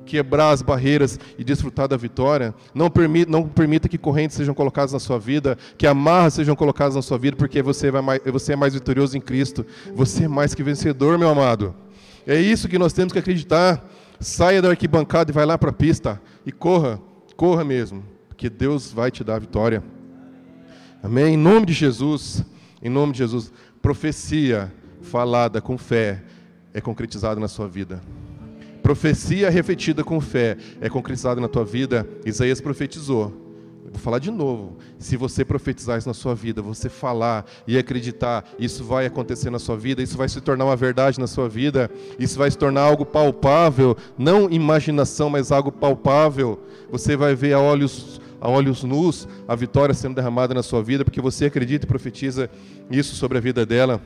quebrar 0.07 0.51
as 0.51 0.62
barreiras 0.62 1.18
e 1.36 1.45
desfrutar 1.45 1.89
da 1.89 1.97
vitória. 1.97 2.55
Não 2.72 2.89
permita, 2.89 3.30
não 3.30 3.47
permita 3.47 3.89
que 3.89 3.99
correntes 3.99 4.36
sejam 4.36 4.55
colocadas 4.55 4.93
na 4.93 5.01
sua 5.01 5.18
vida, 5.18 5.59
que 5.76 5.86
amarras 5.86 6.34
sejam 6.34 6.57
colocadas 6.57 6.95
na 6.95 7.03
sua 7.03 7.18
vida, 7.18 7.36
porque 7.36 7.61
você, 7.61 7.91
vai 7.91 8.01
mais, 8.01 8.22
você 8.24 8.53
é 8.55 8.57
mais 8.57 8.72
vitorioso 8.72 9.16
em 9.18 9.20
Cristo. 9.20 9.66
Você 9.95 10.24
é 10.24 10.28
mais 10.28 10.55
que 10.55 10.62
vencedor, 10.62 11.18
meu 11.18 11.28
amado. 11.28 11.74
É 12.26 12.41
isso 12.41 12.68
que 12.68 12.78
nós 12.78 12.93
temos 12.93 13.12
que 13.12 13.18
acreditar. 13.18 13.84
Saia 14.20 14.62
da 14.62 14.70
arquibancada 14.70 15.30
e 15.30 15.34
vai 15.34 15.45
lá 15.45 15.59
para 15.59 15.70
a 15.70 15.72
pista 15.72 16.20
e 16.47 16.51
corra, 16.51 17.01
corra 17.36 17.64
mesmo. 17.64 18.03
porque 18.28 18.49
Deus 18.49 18.93
vai 18.93 19.11
te 19.11 19.22
dar 19.22 19.36
a 19.36 19.39
vitória. 19.41 19.82
Amém? 21.03 21.34
Em 21.34 21.36
nome 21.36 21.66
de 21.66 21.72
Jesus, 21.72 22.45
em 22.82 22.89
nome 22.89 23.12
de 23.12 23.18
Jesus, 23.18 23.53
profecia 23.82 24.72
falada 25.03 25.61
com 25.61 25.78
fé 25.78 26.22
é 26.78 26.80
concretizada 26.80 27.40
na 27.40 27.48
sua 27.48 27.68
vida. 27.68 28.00
Profecia 28.82 29.50
refletida 29.50 30.02
com 30.02 30.20
fé 30.20 30.56
é 30.80 30.88
concretizada 30.88 31.40
na 31.40 31.48
tua 31.48 31.64
vida. 31.64 32.08
Isaías 32.24 32.60
profetizou. 32.60 33.46
Vou 33.90 33.98
falar 33.98 34.18
de 34.18 34.30
novo. 34.30 34.76
Se 34.98 35.16
você 35.16 35.44
profetizar 35.44 35.98
isso 35.98 36.08
na 36.08 36.14
sua 36.14 36.34
vida, 36.34 36.62
você 36.62 36.88
falar 36.88 37.44
e 37.66 37.76
acreditar, 37.78 38.44
isso 38.58 38.84
vai 38.84 39.06
acontecer 39.06 39.50
na 39.50 39.58
sua 39.58 39.76
vida, 39.76 40.02
isso 40.02 40.16
vai 40.16 40.28
se 40.28 40.40
tornar 40.40 40.66
uma 40.66 40.76
verdade 40.76 41.18
na 41.18 41.26
sua 41.26 41.48
vida, 41.48 41.90
isso 42.18 42.38
vai 42.38 42.50
se 42.50 42.58
tornar 42.58 42.82
algo 42.82 43.04
palpável, 43.04 43.96
não 44.16 44.48
imaginação, 44.50 45.30
mas 45.30 45.50
algo 45.50 45.72
palpável. 45.72 46.60
Você 46.90 47.16
vai 47.16 47.34
ver 47.34 47.54
a 47.54 47.60
olhos 47.60 48.20
a 48.40 48.48
olhos 48.48 48.84
nus 48.84 49.26
a 49.48 49.56
vitória 49.56 49.92
sendo 49.92 50.14
derramada 50.14 50.54
na 50.54 50.62
sua 50.62 50.80
vida, 50.82 51.04
porque 51.04 51.20
você 51.20 51.46
acredita 51.46 51.84
e 51.84 51.88
profetiza 51.88 52.48
isso 52.90 53.16
sobre 53.16 53.38
a 53.38 53.40
vida 53.40 53.66
dela. 53.66 54.00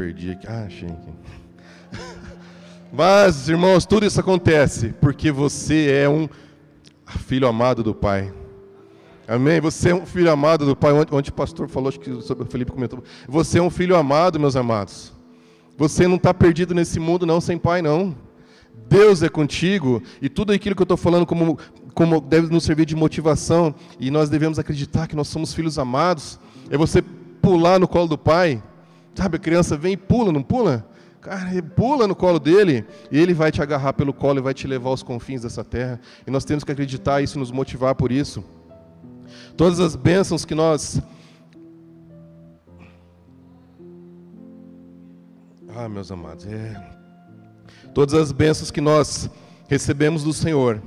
Perdi 0.00 0.30
aqui. 0.30 0.46
Ah, 0.46 0.64
achei 0.66 0.88
aqui. 0.88 1.12
Mas, 2.90 3.50
irmãos, 3.50 3.84
tudo 3.84 4.06
isso 4.06 4.18
acontece 4.18 4.94
porque 4.98 5.30
você 5.30 5.90
é 5.90 6.08
um 6.08 6.26
filho 7.26 7.46
amado 7.46 7.82
do 7.82 7.94
Pai. 7.94 8.32
Amém? 9.28 9.60
Você 9.60 9.90
é 9.90 9.94
um 9.94 10.06
filho 10.06 10.30
amado 10.30 10.64
do 10.64 10.74
Pai. 10.74 10.92
Onde 11.12 11.28
o 11.28 11.34
pastor 11.34 11.68
falou, 11.68 11.90
acho 11.90 12.00
que 12.00 12.10
o 12.10 12.46
Felipe 12.46 12.72
comentou. 12.72 13.04
Você 13.28 13.58
é 13.58 13.62
um 13.62 13.68
filho 13.68 13.94
amado, 13.94 14.40
meus 14.40 14.56
amados. 14.56 15.12
Você 15.76 16.08
não 16.08 16.16
está 16.16 16.32
perdido 16.32 16.74
nesse 16.74 16.98
mundo, 16.98 17.26
não, 17.26 17.38
sem 17.38 17.58
Pai, 17.58 17.82
não. 17.82 18.16
Deus 18.88 19.22
é 19.22 19.28
contigo. 19.28 20.02
E 20.22 20.30
tudo 20.30 20.50
aquilo 20.50 20.74
que 20.74 20.80
eu 20.80 20.84
estou 20.84 20.96
falando 20.96 21.26
como, 21.26 21.58
como 21.92 22.22
deve 22.22 22.50
nos 22.50 22.64
servir 22.64 22.86
de 22.86 22.96
motivação. 22.96 23.74
E 23.98 24.10
nós 24.10 24.30
devemos 24.30 24.58
acreditar 24.58 25.06
que 25.06 25.14
nós 25.14 25.28
somos 25.28 25.52
filhos 25.52 25.78
amados. 25.78 26.40
É 26.70 26.78
você 26.78 27.02
pular 27.02 27.78
no 27.78 27.86
colo 27.86 28.08
do 28.08 28.16
Pai. 28.16 28.62
Sabe, 29.14 29.36
a 29.36 29.40
criança 29.40 29.76
vem 29.76 29.94
e 29.94 29.96
pula, 29.96 30.32
não 30.32 30.42
pula? 30.42 30.86
Cara, 31.20 31.62
pula 31.62 32.06
no 32.06 32.16
colo 32.16 32.38
dele 32.38 32.86
e 33.10 33.18
ele 33.18 33.34
vai 33.34 33.52
te 33.52 33.60
agarrar 33.60 33.92
pelo 33.92 34.12
colo 34.12 34.38
e 34.38 34.42
vai 34.42 34.54
te 34.54 34.66
levar 34.66 34.88
aos 34.88 35.02
confins 35.02 35.42
dessa 35.42 35.62
terra. 35.62 36.00
E 36.26 36.30
nós 36.30 36.44
temos 36.44 36.64
que 36.64 36.72
acreditar 36.72 37.20
isso, 37.20 37.38
nos 37.38 37.50
motivar 37.50 37.94
por 37.94 38.10
isso. 38.10 38.42
Todas 39.56 39.80
as 39.80 39.94
bênçãos 39.96 40.44
que 40.44 40.54
nós. 40.54 41.00
Ah, 45.76 45.88
meus 45.88 46.10
amados, 46.10 46.46
é. 46.46 46.98
Todas 47.94 48.14
as 48.14 48.32
bênçãos 48.32 48.70
que 48.70 48.80
nós 48.80 49.28
recebemos 49.68 50.24
do 50.24 50.32
Senhor, 50.32 50.82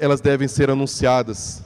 elas 0.00 0.20
devem 0.20 0.48
ser 0.48 0.70
anunciadas. 0.70 1.62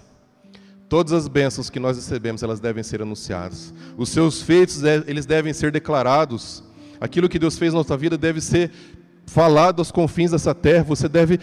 Todas 0.89 1.13
as 1.13 1.29
bênçãos 1.29 1.69
que 1.69 1.79
nós 1.79 1.97
recebemos, 1.97 2.43
elas 2.43 2.61
devem 2.61 2.83
ser 2.83 3.03
anunciadas. 3.03 3.75
Os 3.97 4.09
seus 4.09 4.41
feitos, 4.41 4.83
eles 4.83 5.27
devem 5.27 5.53
ser 5.53 5.71
declarados. 5.71 6.65
Aquilo 6.99 7.29
que 7.29 7.39
Deus 7.39 7.59
fez 7.59 7.73
na 7.73 7.81
nossa 7.81 7.97
vida 7.97 8.17
deve 8.17 8.41
ser 8.41 8.71
falado 9.27 9.81
aos 9.81 9.93
confins 9.93 10.31
dessa 10.31 10.55
terra. 10.55 10.85
Você 10.85 11.07
deve 11.07 11.39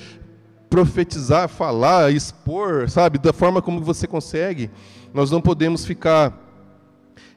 profetizar, 0.67 1.47
falar, 1.47 2.11
expor, 2.11 2.89
sabe, 2.89 3.19
da 3.19 3.31
forma 3.31 3.61
como 3.61 3.81
você 3.81 4.07
consegue. 4.07 4.71
Nós 5.13 5.29
não 5.29 5.39
podemos 5.39 5.85
ficar 5.85 6.37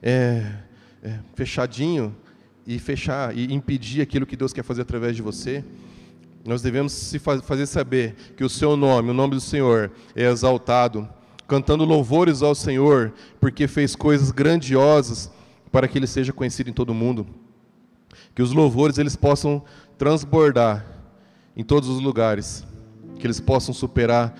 é, 0.03 0.47
é, 1.03 1.19
fechadinho 1.35 2.17
e 2.67 2.79
fechar 2.79 3.37
e 3.37 3.53
impedir 3.53 4.01
aquilo 4.01 4.27
que 4.27 4.37
Deus 4.37 4.53
quer 4.53 4.63
fazer 4.63 4.83
através 4.83 5.15
de 5.15 5.21
você. 5.21 5.63
Nós 6.45 6.63
devemos 6.63 6.93
se 6.93 7.19
fazer 7.19 7.67
saber 7.67 8.15
que 8.35 8.43
o 8.43 8.49
seu 8.49 8.77
nome, 8.77 9.11
o 9.11 9.15
nome 9.15 9.35
do 9.35 9.41
Senhor, 9.41 9.91
é 10.17 10.25
exaltado, 10.25 11.07
cantando 11.49 11.85
louvores 11.85 12.43
ao 12.43 12.55
Senhor, 12.55 13.13
porque 13.41 13.67
fez 13.67 13.97
coisas 13.97 14.31
grandiosas 14.31 15.33
para 15.73 15.89
que 15.89 15.99
Ele 15.99 16.07
seja 16.07 16.33
conhecido 16.33 16.71
em 16.71 16.73
todo 16.73 16.91
o 16.91 16.95
mundo 16.95 17.27
que 18.39 18.43
os 18.43 18.53
louvores 18.53 18.99
eles 18.99 19.17
possam 19.17 19.63
transbordar 19.97 20.87
em 21.57 21.65
todos 21.65 21.89
os 21.89 22.01
lugares, 22.01 22.65
que 23.19 23.27
eles 23.27 23.41
possam 23.41 23.75
superar 23.75 24.33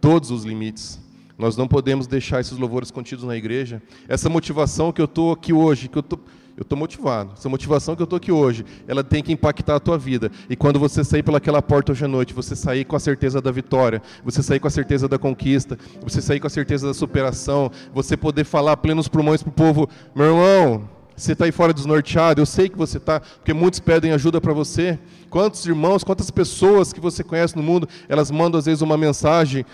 todos 0.00 0.30
os 0.30 0.44
limites. 0.44 1.00
Nós 1.36 1.56
não 1.56 1.66
podemos 1.66 2.06
deixar 2.06 2.40
esses 2.40 2.56
louvores 2.56 2.92
contidos 2.92 3.24
na 3.24 3.36
igreja. 3.36 3.82
Essa 4.06 4.28
motivação 4.28 4.92
que 4.92 5.00
eu 5.00 5.06
estou 5.06 5.32
aqui 5.32 5.52
hoje, 5.52 5.88
que 5.88 5.98
eu 5.98 6.02
tô, 6.04 6.16
eu 6.60 6.62
estou 6.62 6.78
motivado. 6.78 7.32
Essa 7.32 7.48
motivação 7.48 7.96
que 7.96 8.02
eu 8.02 8.04
estou 8.04 8.18
aqui 8.18 8.30
hoje, 8.30 8.66
ela 8.86 9.02
tem 9.02 9.22
que 9.22 9.32
impactar 9.32 9.76
a 9.76 9.80
tua 9.80 9.96
vida. 9.96 10.30
E 10.48 10.54
quando 10.54 10.78
você 10.78 11.02
sair 11.02 11.22
pelaquela 11.22 11.62
porta 11.62 11.92
hoje 11.92 12.04
à 12.04 12.08
noite, 12.08 12.34
você 12.34 12.54
sair 12.54 12.84
com 12.84 12.94
a 12.94 13.00
certeza 13.00 13.40
da 13.40 13.50
vitória, 13.50 14.02
você 14.22 14.42
sair 14.42 14.60
com 14.60 14.68
a 14.68 14.70
certeza 14.70 15.08
da 15.08 15.18
conquista, 15.18 15.78
você 16.02 16.20
sair 16.20 16.38
com 16.38 16.46
a 16.46 16.50
certeza 16.50 16.86
da 16.86 16.92
superação, 16.92 17.72
você 17.94 18.14
poder 18.14 18.44
falar 18.44 18.76
plenos 18.76 19.08
pulmões 19.08 19.42
para 19.42 19.48
o 19.48 19.52
povo, 19.54 19.88
meu 20.14 20.26
irmão, 20.26 20.86
você 21.16 21.32
está 21.32 21.46
aí 21.46 21.52
fora 21.52 21.72
desnorteado, 21.72 22.42
eu 22.42 22.46
sei 22.46 22.68
que 22.68 22.76
você 22.76 22.98
está, 22.98 23.20
porque 23.20 23.54
muitos 23.54 23.80
pedem 23.80 24.12
ajuda 24.12 24.38
para 24.38 24.52
você. 24.52 24.98
Quantos 25.30 25.64
irmãos, 25.64 26.04
quantas 26.04 26.30
pessoas 26.30 26.92
que 26.92 27.00
você 27.00 27.24
conhece 27.24 27.56
no 27.56 27.62
mundo, 27.62 27.88
elas 28.06 28.30
mandam 28.30 28.58
às 28.58 28.66
vezes 28.66 28.82
uma 28.82 28.98
mensagem, 28.98 29.64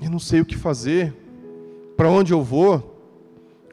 eu 0.00 0.10
não 0.10 0.20
sei 0.20 0.40
o 0.42 0.44
que 0.44 0.56
fazer, 0.56 1.12
para 1.96 2.08
onde 2.08 2.32
eu 2.32 2.40
vou? 2.40 2.97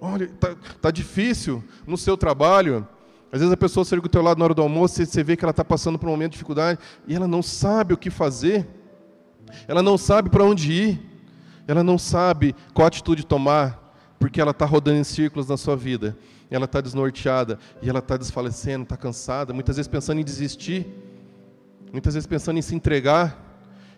Olha, 0.05 0.25
está 0.25 0.55
tá 0.81 0.91
difícil 0.91 1.63
no 1.85 1.97
seu 1.97 2.15
trabalho. 2.15 2.87
Às 3.31 3.39
vezes 3.39 3.53
a 3.53 3.57
pessoa 3.57 3.85
chega 3.85 4.01
do 4.01 4.09
teu 4.09 4.21
lado 4.21 4.37
na 4.37 4.45
hora 4.45 4.53
do 4.53 4.61
almoço 4.61 5.01
e 5.01 5.05
você 5.05 5.23
vê 5.23 5.35
que 5.35 5.43
ela 5.43 5.51
está 5.51 5.65
passando 5.65 5.99
por 5.99 6.07
um 6.07 6.11
momento 6.11 6.31
de 6.31 6.37
dificuldade 6.37 6.79
e 7.07 7.15
ela 7.15 7.27
não 7.27 7.41
sabe 7.41 7.93
o 7.93 7.97
que 7.97 8.09
fazer, 8.09 8.67
ela 9.67 9.83
não 9.83 9.97
sabe 9.97 10.29
para 10.29 10.43
onde 10.43 10.71
ir, 10.71 11.01
ela 11.67 11.83
não 11.83 11.97
sabe 11.97 12.55
qual 12.73 12.87
atitude 12.87 13.25
tomar, 13.25 13.93
porque 14.19 14.39
ela 14.39 14.51
está 14.51 14.65
rodando 14.65 14.99
em 14.99 15.03
círculos 15.03 15.49
na 15.49 15.57
sua 15.57 15.75
vida 15.75 16.15
ela 16.49 16.65
está 16.65 16.81
desnorteada 16.81 17.59
e 17.81 17.89
ela 17.89 17.99
está 17.99 18.17
desfalecendo, 18.17 18.83
está 18.83 18.97
cansada, 18.97 19.53
muitas 19.53 19.77
vezes 19.77 19.87
pensando 19.87 20.19
em 20.19 20.23
desistir, 20.23 20.85
muitas 21.91 22.13
vezes 22.13 22.27
pensando 22.27 22.57
em 22.57 22.61
se 22.61 22.75
entregar. 22.75 23.43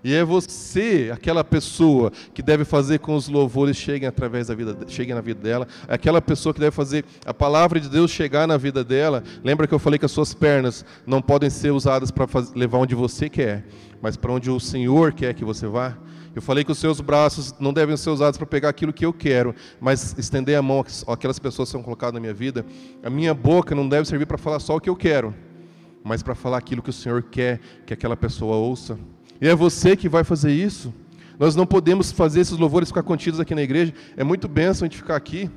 E 0.08 0.14
é 0.14 0.24
você, 0.24 1.12
aquela 1.14 1.44
pessoa 1.44 2.14
que 2.34 2.42
deve 2.42 2.64
fazer 2.64 2.98
com 2.98 3.14
os 3.14 3.28
louvores 3.28 3.76
cheguem 3.76 4.08
através 4.08 4.48
da 4.48 4.56
vida, 4.56 4.74
cheguem 4.88 5.14
na 5.14 5.20
vida 5.20 5.42
dela, 5.42 5.68
aquela 5.86 6.22
pessoa 6.22 6.54
que 6.54 6.62
deve 6.62 6.72
fazer 6.72 7.04
a 7.26 7.34
palavra 7.34 7.78
de 7.78 7.90
Deus 7.90 8.10
chegar 8.10 8.48
na 8.48 8.56
vida 8.56 8.86
dela. 8.86 9.22
Lembra 9.44 9.68
que 9.68 9.74
eu 9.74 9.80
falei 9.80 10.00
que 10.00 10.06
as 10.06 10.12
suas 10.14 10.34
pernas 10.34 10.86
não 11.06 11.22
podem 11.22 11.50
ser 11.50 11.72
usadas 11.72 12.10
para 12.10 12.26
levar 12.56 12.78
onde 12.78 12.96
você 12.96 13.28
quer, 13.28 13.66
mas 14.02 14.16
para 14.16 14.32
onde 14.32 14.50
o 14.50 14.62
Senhor 14.62 15.12
quer 15.12 15.34
que 15.34 15.44
você 15.44 15.68
vá? 15.68 15.98
Eu 16.34 16.42
falei 16.42 16.64
que 16.64 16.72
os 16.72 16.78
seus 16.78 17.02
braços 17.02 17.54
não 17.60 17.74
devem 17.74 17.98
ser 17.98 18.10
usados 18.10 18.38
para 18.38 18.48
pegar 18.48 18.70
aquilo 18.70 18.94
que 18.94 19.06
eu 19.06 19.12
quero, 19.12 19.54
mas 19.78 20.18
estender 20.18 20.56
a 20.56 20.62
mão 20.62 20.86
àquelas 21.06 21.38
pessoas 21.38 21.68
que 21.68 21.74
são 21.74 21.84
colocadas 21.84 22.14
na 22.14 22.22
minha 22.22 22.34
vida. 22.34 22.66
A 23.04 23.10
minha 23.10 23.34
boca 23.34 23.76
não 23.76 23.90
deve 23.90 24.08
servir 24.08 24.26
para 24.26 24.38
falar 24.38 24.62
só 24.62 24.78
o 24.78 24.80
que 24.80 24.90
eu 24.90 24.96
quero, 24.96 25.36
mas 26.02 26.24
para 26.24 26.34
falar 26.34 26.60
aquilo 26.60 26.82
que 26.82 26.92
o 26.92 26.94
Senhor 26.94 27.24
quer 27.24 27.60
que 27.86 27.94
aquela 27.94 28.16
pessoa 28.16 28.56
ouça. 28.56 28.98
E 29.40 29.48
é 29.48 29.56
você 29.56 29.96
que 29.96 30.10
vai 30.10 30.24
fazer 30.24 30.52
isso. 30.52 30.94
Nós 31.40 31.56
não 31.56 31.66
podemos 31.66 32.12
fazer 32.12 32.42
esses 32.42 32.58
louvores 32.58 32.90
ficar 32.90 33.04
contidos 33.04 33.40
aqui 33.40 33.54
na 33.54 33.62
igreja. 33.62 33.94
É 34.16 34.24
muito 34.24 34.48
bênção 34.48 34.86
a 34.86 34.90
gente 34.90 34.98
ficar 34.98 35.16
aqui. 35.16 35.50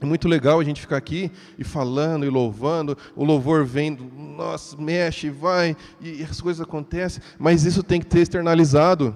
É 0.00 0.06
muito 0.06 0.28
legal 0.28 0.60
a 0.60 0.64
gente 0.64 0.80
ficar 0.80 0.96
aqui 0.96 1.30
e 1.58 1.64
falando 1.64 2.24
e 2.24 2.28
louvando. 2.28 2.96
O 3.14 3.24
louvor 3.24 3.64
vem, 3.64 3.96
nossa, 4.36 4.76
mexe, 4.76 5.30
vai, 5.30 5.76
e 6.00 6.22
as 6.22 6.40
coisas 6.40 6.60
acontecem. 6.60 7.22
Mas 7.38 7.64
isso 7.64 7.82
tem 7.82 8.00
que 8.00 8.06
ter 8.06 8.20
externalizado. 8.20 9.14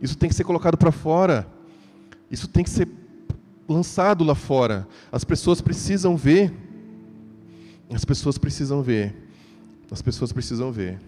Isso 0.00 0.16
tem 0.16 0.28
que 0.28 0.34
ser 0.34 0.44
colocado 0.44 0.76
para 0.76 0.92
fora. 0.92 1.46
Isso 2.30 2.48
tem 2.48 2.64
que 2.64 2.70
ser 2.70 2.88
lançado 3.68 4.24
lá 4.24 4.34
fora. 4.34 4.86
As 5.10 5.24
pessoas 5.24 5.60
precisam 5.60 6.16
ver. 6.16 6.52
As 7.92 8.04
pessoas 8.04 8.38
precisam 8.38 8.82
ver. 8.82 9.14
As 9.90 10.02
pessoas 10.02 10.32
precisam 10.32 10.72
ver. 10.72 10.98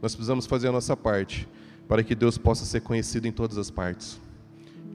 Nós 0.00 0.14
precisamos 0.14 0.46
fazer 0.46 0.68
a 0.68 0.72
nossa 0.72 0.96
parte 0.96 1.48
para 1.88 2.04
que 2.04 2.14
Deus 2.14 2.36
possa 2.36 2.64
ser 2.64 2.80
conhecido 2.82 3.26
em 3.26 3.32
todas 3.32 3.56
as 3.56 3.70
partes. 3.70 4.20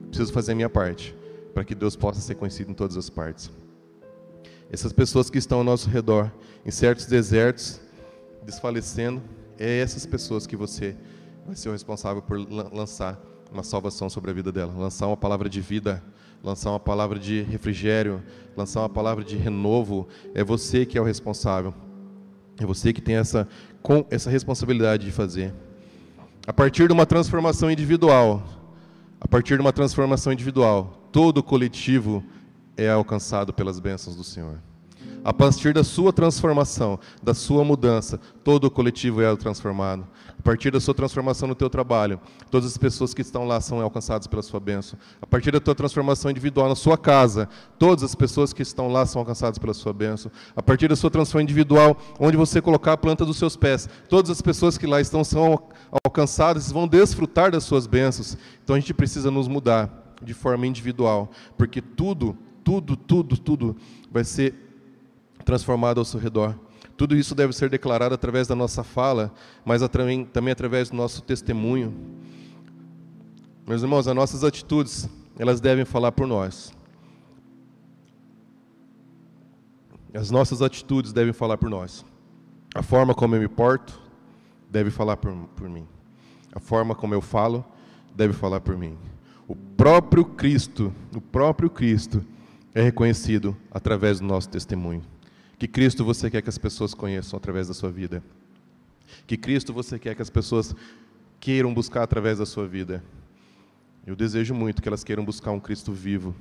preciso 0.08 0.32
fazer 0.32 0.52
a 0.52 0.54
minha 0.54 0.70
parte 0.70 1.14
para 1.52 1.64
que 1.64 1.74
Deus 1.74 1.96
possa 1.96 2.20
ser 2.20 2.36
conhecido 2.36 2.70
em 2.70 2.74
todas 2.74 2.96
as 2.96 3.10
partes. 3.10 3.50
Essas 4.70 4.92
pessoas 4.92 5.28
que 5.28 5.38
estão 5.38 5.58
ao 5.58 5.64
nosso 5.64 5.88
redor, 5.88 6.32
em 6.64 6.70
certos 6.70 7.06
desertos, 7.06 7.80
desfalecendo, 8.44 9.22
é 9.58 9.78
essas 9.78 10.04
pessoas 10.04 10.46
que 10.46 10.56
você 10.56 10.96
vai 11.46 11.54
ser 11.54 11.68
o 11.68 11.72
responsável 11.72 12.22
por 12.22 12.38
lançar 12.38 13.20
uma 13.52 13.62
salvação 13.62 14.10
sobre 14.10 14.30
a 14.30 14.34
vida 14.34 14.50
dela, 14.50 14.72
lançar 14.76 15.06
uma 15.06 15.16
palavra 15.16 15.48
de 15.48 15.60
vida, 15.60 16.02
lançar 16.42 16.70
uma 16.70 16.80
palavra 16.80 17.18
de 17.18 17.42
refrigério, 17.42 18.22
lançar 18.56 18.80
uma 18.80 18.88
palavra 18.88 19.22
de 19.22 19.36
renovo. 19.36 20.08
É 20.34 20.42
você 20.42 20.84
que 20.84 20.98
é 20.98 21.00
o 21.00 21.04
responsável. 21.04 21.72
É 22.58 22.66
você 22.66 22.92
que 22.92 23.00
tem 23.00 23.16
essa, 23.16 23.48
com, 23.82 24.04
essa 24.10 24.28
responsabilidade 24.28 25.04
de 25.04 25.12
fazer. 25.12 25.54
A 26.46 26.52
partir 26.52 26.86
de 26.86 26.92
uma 26.92 27.06
transformação 27.06 27.70
individual, 27.70 28.42
a 29.18 29.26
partir 29.26 29.54
de 29.54 29.62
uma 29.62 29.72
transformação 29.72 30.30
individual, 30.30 31.08
todo 31.10 31.42
coletivo 31.42 32.22
é 32.76 32.90
alcançado 32.90 33.52
pelas 33.52 33.80
bênçãos 33.80 34.14
do 34.14 34.22
Senhor. 34.22 34.58
A 35.24 35.32
partir 35.32 35.72
da 35.72 35.82
sua 35.82 36.12
transformação, 36.12 36.98
da 37.22 37.32
sua 37.32 37.64
mudança, 37.64 38.20
todo 38.44 38.66
o 38.66 38.70
coletivo 38.70 39.22
é 39.22 39.36
transformado. 39.36 40.06
A 40.38 40.42
partir 40.42 40.70
da 40.70 40.78
sua 40.78 40.92
transformação 40.92 41.48
no 41.48 41.54
teu 41.54 41.70
trabalho, 41.70 42.20
todas 42.50 42.70
as 42.70 42.76
pessoas 42.76 43.14
que 43.14 43.22
estão 43.22 43.46
lá 43.46 43.58
são 43.58 43.80
alcançadas 43.80 44.26
pela 44.26 44.42
sua 44.42 44.60
bênção. 44.60 44.98
A 45.22 45.26
partir 45.26 45.50
da 45.50 45.58
tua 45.58 45.74
transformação 45.74 46.30
individual 46.30 46.68
na 46.68 46.74
sua 46.74 46.98
casa, 46.98 47.48
todas 47.78 48.04
as 48.04 48.14
pessoas 48.14 48.52
que 48.52 48.60
estão 48.60 48.88
lá 48.88 49.06
são 49.06 49.20
alcançadas 49.20 49.58
pela 49.58 49.72
sua 49.72 49.94
bênção. 49.94 50.30
A 50.54 50.62
partir 50.62 50.88
da 50.88 50.94
sua 50.94 51.10
transformação 51.10 51.40
individual, 51.40 51.96
onde 52.20 52.36
você 52.36 52.60
colocar 52.60 52.92
a 52.92 52.96
planta 52.98 53.24
dos 53.24 53.38
seus 53.38 53.56
pés, 53.56 53.88
todas 54.10 54.30
as 54.30 54.42
pessoas 54.42 54.76
que 54.76 54.86
lá 54.86 55.00
estão 55.00 55.24
são 55.24 55.58
alcançadas, 56.04 56.70
vão 56.70 56.86
desfrutar 56.86 57.50
das 57.50 57.64
suas 57.64 57.86
bênçãos. 57.86 58.36
Então 58.62 58.76
a 58.76 58.78
gente 58.78 58.92
precisa 58.92 59.30
nos 59.30 59.48
mudar 59.48 60.14
de 60.22 60.34
forma 60.34 60.66
individual, 60.66 61.30
porque 61.56 61.80
tudo, 61.80 62.36
tudo, 62.62 62.94
tudo, 62.94 63.38
tudo 63.38 63.76
vai 64.12 64.22
ser 64.22 64.73
transformado 65.44 65.98
ao 65.98 66.04
seu 66.04 66.18
redor. 66.18 66.58
Tudo 66.96 67.16
isso 67.16 67.34
deve 67.34 67.52
ser 67.52 67.68
declarado 67.68 68.14
através 68.14 68.46
da 68.46 68.54
nossa 68.54 68.84
fala, 68.84 69.32
mas 69.64 69.86
também, 69.88 70.24
também 70.24 70.52
através 70.52 70.90
do 70.90 70.96
nosso 70.96 71.22
testemunho. 71.22 71.94
Meus 73.66 73.82
irmãos, 73.82 74.06
as 74.06 74.14
nossas 74.14 74.44
atitudes, 74.44 75.08
elas 75.38 75.60
devem 75.60 75.84
falar 75.84 76.12
por 76.12 76.26
nós. 76.26 76.72
As 80.12 80.30
nossas 80.30 80.62
atitudes 80.62 81.12
devem 81.12 81.32
falar 81.32 81.58
por 81.58 81.68
nós. 81.68 82.04
A 82.74 82.82
forma 82.82 83.14
como 83.14 83.34
eu 83.34 83.40
me 83.40 83.48
porto 83.48 84.00
deve 84.70 84.90
falar 84.90 85.16
por, 85.16 85.32
por 85.56 85.68
mim. 85.68 85.86
A 86.52 86.60
forma 86.60 86.94
como 86.94 87.14
eu 87.14 87.20
falo 87.20 87.64
deve 88.14 88.32
falar 88.32 88.60
por 88.60 88.76
mim. 88.76 88.96
O 89.48 89.56
próprio 89.56 90.24
Cristo, 90.24 90.92
o 91.14 91.20
próprio 91.20 91.68
Cristo 91.68 92.24
é 92.72 92.82
reconhecido 92.82 93.56
através 93.70 94.20
do 94.20 94.26
nosso 94.26 94.48
testemunho. 94.48 95.02
Que 95.58 95.68
Cristo 95.68 96.04
você 96.04 96.30
quer 96.30 96.42
que 96.42 96.48
as 96.48 96.58
pessoas 96.58 96.94
conheçam 96.94 97.36
através 97.36 97.68
da 97.68 97.74
sua 97.74 97.90
vida? 97.90 98.22
Que 99.26 99.36
Cristo 99.36 99.72
você 99.72 99.98
quer 99.98 100.14
que 100.14 100.22
as 100.22 100.30
pessoas 100.30 100.74
queiram 101.38 101.72
buscar 101.72 102.02
através 102.02 102.38
da 102.38 102.46
sua 102.46 102.66
vida? 102.66 103.02
Eu 104.06 104.14
desejo 104.14 104.54
muito 104.54 104.82
que 104.82 104.88
elas 104.88 105.04
queiram 105.04 105.24
buscar 105.24 105.52
um 105.52 105.60
Cristo 105.60 105.92
vivo, 105.92 106.34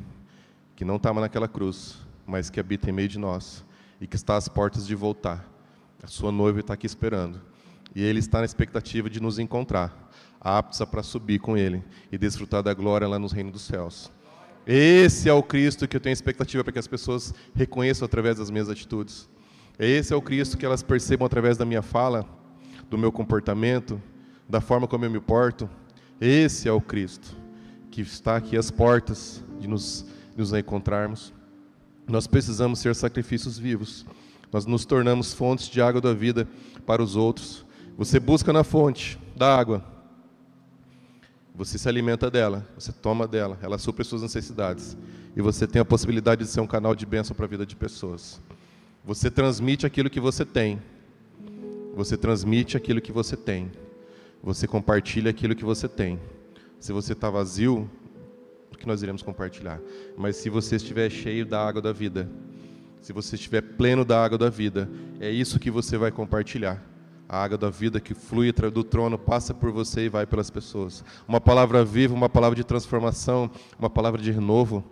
que 0.75 0.83
não 0.83 0.97
estava 0.97 1.21
naquela 1.21 1.47
cruz, 1.47 1.97
mas 2.25 2.49
que 2.49 2.59
habita 2.59 2.89
em 2.89 2.93
meio 2.93 3.07
de 3.07 3.19
nós 3.19 3.63
e 4.01 4.07
que 4.07 4.15
está 4.15 4.35
às 4.35 4.49
portas 4.49 4.85
de 4.85 4.95
voltar. 4.95 5.47
A 6.01 6.07
sua 6.07 6.31
noiva 6.31 6.59
está 6.59 6.73
aqui 6.73 6.85
esperando. 6.85 7.39
E 7.95 8.03
ele 8.03 8.19
está 8.19 8.39
na 8.39 8.45
expectativa 8.45 9.09
de 9.09 9.21
nos 9.21 9.39
encontrar, 9.39 10.11
aptos 10.41 10.83
para 10.89 11.03
subir 11.03 11.39
com 11.39 11.55
ele 11.55 11.83
e 12.11 12.17
desfrutar 12.17 12.63
da 12.63 12.73
glória 12.73 13.07
lá 13.07 13.19
nos 13.19 13.31
reinos 13.31 13.53
dos 13.53 13.61
céus. 13.61 14.11
Esse 14.65 15.27
é 15.29 15.33
o 15.33 15.43
Cristo 15.43 15.87
que 15.87 15.97
eu 15.97 16.01
tenho 16.01 16.13
expectativa 16.13 16.63
para 16.63 16.73
que 16.73 16.79
as 16.79 16.87
pessoas 16.87 17.33
reconheçam 17.53 18.05
através 18.05 18.37
das 18.37 18.49
minhas 18.49 18.69
atitudes. 18.69 19.29
Esse 19.77 20.13
é 20.13 20.15
o 20.15 20.21
Cristo 20.21 20.57
que 20.57 20.65
elas 20.65 20.81
percebam 20.81 21.25
através 21.25 21.57
da 21.57 21.65
minha 21.65 21.81
fala, 21.81 22.25
do 22.89 22.97
meu 22.97 23.11
comportamento, 23.11 24.01
da 24.47 24.61
forma 24.61 24.87
como 24.87 25.03
eu 25.03 25.11
me 25.11 25.19
porto. 25.19 25.69
Esse 26.21 26.69
é 26.69 26.71
o 26.71 26.79
Cristo 26.79 27.35
que 27.91 28.01
está 28.01 28.37
aqui 28.37 28.57
às 28.57 28.71
portas 28.71 29.43
de 29.59 29.67
nos, 29.67 30.05
nos 30.35 30.51
encontrarmos. 30.53 31.31
Nós 32.07 32.25
precisamos 32.25 32.79
ser 32.79 32.95
sacrifícios 32.95 33.59
vivos. 33.59 34.05
Nós 34.51 34.65
nos 34.65 34.85
tornamos 34.85 35.33
fontes 35.33 35.67
de 35.67 35.81
água 35.81 36.01
da 36.01 36.13
vida 36.13 36.47
para 36.85 37.03
os 37.03 37.15
outros. 37.15 37.65
Você 37.97 38.19
busca 38.19 38.51
na 38.51 38.63
fonte 38.63 39.19
da 39.35 39.55
água, 39.55 39.83
você 41.55 41.77
se 41.77 41.87
alimenta 41.87 42.31
dela, 42.31 42.67
você 42.75 42.91
toma 42.91 43.27
dela, 43.27 43.59
ela 43.61 43.77
supre 43.77 44.03
suas 44.03 44.23
necessidades. 44.23 44.97
E 45.35 45.41
você 45.41 45.67
tem 45.67 45.81
a 45.81 45.85
possibilidade 45.85 46.43
de 46.43 46.49
ser 46.49 46.61
um 46.61 46.67
canal 46.67 46.95
de 46.95 47.05
bênção 47.05 47.35
para 47.35 47.45
a 47.45 47.47
vida 47.47 47.65
de 47.65 47.75
pessoas. 47.75 48.41
Você 49.05 49.29
transmite 49.29 49.85
aquilo 49.85 50.09
que 50.09 50.19
você 50.19 50.45
tem. 50.45 50.81
Você 51.95 52.17
transmite 52.17 52.75
aquilo 52.75 52.99
que 52.99 53.11
você 53.11 53.37
tem. 53.37 53.71
Você 54.41 54.67
compartilha 54.67 55.29
aquilo 55.29 55.55
que 55.55 55.63
você 55.63 55.87
tem. 55.87 56.19
Se 56.79 56.91
você 56.91 57.13
está 57.13 57.29
vazio, 57.29 57.89
o 58.71 58.77
que 58.77 58.87
nós 58.87 59.03
iremos 59.03 59.21
compartilhar? 59.21 59.79
Mas 60.17 60.37
se 60.37 60.49
você 60.49 60.77
estiver 60.77 61.09
cheio 61.09 61.45
da 61.45 61.65
água 61.65 61.81
da 61.81 61.93
vida, 61.93 62.29
se 62.99 63.13
você 63.13 63.35
estiver 63.35 63.61
pleno 63.61 64.03
da 64.03 64.23
água 64.23 64.37
da 64.37 64.49
vida, 64.49 64.89
é 65.19 65.29
isso 65.29 65.59
que 65.59 65.69
você 65.69 65.97
vai 65.97 66.11
compartilhar 66.11 66.92
a 67.27 67.43
água 67.43 67.57
da 67.57 67.69
vida 67.69 67.99
que 67.99 68.13
flui 68.13 68.51
do 68.51 68.83
trono 68.83 69.17
passa 69.17 69.53
por 69.53 69.71
você 69.71 70.05
e 70.05 70.09
vai 70.09 70.25
pelas 70.25 70.49
pessoas. 70.49 71.03
Uma 71.27 71.41
palavra 71.41 71.83
viva, 71.83 72.13
uma 72.13 72.29
palavra 72.29 72.55
de 72.55 72.63
transformação, 72.63 73.49
uma 73.79 73.89
palavra 73.89 74.21
de 74.21 74.31
renovo. 74.31 74.83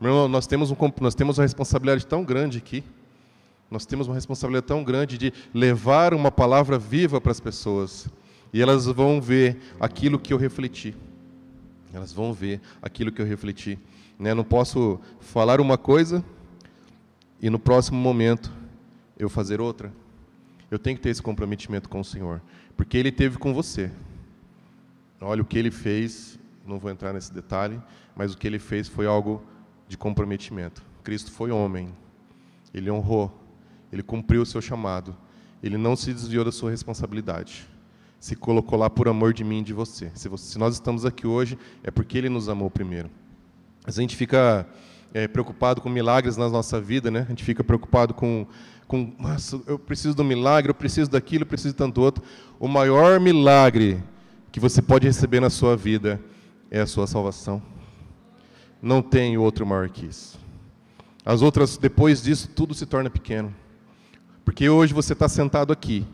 Meu 0.00 0.10
irmão, 0.10 0.28
nós 0.28 0.46
temos, 0.46 0.70
um, 0.70 0.76
nós 1.00 1.14
temos 1.14 1.38
uma 1.38 1.44
responsabilidade 1.44 2.06
tão 2.06 2.24
grande 2.24 2.58
aqui. 2.58 2.82
Nós 3.70 3.86
temos 3.86 4.06
uma 4.06 4.14
responsabilidade 4.14 4.66
tão 4.66 4.84
grande 4.84 5.16
de 5.16 5.32
levar 5.54 6.14
uma 6.14 6.30
palavra 6.30 6.78
viva 6.78 7.20
para 7.20 7.32
as 7.32 7.40
pessoas. 7.40 8.08
E 8.52 8.60
elas 8.60 8.86
vão 8.86 9.20
ver 9.20 9.58
aquilo 9.80 10.18
que 10.18 10.32
eu 10.32 10.38
refleti. 10.38 10.94
Elas 11.92 12.12
vão 12.12 12.32
ver 12.32 12.60
aquilo 12.80 13.12
que 13.12 13.20
eu 13.20 13.26
refleti. 13.26 13.78
Né? 14.18 14.34
Não 14.34 14.44
posso 14.44 15.00
falar 15.20 15.60
uma 15.60 15.76
coisa 15.76 16.24
e 17.40 17.50
no 17.50 17.58
próximo 17.58 17.98
momento 17.98 18.52
eu 19.18 19.28
fazer 19.28 19.60
outra. 19.60 19.92
Eu 20.72 20.78
tenho 20.78 20.96
que 20.96 21.02
ter 21.02 21.10
esse 21.10 21.20
comprometimento 21.20 21.86
com 21.86 22.00
o 22.00 22.04
Senhor, 22.04 22.40
porque 22.78 22.96
Ele 22.96 23.12
teve 23.12 23.36
com 23.36 23.52
você. 23.52 23.90
Olha 25.20 25.42
o 25.42 25.44
que 25.44 25.58
Ele 25.58 25.70
fez, 25.70 26.38
não 26.66 26.78
vou 26.78 26.90
entrar 26.90 27.12
nesse 27.12 27.30
detalhe, 27.30 27.78
mas 28.16 28.32
o 28.32 28.38
que 28.38 28.46
Ele 28.46 28.58
fez 28.58 28.88
foi 28.88 29.04
algo 29.04 29.44
de 29.86 29.98
comprometimento. 29.98 30.82
Cristo 31.04 31.30
foi 31.30 31.50
homem, 31.50 31.94
Ele 32.72 32.90
honrou, 32.90 33.38
Ele 33.92 34.02
cumpriu 34.02 34.40
o 34.40 34.46
seu 34.46 34.62
chamado, 34.62 35.14
Ele 35.62 35.76
não 35.76 35.94
se 35.94 36.10
desviou 36.10 36.42
da 36.42 36.50
sua 36.50 36.70
responsabilidade. 36.70 37.68
Se 38.18 38.34
colocou 38.34 38.78
lá 38.78 38.88
por 38.88 39.08
amor 39.08 39.34
de 39.34 39.44
mim 39.44 39.60
e 39.60 39.64
de 39.64 39.74
você. 39.74 40.10
Se, 40.14 40.26
você, 40.26 40.52
se 40.52 40.58
nós 40.58 40.72
estamos 40.72 41.04
aqui 41.04 41.26
hoje, 41.26 41.58
é 41.84 41.90
porque 41.90 42.16
Ele 42.16 42.30
nos 42.30 42.48
amou 42.48 42.70
primeiro. 42.70 43.10
A 43.84 43.90
gente 43.90 44.16
fica 44.16 44.66
é, 45.12 45.28
preocupado 45.28 45.82
com 45.82 45.90
milagres 45.90 46.38
na 46.38 46.48
nossa 46.48 46.80
vida, 46.80 47.10
né? 47.10 47.20
A 47.26 47.28
gente 47.28 47.44
fica 47.44 47.62
preocupado 47.62 48.14
com 48.14 48.46
com, 48.92 49.10
nossa, 49.18 49.58
eu 49.66 49.78
preciso 49.78 50.14
do 50.14 50.22
milagre, 50.22 50.70
eu 50.70 50.74
preciso 50.74 51.10
daquilo, 51.10 51.44
eu 51.44 51.46
preciso 51.46 51.72
de 51.72 51.78
tanto 51.78 52.02
outro. 52.02 52.22
O 52.60 52.68
maior 52.68 53.18
milagre 53.18 54.04
que 54.52 54.60
você 54.60 54.82
pode 54.82 55.06
receber 55.06 55.40
na 55.40 55.48
sua 55.48 55.74
vida 55.74 56.20
é 56.70 56.78
a 56.78 56.86
sua 56.86 57.06
salvação. 57.06 57.62
Não 58.82 59.00
tem 59.00 59.38
outro 59.38 59.64
maior 59.64 59.88
que 59.88 60.04
isso. 60.04 60.38
As 61.24 61.40
outras, 61.40 61.78
depois 61.78 62.22
disso, 62.22 62.50
tudo 62.54 62.74
se 62.74 62.84
torna 62.84 63.08
pequeno. 63.08 63.54
Porque 64.44 64.68
hoje 64.68 64.92
você 64.92 65.14
está 65.14 65.26
sentado 65.26 65.72
aqui 65.72 66.04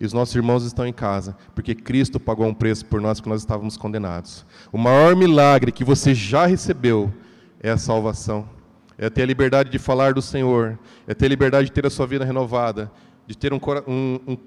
e 0.00 0.06
os 0.06 0.14
nossos 0.14 0.34
irmãos 0.34 0.64
estão 0.64 0.86
em 0.86 0.94
casa, 0.94 1.36
porque 1.54 1.74
Cristo 1.74 2.18
pagou 2.18 2.46
um 2.46 2.54
preço 2.54 2.86
por 2.86 3.02
nós, 3.02 3.20
porque 3.20 3.28
nós 3.28 3.42
estávamos 3.42 3.76
condenados. 3.76 4.46
O 4.72 4.78
maior 4.78 5.14
milagre 5.14 5.70
que 5.70 5.84
você 5.84 6.14
já 6.14 6.46
recebeu 6.46 7.12
é 7.60 7.68
a 7.68 7.76
salvação 7.76 8.48
é 8.96 9.10
ter 9.10 9.22
a 9.22 9.26
liberdade 9.26 9.70
de 9.70 9.78
falar 9.78 10.14
do 10.14 10.22
Senhor, 10.22 10.78
é 11.06 11.14
ter 11.14 11.26
a 11.26 11.28
liberdade 11.28 11.66
de 11.66 11.72
ter 11.72 11.86
a 11.86 11.90
sua 11.90 12.06
vida 12.06 12.24
renovada, 12.24 12.90
de 13.26 13.36
ter 13.36 13.52
um, 13.52 13.60
um, 13.86 14.38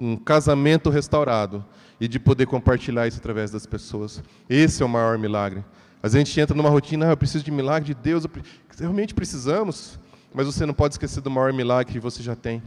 um, 0.00 0.16
casamento 0.16 0.90
restaurado 0.90 1.64
e 2.00 2.06
de 2.06 2.18
poder 2.18 2.46
compartilhar 2.46 3.06
isso 3.06 3.18
através 3.18 3.50
das 3.50 3.66
pessoas. 3.66 4.22
Esse 4.48 4.82
é 4.82 4.86
o 4.86 4.88
maior 4.88 5.16
milagre. 5.18 5.64
A 6.02 6.08
gente 6.08 6.38
entra 6.40 6.56
numa 6.56 6.70
rotina, 6.70 7.06
ah, 7.06 7.10
eu 7.10 7.16
preciso 7.16 7.44
de 7.44 7.50
milagre 7.50 7.94
de 7.94 8.00
Deus, 8.00 8.26
realmente 8.78 9.14
precisamos, 9.14 9.98
mas 10.32 10.46
você 10.46 10.64
não 10.64 10.74
pode 10.74 10.94
esquecer 10.94 11.20
do 11.20 11.30
maior 11.30 11.52
milagre 11.52 11.92
que 11.92 11.98
você 11.98 12.22
já 12.22 12.36
tem, 12.36 12.62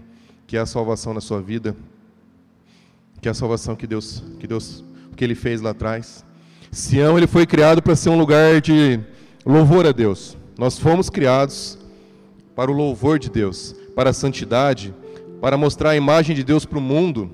que 0.47 0.57
é 0.57 0.59
a 0.59 0.65
salvação 0.65 1.13
na 1.13 1.21
sua 1.21 1.41
vida, 1.41 1.75
que 3.21 3.27
é 3.27 3.31
a 3.31 3.33
salvação 3.33 3.75
que 3.75 3.87
Deus, 3.87 4.23
que 4.39 4.47
Deus, 4.47 4.83
que 5.15 5.23
Ele 5.23 5.35
fez 5.35 5.61
lá 5.61 5.69
atrás. 5.69 6.25
Sião 6.71 7.17
ele 7.17 7.27
foi 7.27 7.45
criado 7.45 7.81
para 7.81 7.97
ser 7.97 8.09
um 8.09 8.17
lugar 8.17 8.61
de 8.61 8.97
louvor 9.45 9.85
a 9.85 9.91
Deus. 9.91 10.37
Nós 10.61 10.77
fomos 10.77 11.09
criados 11.09 11.75
para 12.55 12.69
o 12.69 12.73
louvor 12.75 13.17
de 13.17 13.31
Deus, 13.31 13.75
para 13.95 14.11
a 14.11 14.13
santidade, 14.13 14.93
para 15.41 15.57
mostrar 15.57 15.89
a 15.89 15.95
imagem 15.95 16.35
de 16.35 16.43
Deus 16.43 16.65
para 16.65 16.77
o 16.77 16.81
mundo. 16.81 17.31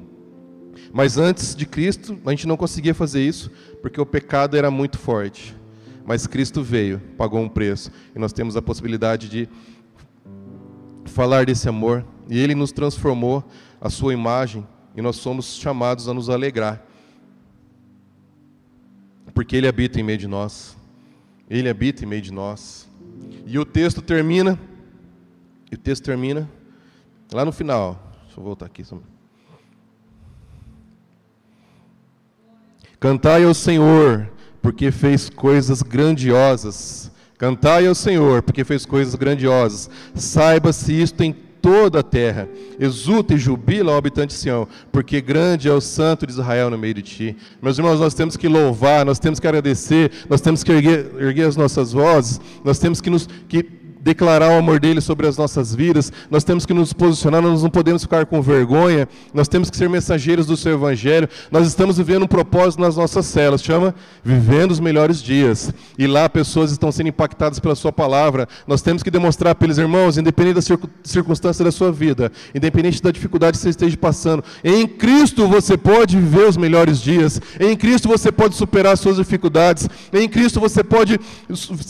Mas 0.94 1.18
antes 1.18 1.54
de 1.54 1.66
Cristo, 1.66 2.18
a 2.26 2.30
gente 2.30 2.48
não 2.48 2.56
conseguia 2.56 2.94
fazer 2.94 3.22
isso, 3.22 3.52
porque 3.82 4.00
o 4.00 4.06
pecado 4.06 4.56
era 4.56 4.72
muito 4.72 4.98
forte. 4.98 5.54
Mas 6.06 6.26
Cristo 6.26 6.64
veio, 6.64 7.02
pagou 7.18 7.42
um 7.42 7.50
preço, 7.50 7.92
e 8.16 8.18
nós 8.18 8.32
temos 8.32 8.56
a 8.56 8.62
possibilidade 8.62 9.28
de 9.28 9.50
falar 11.04 11.48
desse 11.48 11.68
amor, 11.68 12.06
e 12.30 12.40
Ele 12.40 12.56
nos 12.56 12.72
transformou 12.72 13.44
a 13.82 13.90
sua 13.90 14.14
imagem, 14.14 14.66
e 14.96 15.02
nós 15.02 15.18
somos 15.18 15.58
chamados 15.58 16.08
a 16.08 16.14
nos 16.14 16.30
alegrar, 16.30 16.82
porque 19.34 19.58
Ele 19.58 19.68
habita 19.68 20.00
em 20.00 20.04
meio 20.04 20.18
de 20.18 20.28
nós. 20.28 20.78
Ele 21.50 21.68
habita 21.68 22.06
em 22.06 22.08
meio 22.08 22.22
de 22.22 22.32
nós. 22.32 22.87
E 23.50 23.58
o 23.58 23.64
texto 23.64 24.02
termina, 24.02 24.60
e 25.72 25.76
o 25.76 25.78
texto 25.78 26.04
termina 26.04 26.50
lá 27.32 27.46
no 27.46 27.54
final. 27.54 28.14
Deixa 28.26 28.38
eu 28.38 28.44
voltar 28.44 28.66
aqui. 28.66 28.84
Cantai 33.00 33.46
ao 33.46 33.54
Senhor, 33.54 34.30
porque 34.62 34.92
fez 34.92 35.30
coisas 35.30 35.82
grandiosas. 35.82 37.10
Cantai 37.38 37.88
ao 37.88 37.96
Senhor, 37.96 38.42
porque 38.44 38.66
fez 38.66 38.86
coisas 38.86 39.16
grandiosas. 39.16 39.90
Saiba-se 40.14 40.92
isto 40.92 41.22
em 41.22 41.34
toda 41.62 42.00
a 42.00 42.04
terra. 42.04 42.50
Exulta 42.80 43.34
e 43.34 43.38
jubila, 43.38 43.92
ó 43.94 43.98
habitante 43.98 44.34
de 44.34 44.40
Sião, 44.40 44.68
porque 44.92 45.22
grande 45.22 45.68
é 45.68 45.74
o 45.74 45.82
santo 45.82 46.26
de 46.26 46.34
Israel 46.34 46.70
no 46.70 46.78
meio 46.78 46.94
de 46.94 47.02
ti. 47.02 47.38
Meus 47.62 47.78
irmãos, 47.78 48.00
nós 48.00 48.14
temos 48.14 48.38
que 48.38 48.48
louvar, 48.48 49.06
nós 49.06 49.20
temos 49.20 49.40
que 49.40 49.48
agradecer, 49.48 50.12
nós 50.30 50.42
temos 50.42 50.64
que 50.64 50.72
erguer, 50.72 51.12
erguer 51.20 51.48
as 51.48 51.56
nossas 51.56 51.92
vozes, 51.92 52.40
nós 52.64 52.80
temos 52.80 53.02
que 53.02 53.10
nos 53.10 53.28
que 53.48 53.77
declarar 54.08 54.52
o 54.52 54.58
amor 54.58 54.80
dele 54.80 55.02
sobre 55.02 55.28
as 55.28 55.36
nossas 55.36 55.76
vidas, 55.76 56.14
nós 56.32 56.46
temos 56.46 56.66
que 56.66 56.74
nos 56.74 56.94
posicionar, 56.94 57.42
nós 57.42 57.62
não 57.62 57.70
podemos 57.70 58.04
ficar 58.04 58.26
com 58.26 58.42
vergonha, 58.42 59.06
nós 59.34 59.50
temos 59.50 59.70
que 59.70 59.76
ser 59.76 59.90
mensageiros 59.90 60.46
do 60.46 60.56
seu 60.56 60.76
evangelho. 60.76 61.28
Nós 61.52 61.68
estamos 61.68 61.98
vivendo 61.98 62.24
um 62.24 62.28
propósito 62.28 62.80
nas 62.80 62.96
nossas 62.96 63.26
celas, 63.26 63.62
chama 63.62 63.94
Vivendo 64.24 64.72
os 64.72 64.80
Melhores 64.80 65.22
Dias. 65.22 65.74
E 65.98 66.08
lá 66.08 66.30
pessoas 66.30 66.72
estão 66.72 66.90
sendo 66.90 67.10
impactadas 67.10 67.60
pela 67.60 67.76
sua 67.76 67.92
palavra. 67.92 68.48
Nós 68.66 68.82
temos 68.82 69.04
que 69.04 69.12
demonstrar 69.12 69.54
para 69.56 69.66
eles, 69.66 69.78
irmãos, 69.78 70.18
independente 70.18 70.56
da 70.56 70.78
circunstância 71.04 71.66
da 71.66 71.72
sua 71.72 71.92
vida, 71.92 72.32
independente 72.56 73.04
da 73.04 73.12
dificuldade 73.12 73.58
que 73.58 73.64
você 73.64 73.70
esteja 73.70 73.98
passando, 73.98 74.42
em 74.64 74.88
Cristo 74.88 75.48
você 75.48 75.76
pode 75.76 76.16
viver 76.16 76.48
os 76.48 76.56
melhores 76.56 77.02
dias, 77.02 77.42
em 77.60 77.76
Cristo 77.76 78.08
você 78.08 78.32
pode 78.32 78.56
superar 78.56 78.94
as 78.94 79.02
suas 79.02 79.18
dificuldades, 79.18 79.90
em 80.14 80.30
Cristo 80.30 80.62
você 80.62 80.82
pode 80.82 81.20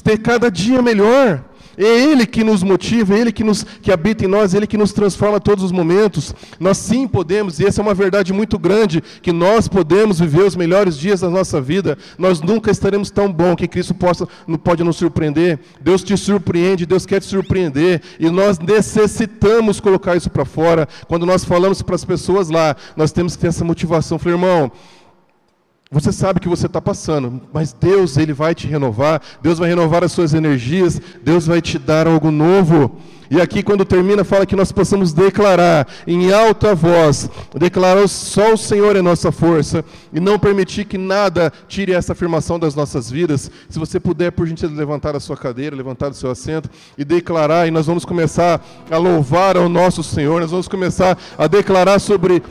ter 0.04 0.18
cada 0.18 0.50
dia 0.50 0.82
melhor. 0.82 1.44
É 1.78 1.84
Ele 1.84 2.26
que 2.26 2.44
nos 2.44 2.64
motiva, 2.64 3.14
é 3.14 3.20
Ele 3.20 3.32
que, 3.32 3.44
nos, 3.44 3.64
que 3.64 3.92
habita 3.92 4.26
em 4.26 4.28
nós, 4.28 4.54
é 4.54 4.58
Ele 4.58 4.66
que 4.68 4.78
nos 4.78 4.92
transforma 4.92 5.38
a 5.38 5.40
todos 5.40 5.64
os 5.64 5.72
momentos. 5.72 6.34
Nós 6.60 6.78
sim 6.78 7.08
podemos, 7.08 7.60
e 7.60 7.66
essa 7.66 7.82
é 7.82 7.84
uma 7.84 7.94
verdade 7.94 8.34
muito 8.34 8.58
grande, 8.58 9.04
que 9.22 9.32
nós 9.32 9.68
podemos 9.68 10.20
viver 10.20 10.44
os 10.44 10.56
melhores 10.56 10.98
dias 10.98 11.20
da 11.20 11.30
nossa 11.30 11.62
vida. 11.62 11.98
Nós 12.18 12.42
nunca 12.42 12.72
estaremos 12.72 13.12
tão 13.12 13.32
bom 13.32 13.56
que 13.56 13.68
Cristo 13.68 13.94
possa, 13.94 14.28
pode 14.64 14.84
nos 14.84 14.98
surpreender. 14.98 15.60
Deus 15.80 16.04
te 16.04 16.18
surpreende, 16.18 16.86
Deus 16.86 17.06
quer 17.06 17.20
te 17.20 17.28
surpreender, 17.28 18.02
e 18.20 18.30
nós 18.30 18.58
necessitamos 18.58 19.80
colocar 19.80 20.16
isso 20.16 20.32
para 20.32 20.46
fora. 20.46 20.88
Quando 21.08 21.26
nós 21.26 21.46
falamos 21.46 21.84
para 21.84 21.96
as 21.96 22.04
pessoas 22.04 22.50
lá, 22.50 22.76
nós 22.96 23.12
temos 23.12 23.36
que 23.36 23.42
ter 23.42 23.48
essa 23.48 23.64
motivação. 23.64 24.18
Falei, 24.18 24.36
irmão, 24.36 24.72
você 25.90 26.12
sabe 26.12 26.40
que 26.40 26.50
você 26.50 26.66
está 26.66 26.82
passando, 26.82 27.42
mas 27.54 27.72
Deus 27.72 28.18
ele 28.18 28.34
vai 28.34 28.54
te 28.54 28.68
renovar, 28.68 29.22
Deus 29.42 29.58
vai 29.58 29.70
renovar 29.70 30.04
as 30.04 30.12
suas 30.12 30.34
energias, 30.34 31.02
Deus 31.24 31.48
vai 31.48 31.62
te 31.62 31.80
dar 31.80 32.08
algo 32.08 32.30
novo. 32.30 32.98
E 33.30 33.42
aqui, 33.42 33.62
quando 33.62 33.84
termina, 33.84 34.24
fala 34.24 34.46
que 34.46 34.56
nós 34.56 34.72
possamos 34.72 35.12
declarar 35.12 35.88
em 36.06 36.32
alta 36.32 36.74
voz, 36.74 37.30
declarar 37.58 38.08
só 38.08 38.54
o 38.54 38.58
Senhor 38.58 38.96
é 38.96 39.02
nossa 39.02 39.32
força, 39.32 39.84
e 40.14 40.20
não 40.20 40.40
permitir 40.40 40.86
que 40.86 40.98
nada 40.98 41.52
tire 41.68 41.92
essa 41.92 42.14
afirmação 42.14 42.58
das 42.58 42.74
nossas 42.74 43.12
vidas. 43.12 43.52
Se 43.70 43.78
você 43.78 44.00
puder, 44.00 44.32
por 44.32 44.48
gentileza, 44.48 44.78
levantar 44.78 45.16
a 45.16 45.20
sua 45.20 45.36
cadeira, 45.36 45.76
levantar 45.76 46.12
o 46.12 46.14
seu 46.14 46.32
assento 46.32 46.70
e 46.98 47.04
declarar, 47.04 47.68
e 47.68 47.72
nós 47.72 47.86
vamos 47.86 48.06
começar 48.06 48.66
a 48.90 48.98
louvar 48.98 49.58
ao 49.58 49.68
nosso 49.68 50.02
Senhor, 50.04 50.40
nós 50.40 50.52
vamos 50.52 50.68
começar 50.68 51.18
a 51.38 51.48
declarar 51.48 52.00
sobre 52.00 52.42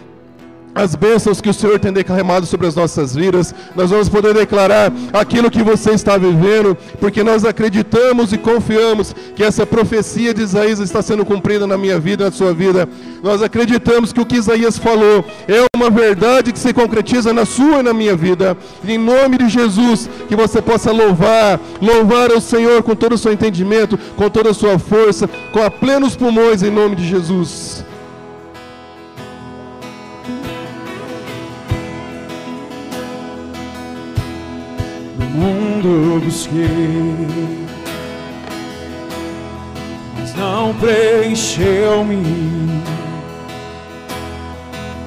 as 0.77 0.95
bênçãos 0.95 1.41
que 1.41 1.49
o 1.49 1.55
Senhor 1.55 1.81
tem 1.81 1.91
declamado 1.91 2.45
sobre 2.45 2.66
as 2.66 2.77
nossas 2.77 3.14
vidas, 3.14 3.55
nós 3.74 3.89
vamos 3.89 4.11
poder 4.11 4.35
declarar 4.35 4.93
aquilo 5.11 5.51
que 5.51 5.62
você 5.62 5.93
está 5.93 6.18
vivendo, 6.18 6.77
porque 7.01 7.24
nós 7.24 7.47
acreditamos 7.47 8.31
e 8.31 8.37
confiamos 8.37 9.16
que 9.35 9.43
essa 9.43 9.64
profecia 9.64 10.35
de 10.35 10.43
Isaías 10.43 10.79
está 10.79 11.01
sendo 11.01 11.24
cumprida 11.24 11.66
na 11.66 11.79
minha 11.79 11.99
vida, 11.99 12.27
na 12.27 12.31
sua 12.31 12.53
vida. 12.53 12.87
Nós 13.22 13.43
acreditamos 13.43 14.12
que 14.12 14.20
o 14.20 14.27
que 14.27 14.37
Isaías 14.37 14.77
falou 14.77 15.24
é 15.49 15.64
uma 15.74 15.89
verdade 15.89 16.53
que 16.53 16.59
se 16.59 16.74
concretiza 16.74 17.33
na 17.33 17.47
sua 17.47 17.81
e 17.81 17.83
na 17.83 17.95
minha 17.95 18.14
vida. 18.14 18.55
Em 18.87 18.99
nome 18.99 19.39
de 19.39 19.49
Jesus, 19.49 20.11
que 20.29 20.37
você 20.37 20.61
possa 20.61 20.93
louvar, 20.93 21.59
louvar 21.81 22.31
ao 22.31 22.41
Senhor 22.41 22.83
com 22.83 22.95
todo 22.95 23.14
o 23.14 23.18
seu 23.18 23.33
entendimento, 23.33 23.99
com 24.14 24.29
toda 24.29 24.51
a 24.51 24.55
sua 24.55 24.79
força, 24.79 25.27
com 25.53 25.62
a 25.62 25.70
plenos 25.70 26.14
pulmões, 26.14 26.62
em 26.62 26.70
nome 26.70 26.97
de 26.97 27.09
Jesus. 27.09 27.83
Mundo 35.99 36.24
busquei, 36.24 37.66
mas 40.18 40.34
não 40.34 40.74
preencheu-me. 40.74 42.22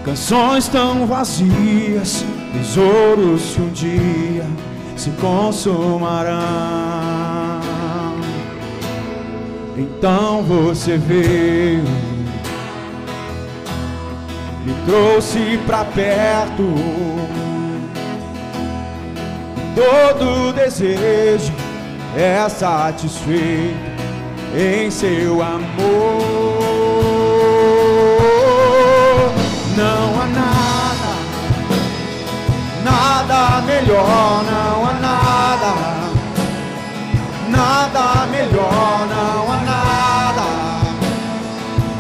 Canções 0.04 0.68
tão 0.68 1.06
vazias, 1.06 2.26
tesouros 2.54 3.56
que 3.56 3.62
um 3.62 3.70
dia 3.70 4.46
se 4.96 5.12
consumarão. 5.12 6.40
Então 9.78 10.44
você 10.44 10.98
veio, 10.98 11.84
me 14.66 14.74
trouxe 14.86 15.60
pra 15.66 15.86
perto 15.86 16.64
todo 19.76 20.54
desejo 20.54 21.54
é 22.16 22.48
satisfeito 22.50 23.78
em 24.56 24.90
seu 24.90 25.42
amor. 25.42 25.70
Não 29.76 30.22
há 30.22 30.26
nada, 30.26 31.12
nada 32.84 33.62
melhor, 33.62 34.44
não 34.44 34.86
há 34.86 34.94
nada, 34.94 35.74
nada 37.50 38.26
melhor, 38.28 39.08
não 39.08 39.52
há 39.52 39.58
nada, 39.66 40.48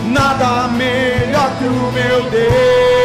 nada 0.07 0.67
melhor 0.69 1.49
que 1.57 1.65
o 1.65 1.91
meu 1.91 2.29
Deus. 2.29 2.98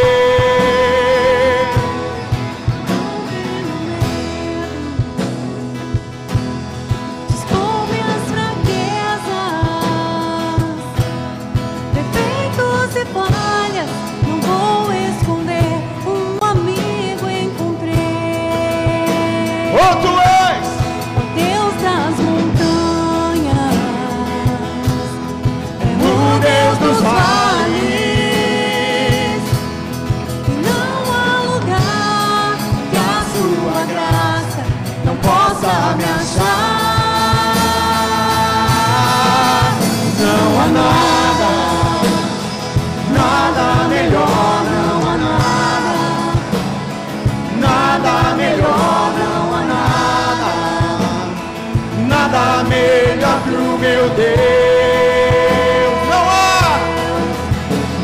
Deus. 54.17 55.95
Não 56.09 56.25
há, 56.31 56.79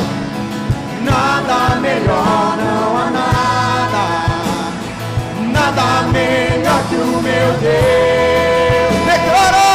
nada 1.03 1.75
melhor, 1.79 2.57
não 2.57 2.97
há 2.97 2.99
nada, 3.11 4.03
nada 5.51 5.87
melhor 6.11 6.81
que 6.89 6.95
o 6.95 7.21
meu 7.21 7.53
Deus. 7.61 8.93
Declara! 9.05 9.71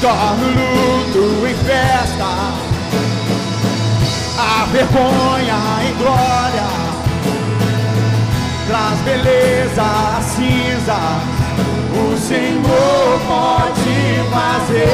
Torna 0.00 0.46
luto 0.46 1.46
em 1.46 1.54
festa, 1.54 2.28
a 4.38 4.66
vergonha 4.66 5.58
em 5.88 5.94
glória 5.96 6.57
beleza 9.08 9.82
às 10.18 10.24
cinzas, 10.24 11.22
o 11.94 12.16
Senhor 12.18 13.20
pode 13.26 13.98
fazer. 14.32 14.88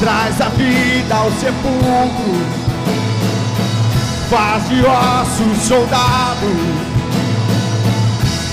Traz 0.00 0.40
a 0.40 0.48
vida 0.50 1.14
ao 1.14 1.30
sepulcro, 1.32 2.34
faz 4.28 4.68
de 4.68 4.84
ossos 4.84 5.58
soldado, 5.62 6.50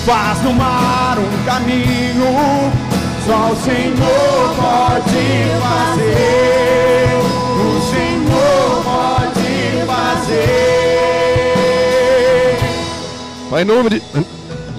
faz 0.06 0.42
no 0.42 0.54
mar 0.54 1.18
um 1.18 1.44
caminho, 1.44 2.72
só 3.26 3.50
o 3.52 3.56
Senhor 3.56 4.54
pode 4.56 5.26
fazer. 5.60 7.18
O 7.58 7.80
Senhor 7.90 8.82
pode 8.84 9.86
fazer. 9.86 10.79
Pai, 13.50 13.62
em 13.62 13.64
nome 13.64 13.90
de, 13.90 14.02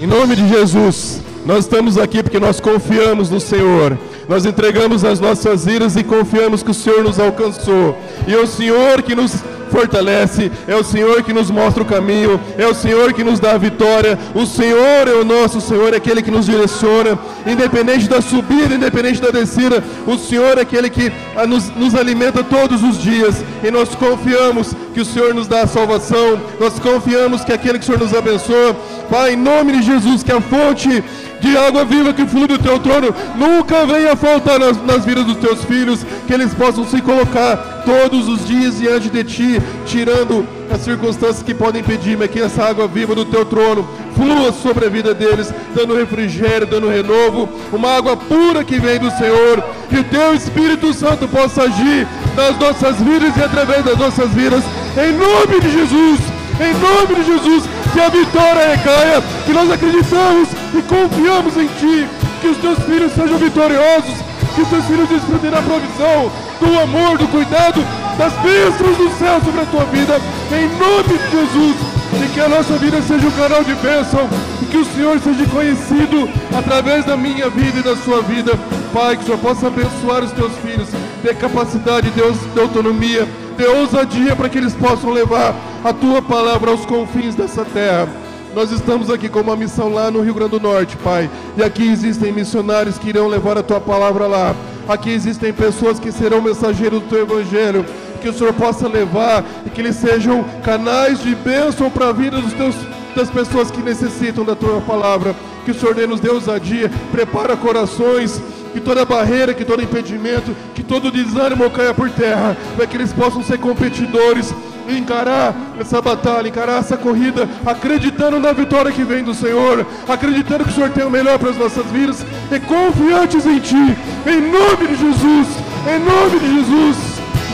em 0.00 0.06
nome 0.06 0.34
de 0.34 0.48
Jesus, 0.48 1.20
nós 1.44 1.66
estamos 1.66 1.98
aqui 1.98 2.22
porque 2.22 2.40
nós 2.40 2.58
confiamos 2.58 3.28
no 3.28 3.38
Senhor. 3.38 3.98
Nós 4.26 4.46
entregamos 4.46 5.04
as 5.04 5.20
nossas 5.20 5.66
vidas 5.66 5.94
e 5.94 6.02
confiamos 6.02 6.62
que 6.62 6.70
o 6.70 6.74
Senhor 6.74 7.04
nos 7.04 7.18
alcançou. 7.20 7.94
E 8.26 8.32
é 8.32 8.38
o 8.38 8.46
Senhor 8.46 9.02
que 9.02 9.14
nos 9.14 9.34
fortalece, 9.72 10.52
é 10.68 10.76
o 10.76 10.84
Senhor 10.84 11.22
que 11.22 11.32
nos 11.32 11.50
mostra 11.50 11.82
o 11.82 11.86
caminho, 11.86 12.38
é 12.58 12.66
o 12.66 12.74
Senhor 12.74 13.12
que 13.14 13.24
nos 13.24 13.40
dá 13.40 13.52
a 13.52 13.58
vitória. 13.58 14.18
O 14.34 14.44
Senhor 14.44 15.08
é 15.08 15.14
o 15.14 15.24
nosso 15.24 15.60
Senhor, 15.60 15.94
é 15.94 15.96
aquele 15.96 16.22
que 16.22 16.30
nos 16.30 16.46
direciona, 16.46 17.18
independente 17.46 18.08
da 18.08 18.20
subida, 18.20 18.74
independente 18.74 19.20
da 19.20 19.30
descida. 19.30 19.82
O 20.06 20.18
Senhor 20.18 20.58
é 20.58 20.60
aquele 20.60 20.90
que 20.90 21.10
ah, 21.34 21.46
nos, 21.46 21.70
nos 21.70 21.94
alimenta 21.94 22.44
todos 22.44 22.82
os 22.84 23.00
dias 23.00 23.42
e 23.64 23.70
nós 23.70 23.94
confiamos 23.94 24.74
que 24.92 25.00
o 25.00 25.04
Senhor 25.04 25.34
nos 25.34 25.48
dá 25.48 25.62
a 25.62 25.66
salvação, 25.66 26.38
nós 26.60 26.78
confiamos 26.78 27.42
que 27.42 27.52
aquele 27.52 27.78
que 27.78 27.84
o 27.84 27.86
Senhor 27.86 28.00
nos 28.00 28.14
abençoa. 28.14 28.76
Pai, 29.10 29.32
em 29.32 29.36
nome 29.36 29.72
de 29.72 29.82
Jesus, 29.82 30.22
que 30.22 30.32
a 30.32 30.40
fonte 30.40 31.02
de 31.42 31.56
água 31.56 31.84
viva 31.84 32.12
que 32.12 32.24
flui 32.24 32.46
do 32.46 32.56
teu 32.56 32.78
trono. 32.78 33.12
Nunca 33.36 33.84
venha 33.84 34.14
faltar 34.14 34.60
nas, 34.60 34.80
nas 34.84 35.04
vidas 35.04 35.26
dos 35.26 35.36
teus 35.36 35.64
filhos, 35.64 36.06
que 36.26 36.32
eles 36.32 36.54
possam 36.54 36.86
se 36.86 37.02
colocar 37.02 37.82
todos 37.84 38.28
os 38.28 38.46
dias 38.46 38.78
diante 38.78 39.10
de 39.10 39.24
ti, 39.24 39.62
tirando 39.84 40.46
as 40.72 40.80
circunstâncias 40.82 41.42
que 41.42 41.52
podem 41.52 41.82
impedir, 41.82 42.16
mas 42.16 42.30
que 42.30 42.40
essa 42.40 42.62
água 42.64 42.86
viva 42.86 43.14
do 43.14 43.24
teu 43.24 43.44
trono 43.44 43.86
flua 44.14 44.52
sobre 44.52 44.86
a 44.86 44.88
vida 44.88 45.12
deles, 45.12 45.52
dando 45.74 45.96
refrigério, 45.96 46.66
dando 46.66 46.88
renovo, 46.88 47.48
uma 47.72 47.96
água 47.96 48.16
pura 48.16 48.62
que 48.62 48.78
vem 48.78 49.00
do 49.00 49.10
Senhor, 49.10 49.62
que 49.90 49.98
o 49.98 50.04
teu 50.04 50.34
Espírito 50.34 50.94
Santo 50.94 51.26
possa 51.26 51.62
agir 51.64 52.06
nas 52.36 52.56
nossas 52.58 52.96
vidas 52.98 53.36
e 53.36 53.42
através 53.42 53.84
das 53.84 53.98
nossas 53.98 54.30
vidas, 54.30 54.62
em 54.96 55.12
nome 55.12 55.60
de 55.60 55.70
Jesus, 55.72 56.20
em 56.60 56.72
nome 56.74 57.14
de 57.16 57.24
Jesus, 57.24 57.64
que 57.92 58.00
a 58.00 58.08
vitória 58.08 58.76
recaia, 58.76 59.22
que 59.44 59.52
nós 59.52 59.70
acreditamos 59.70 60.61
e 60.74 60.82
confiamos 60.82 61.56
em 61.56 61.66
Ti, 61.66 62.08
que 62.40 62.48
os 62.48 62.56
teus 62.58 62.78
filhos 62.80 63.12
sejam 63.12 63.38
vitoriosos, 63.38 64.14
que 64.54 64.62
os 64.62 64.68
teus 64.68 64.84
filhos 64.86 65.08
desfrutem 65.08 65.50
da 65.50 65.62
provisão, 65.62 66.30
do 66.60 66.80
amor, 66.80 67.18
do 67.18 67.28
cuidado, 67.28 67.84
das 68.16 68.32
bênçãos 68.34 68.96
do 68.96 69.10
céu 69.18 69.40
sobre 69.44 69.60
a 69.60 69.66
tua 69.66 69.84
vida, 69.86 70.20
em 70.50 70.68
nome 70.78 71.18
de 71.18 71.30
Jesus, 71.30 71.76
e 72.24 72.28
que 72.32 72.40
a 72.40 72.48
nossa 72.48 72.76
vida 72.76 73.00
seja 73.02 73.26
um 73.26 73.30
canal 73.32 73.64
de 73.64 73.74
bênção, 73.74 74.28
e 74.60 74.66
que 74.66 74.78
o 74.78 74.84
Senhor 74.84 75.18
seja 75.20 75.46
conhecido 75.46 76.28
através 76.56 77.04
da 77.04 77.16
minha 77.16 77.48
vida 77.48 77.80
e 77.80 77.82
da 77.82 77.96
sua 77.96 78.22
vida, 78.22 78.52
Pai, 78.92 79.16
que 79.16 79.22
o 79.22 79.26
Senhor 79.26 79.38
possa 79.38 79.66
abençoar 79.68 80.22
os 80.22 80.32
teus 80.32 80.52
filhos, 80.58 80.88
dê 81.22 81.34
capacidade, 81.34 82.10
Deus, 82.10 82.36
de 82.52 82.60
autonomia, 82.60 83.26
dê 83.56 83.66
ousadia 83.66 84.36
para 84.36 84.48
que 84.48 84.58
eles 84.58 84.74
possam 84.74 85.10
levar 85.10 85.54
a 85.84 85.92
tua 85.92 86.20
palavra 86.20 86.70
aos 86.70 86.84
confins 86.84 87.34
dessa 87.34 87.64
terra. 87.64 88.21
Nós 88.54 88.70
estamos 88.70 89.08
aqui 89.08 89.30
com 89.30 89.40
uma 89.40 89.56
missão 89.56 89.88
lá 89.88 90.10
no 90.10 90.20
Rio 90.20 90.34
Grande 90.34 90.50
do 90.50 90.60
Norte, 90.60 90.94
Pai. 90.98 91.30
E 91.56 91.62
aqui 91.62 91.90
existem 91.90 92.30
missionários 92.30 92.98
que 92.98 93.08
irão 93.08 93.26
levar 93.26 93.56
a 93.56 93.62
tua 93.62 93.80
palavra 93.80 94.26
lá. 94.26 94.54
Aqui 94.86 95.10
existem 95.10 95.54
pessoas 95.54 95.98
que 95.98 96.12
serão 96.12 96.42
mensageiros 96.42 97.00
do 97.00 97.08
teu 97.08 97.22
evangelho. 97.22 97.86
Que 98.20 98.28
o 98.28 98.32
Senhor 98.32 98.52
possa 98.52 98.86
levar 98.86 99.42
e 99.64 99.70
que 99.70 99.80
eles 99.80 99.96
sejam 99.96 100.44
canais 100.62 101.22
de 101.22 101.34
bênção 101.34 101.90
para 101.90 102.10
a 102.10 102.12
vida 102.12 102.40
dos 102.42 102.52
teus, 102.52 102.74
das 103.16 103.30
pessoas 103.30 103.70
que 103.70 103.80
necessitam 103.80 104.44
da 104.44 104.54
tua 104.54 104.82
palavra. 104.82 105.34
Que 105.64 105.70
o 105.70 105.74
Senhor 105.74 105.96
nos 106.06 106.20
dê 106.20 106.28
ousadia, 106.28 106.90
prepara 107.10 107.56
corações 107.56 108.38
que 108.72 108.80
toda 108.80 109.04
barreira, 109.04 109.54
que 109.54 109.64
todo 109.64 109.82
impedimento, 109.82 110.54
que 110.74 110.82
todo 110.82 111.10
desânimo 111.10 111.70
caia 111.70 111.92
por 111.92 112.10
terra, 112.10 112.56
para 112.74 112.86
que 112.86 112.96
eles 112.96 113.12
possam 113.12 113.42
ser 113.42 113.58
competidores, 113.58 114.54
encarar 114.88 115.54
essa 115.78 116.00
batalha, 116.00 116.48
encarar 116.48 116.78
essa 116.78 116.96
corrida, 116.96 117.48
acreditando 117.64 118.38
na 118.38 118.52
vitória 118.52 118.92
que 118.92 119.04
vem 119.04 119.22
do 119.22 119.34
Senhor, 119.34 119.86
acreditando 120.08 120.64
que 120.64 120.70
o 120.70 120.74
Senhor 120.74 120.90
tem 120.90 121.04
o 121.04 121.10
melhor 121.10 121.38
para 121.38 121.50
as 121.50 121.56
nossas 121.56 121.86
vidas 121.86 122.24
e 122.50 122.60
confiantes 122.60 123.46
em 123.46 123.58
Ti, 123.58 123.96
em 124.26 124.40
nome 124.50 124.88
de 124.88 124.96
Jesus, 124.96 125.48
em 125.86 125.98
nome 125.98 126.40
de 126.40 126.54
Jesus, 126.54 126.96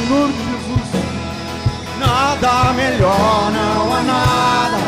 em 0.03 0.09
nome 0.09 0.33
de 0.33 0.39
Jesus. 0.39 0.59
Nada 1.99 2.73
melhor, 2.73 3.51
não 3.53 3.95
há 3.95 4.03
nada. 4.03 4.79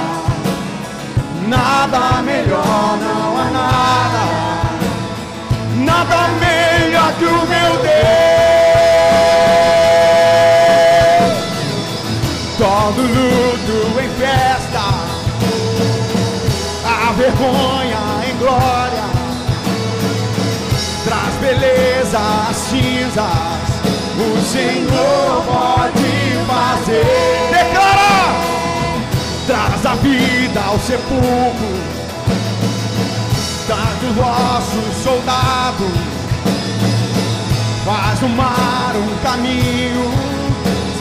Nada 1.49 2.22
melhor, 2.22 2.99
não 3.01 3.38
há 3.38 3.51
nada. 3.51 4.41
Nada 5.76 6.28
melhor 6.38 7.12
que 7.14 7.24
o 7.24 7.47
meu 7.47 7.82
Deus. 7.82 8.39
Às 22.15 22.57
cinzas. 22.57 23.71
O 24.19 24.41
Senhor 24.45 25.43
pode 25.47 26.11
fazer. 26.47 27.51
Declara! 27.51 28.51
Traz 29.47 29.87
a 29.87 29.95
vida 29.97 30.61
ao 30.61 30.79
sepulcro. 30.79 31.81
Traz 33.67 34.03
os 34.11 34.19
ossos 34.19 35.03
soldados. 35.03 36.21
Faz 37.85 38.19
do 38.21 38.29
mar 38.29 38.93
um 38.95 39.23
caminho. 39.23 40.13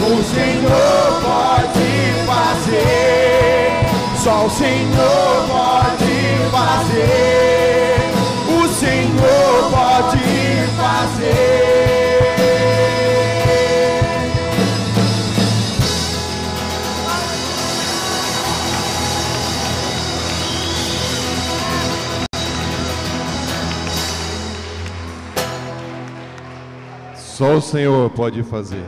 O 0.01 0.23
Senhor 0.23 1.21
pode 1.21 1.89
fazer. 2.25 3.89
Só 4.23 4.45
o 4.45 4.49
Senhor 4.49 5.45
pode 5.47 6.09
fazer. 6.51 8.08
Senhor 8.79 9.71
pode 9.71 10.19
fazer. 10.77 11.79
Só 27.17 27.55
o 27.55 27.61
Senhor 27.61 28.09
pode 28.11 28.43
fazer. 28.43 28.85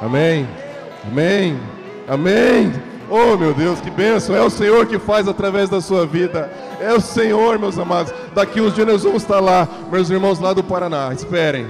Amém? 0.00 0.48
Amém? 1.06 1.60
Amém? 2.08 2.89
Oh 3.10 3.36
meu 3.36 3.52
Deus, 3.52 3.80
que 3.80 3.90
bênção! 3.90 4.36
É 4.36 4.40
o 4.40 4.48
Senhor 4.48 4.86
que 4.86 4.96
faz 4.96 5.26
através 5.26 5.68
da 5.68 5.80
sua 5.80 6.06
vida. 6.06 6.48
É 6.80 6.94
o 6.94 7.00
Senhor, 7.00 7.58
meus 7.58 7.76
amados. 7.76 8.14
Daqui 8.32 8.60
uns 8.60 8.72
dias 8.72 8.86
nós 8.86 9.02
vamos 9.02 9.22
estar 9.22 9.40
lá, 9.40 9.68
meus 9.90 10.08
irmãos 10.10 10.38
lá 10.38 10.52
do 10.52 10.62
Paraná. 10.62 11.12
Esperem. 11.12 11.66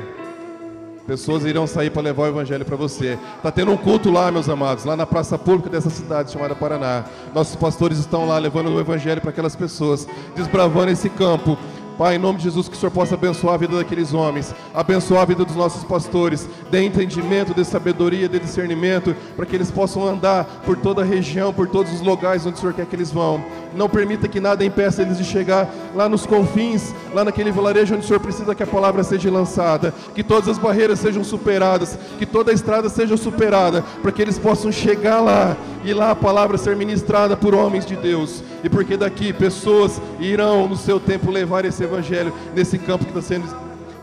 Pessoas 1.06 1.44
irão 1.44 1.66
sair 1.66 1.90
para 1.90 2.02
levar 2.02 2.24
o 2.24 2.26
evangelho 2.26 2.64
para 2.64 2.76
você. 2.76 3.18
Está 3.36 3.50
tendo 3.50 3.72
um 3.72 3.76
culto 3.76 4.12
lá, 4.12 4.30
meus 4.30 4.48
amados, 4.48 4.84
lá 4.84 4.94
na 4.94 5.06
praça 5.06 5.38
pública 5.38 5.70
dessa 5.70 5.88
cidade 5.88 6.30
chamada 6.30 6.54
Paraná. 6.54 7.04
Nossos 7.34 7.56
pastores 7.56 7.98
estão 7.98 8.28
lá 8.28 8.38
levando 8.38 8.68
o 8.68 8.78
evangelho 8.78 9.20
para 9.20 9.30
aquelas 9.30 9.56
pessoas, 9.56 10.06
desbravando 10.36 10.92
esse 10.92 11.08
campo. 11.08 11.58
Pai, 12.00 12.14
em 12.14 12.18
nome 12.18 12.38
de 12.38 12.44
Jesus, 12.44 12.66
que 12.66 12.74
o 12.74 12.78
Senhor 12.80 12.90
possa 12.90 13.14
abençoar 13.14 13.52
a 13.52 13.58
vida 13.58 13.76
daqueles 13.76 14.14
homens, 14.14 14.54
abençoar 14.72 15.20
a 15.20 15.24
vida 15.26 15.44
dos 15.44 15.54
nossos 15.54 15.84
pastores, 15.84 16.48
dê 16.70 16.82
entendimento, 16.82 17.52
dê 17.52 17.62
sabedoria, 17.62 18.26
dê 18.26 18.38
discernimento, 18.38 19.14
para 19.36 19.44
que 19.44 19.54
eles 19.54 19.70
possam 19.70 20.08
andar 20.08 20.46
por 20.64 20.78
toda 20.78 21.02
a 21.02 21.04
região, 21.04 21.52
por 21.52 21.68
todos 21.68 21.92
os 21.92 22.00
lugares 22.00 22.46
onde 22.46 22.56
o 22.56 22.58
Senhor 22.58 22.72
quer 22.72 22.86
que 22.86 22.96
eles 22.96 23.12
vão. 23.12 23.44
Não 23.74 23.88
permita 23.88 24.28
que 24.28 24.40
nada 24.40 24.64
impeça 24.64 25.02
eles 25.02 25.18
de 25.18 25.24
chegar 25.24 25.68
lá 25.94 26.08
nos 26.08 26.26
confins, 26.26 26.94
lá 27.14 27.24
naquele 27.24 27.52
vilarejo 27.52 27.94
onde 27.94 28.04
o 28.04 28.06
Senhor 28.06 28.20
precisa 28.20 28.54
que 28.54 28.62
a 28.62 28.66
palavra 28.66 29.02
seja 29.04 29.30
lançada, 29.30 29.94
que 30.14 30.24
todas 30.24 30.48
as 30.48 30.58
barreiras 30.58 30.98
sejam 30.98 31.22
superadas, 31.22 31.98
que 32.18 32.26
toda 32.26 32.50
a 32.50 32.54
estrada 32.54 32.88
seja 32.88 33.16
superada, 33.16 33.82
para 34.02 34.10
que 34.10 34.20
eles 34.20 34.38
possam 34.38 34.72
chegar 34.72 35.20
lá 35.20 35.56
e 35.84 35.94
lá 35.94 36.10
a 36.10 36.16
palavra 36.16 36.58
ser 36.58 36.76
ministrada 36.76 37.36
por 37.36 37.54
homens 37.54 37.86
de 37.86 37.96
Deus. 37.96 38.42
E 38.62 38.68
porque 38.68 38.96
daqui 38.96 39.32
pessoas 39.32 40.00
irão 40.18 40.68
no 40.68 40.76
seu 40.76 40.98
tempo 40.98 41.30
levar 41.30 41.64
esse 41.64 41.82
evangelho 41.82 42.32
nesse 42.54 42.78
campo 42.78 43.04
que 43.04 43.10
está 43.10 43.22
sendo, 43.22 43.46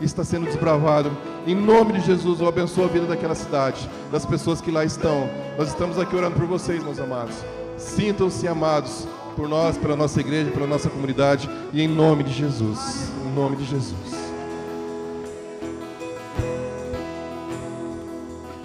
está 0.00 0.24
sendo 0.24 0.46
desbravado. 0.46 1.10
Em 1.46 1.54
nome 1.54 1.92
de 1.92 2.00
Jesus, 2.00 2.40
eu 2.40 2.48
abençoo 2.48 2.84
a 2.84 2.88
vida 2.88 3.06
daquela 3.06 3.34
cidade, 3.34 3.88
das 4.10 4.24
pessoas 4.24 4.60
que 4.60 4.70
lá 4.70 4.84
estão. 4.84 5.28
Nós 5.58 5.68
estamos 5.68 5.98
aqui 5.98 6.16
orando 6.16 6.36
por 6.36 6.46
vocês, 6.46 6.82
meus 6.82 6.98
amados. 6.98 7.34
Sintam-se 7.76 8.48
amados 8.48 9.06
por 9.38 9.48
nós, 9.48 9.78
pela 9.78 9.94
nossa 9.94 10.18
igreja, 10.18 10.50
pela 10.50 10.66
nossa 10.66 10.90
comunidade. 10.90 11.48
E 11.72 11.80
em 11.80 11.86
nome 11.86 12.24
de 12.24 12.32
Jesus. 12.32 13.08
Em 13.24 13.32
nome 13.32 13.54
de 13.54 13.64
Jesus. 13.64 13.94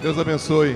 Deus 0.02 0.18
abençoe. 0.18 0.76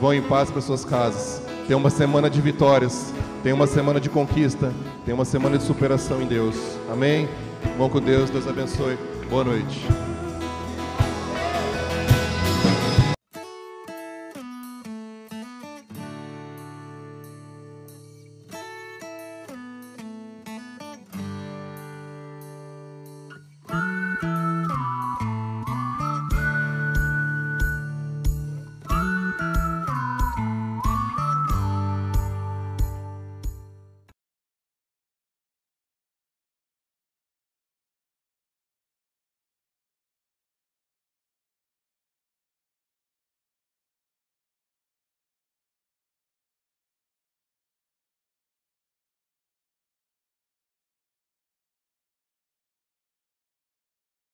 Vão 0.00 0.14
em 0.14 0.22
paz 0.22 0.48
para 0.48 0.60
suas 0.60 0.84
casas. 0.84 1.42
Tenha 1.66 1.76
uma 1.76 1.90
semana 1.90 2.30
de 2.30 2.40
vitórias. 2.40 3.12
Tenha 3.42 3.54
uma 3.54 3.66
semana 3.66 4.00
de 4.00 4.08
conquista. 4.08 4.72
Tenha 5.04 5.16
uma 5.16 5.24
semana 5.24 5.58
de 5.58 5.64
superação 5.64 6.22
em 6.22 6.26
Deus. 6.26 6.56
Amém? 6.90 7.28
Vão 7.76 7.90
com 7.90 8.00
Deus. 8.00 8.30
Deus 8.30 8.46
abençoe. 8.46 8.96
Boa 9.28 9.42
noite. 9.42 9.84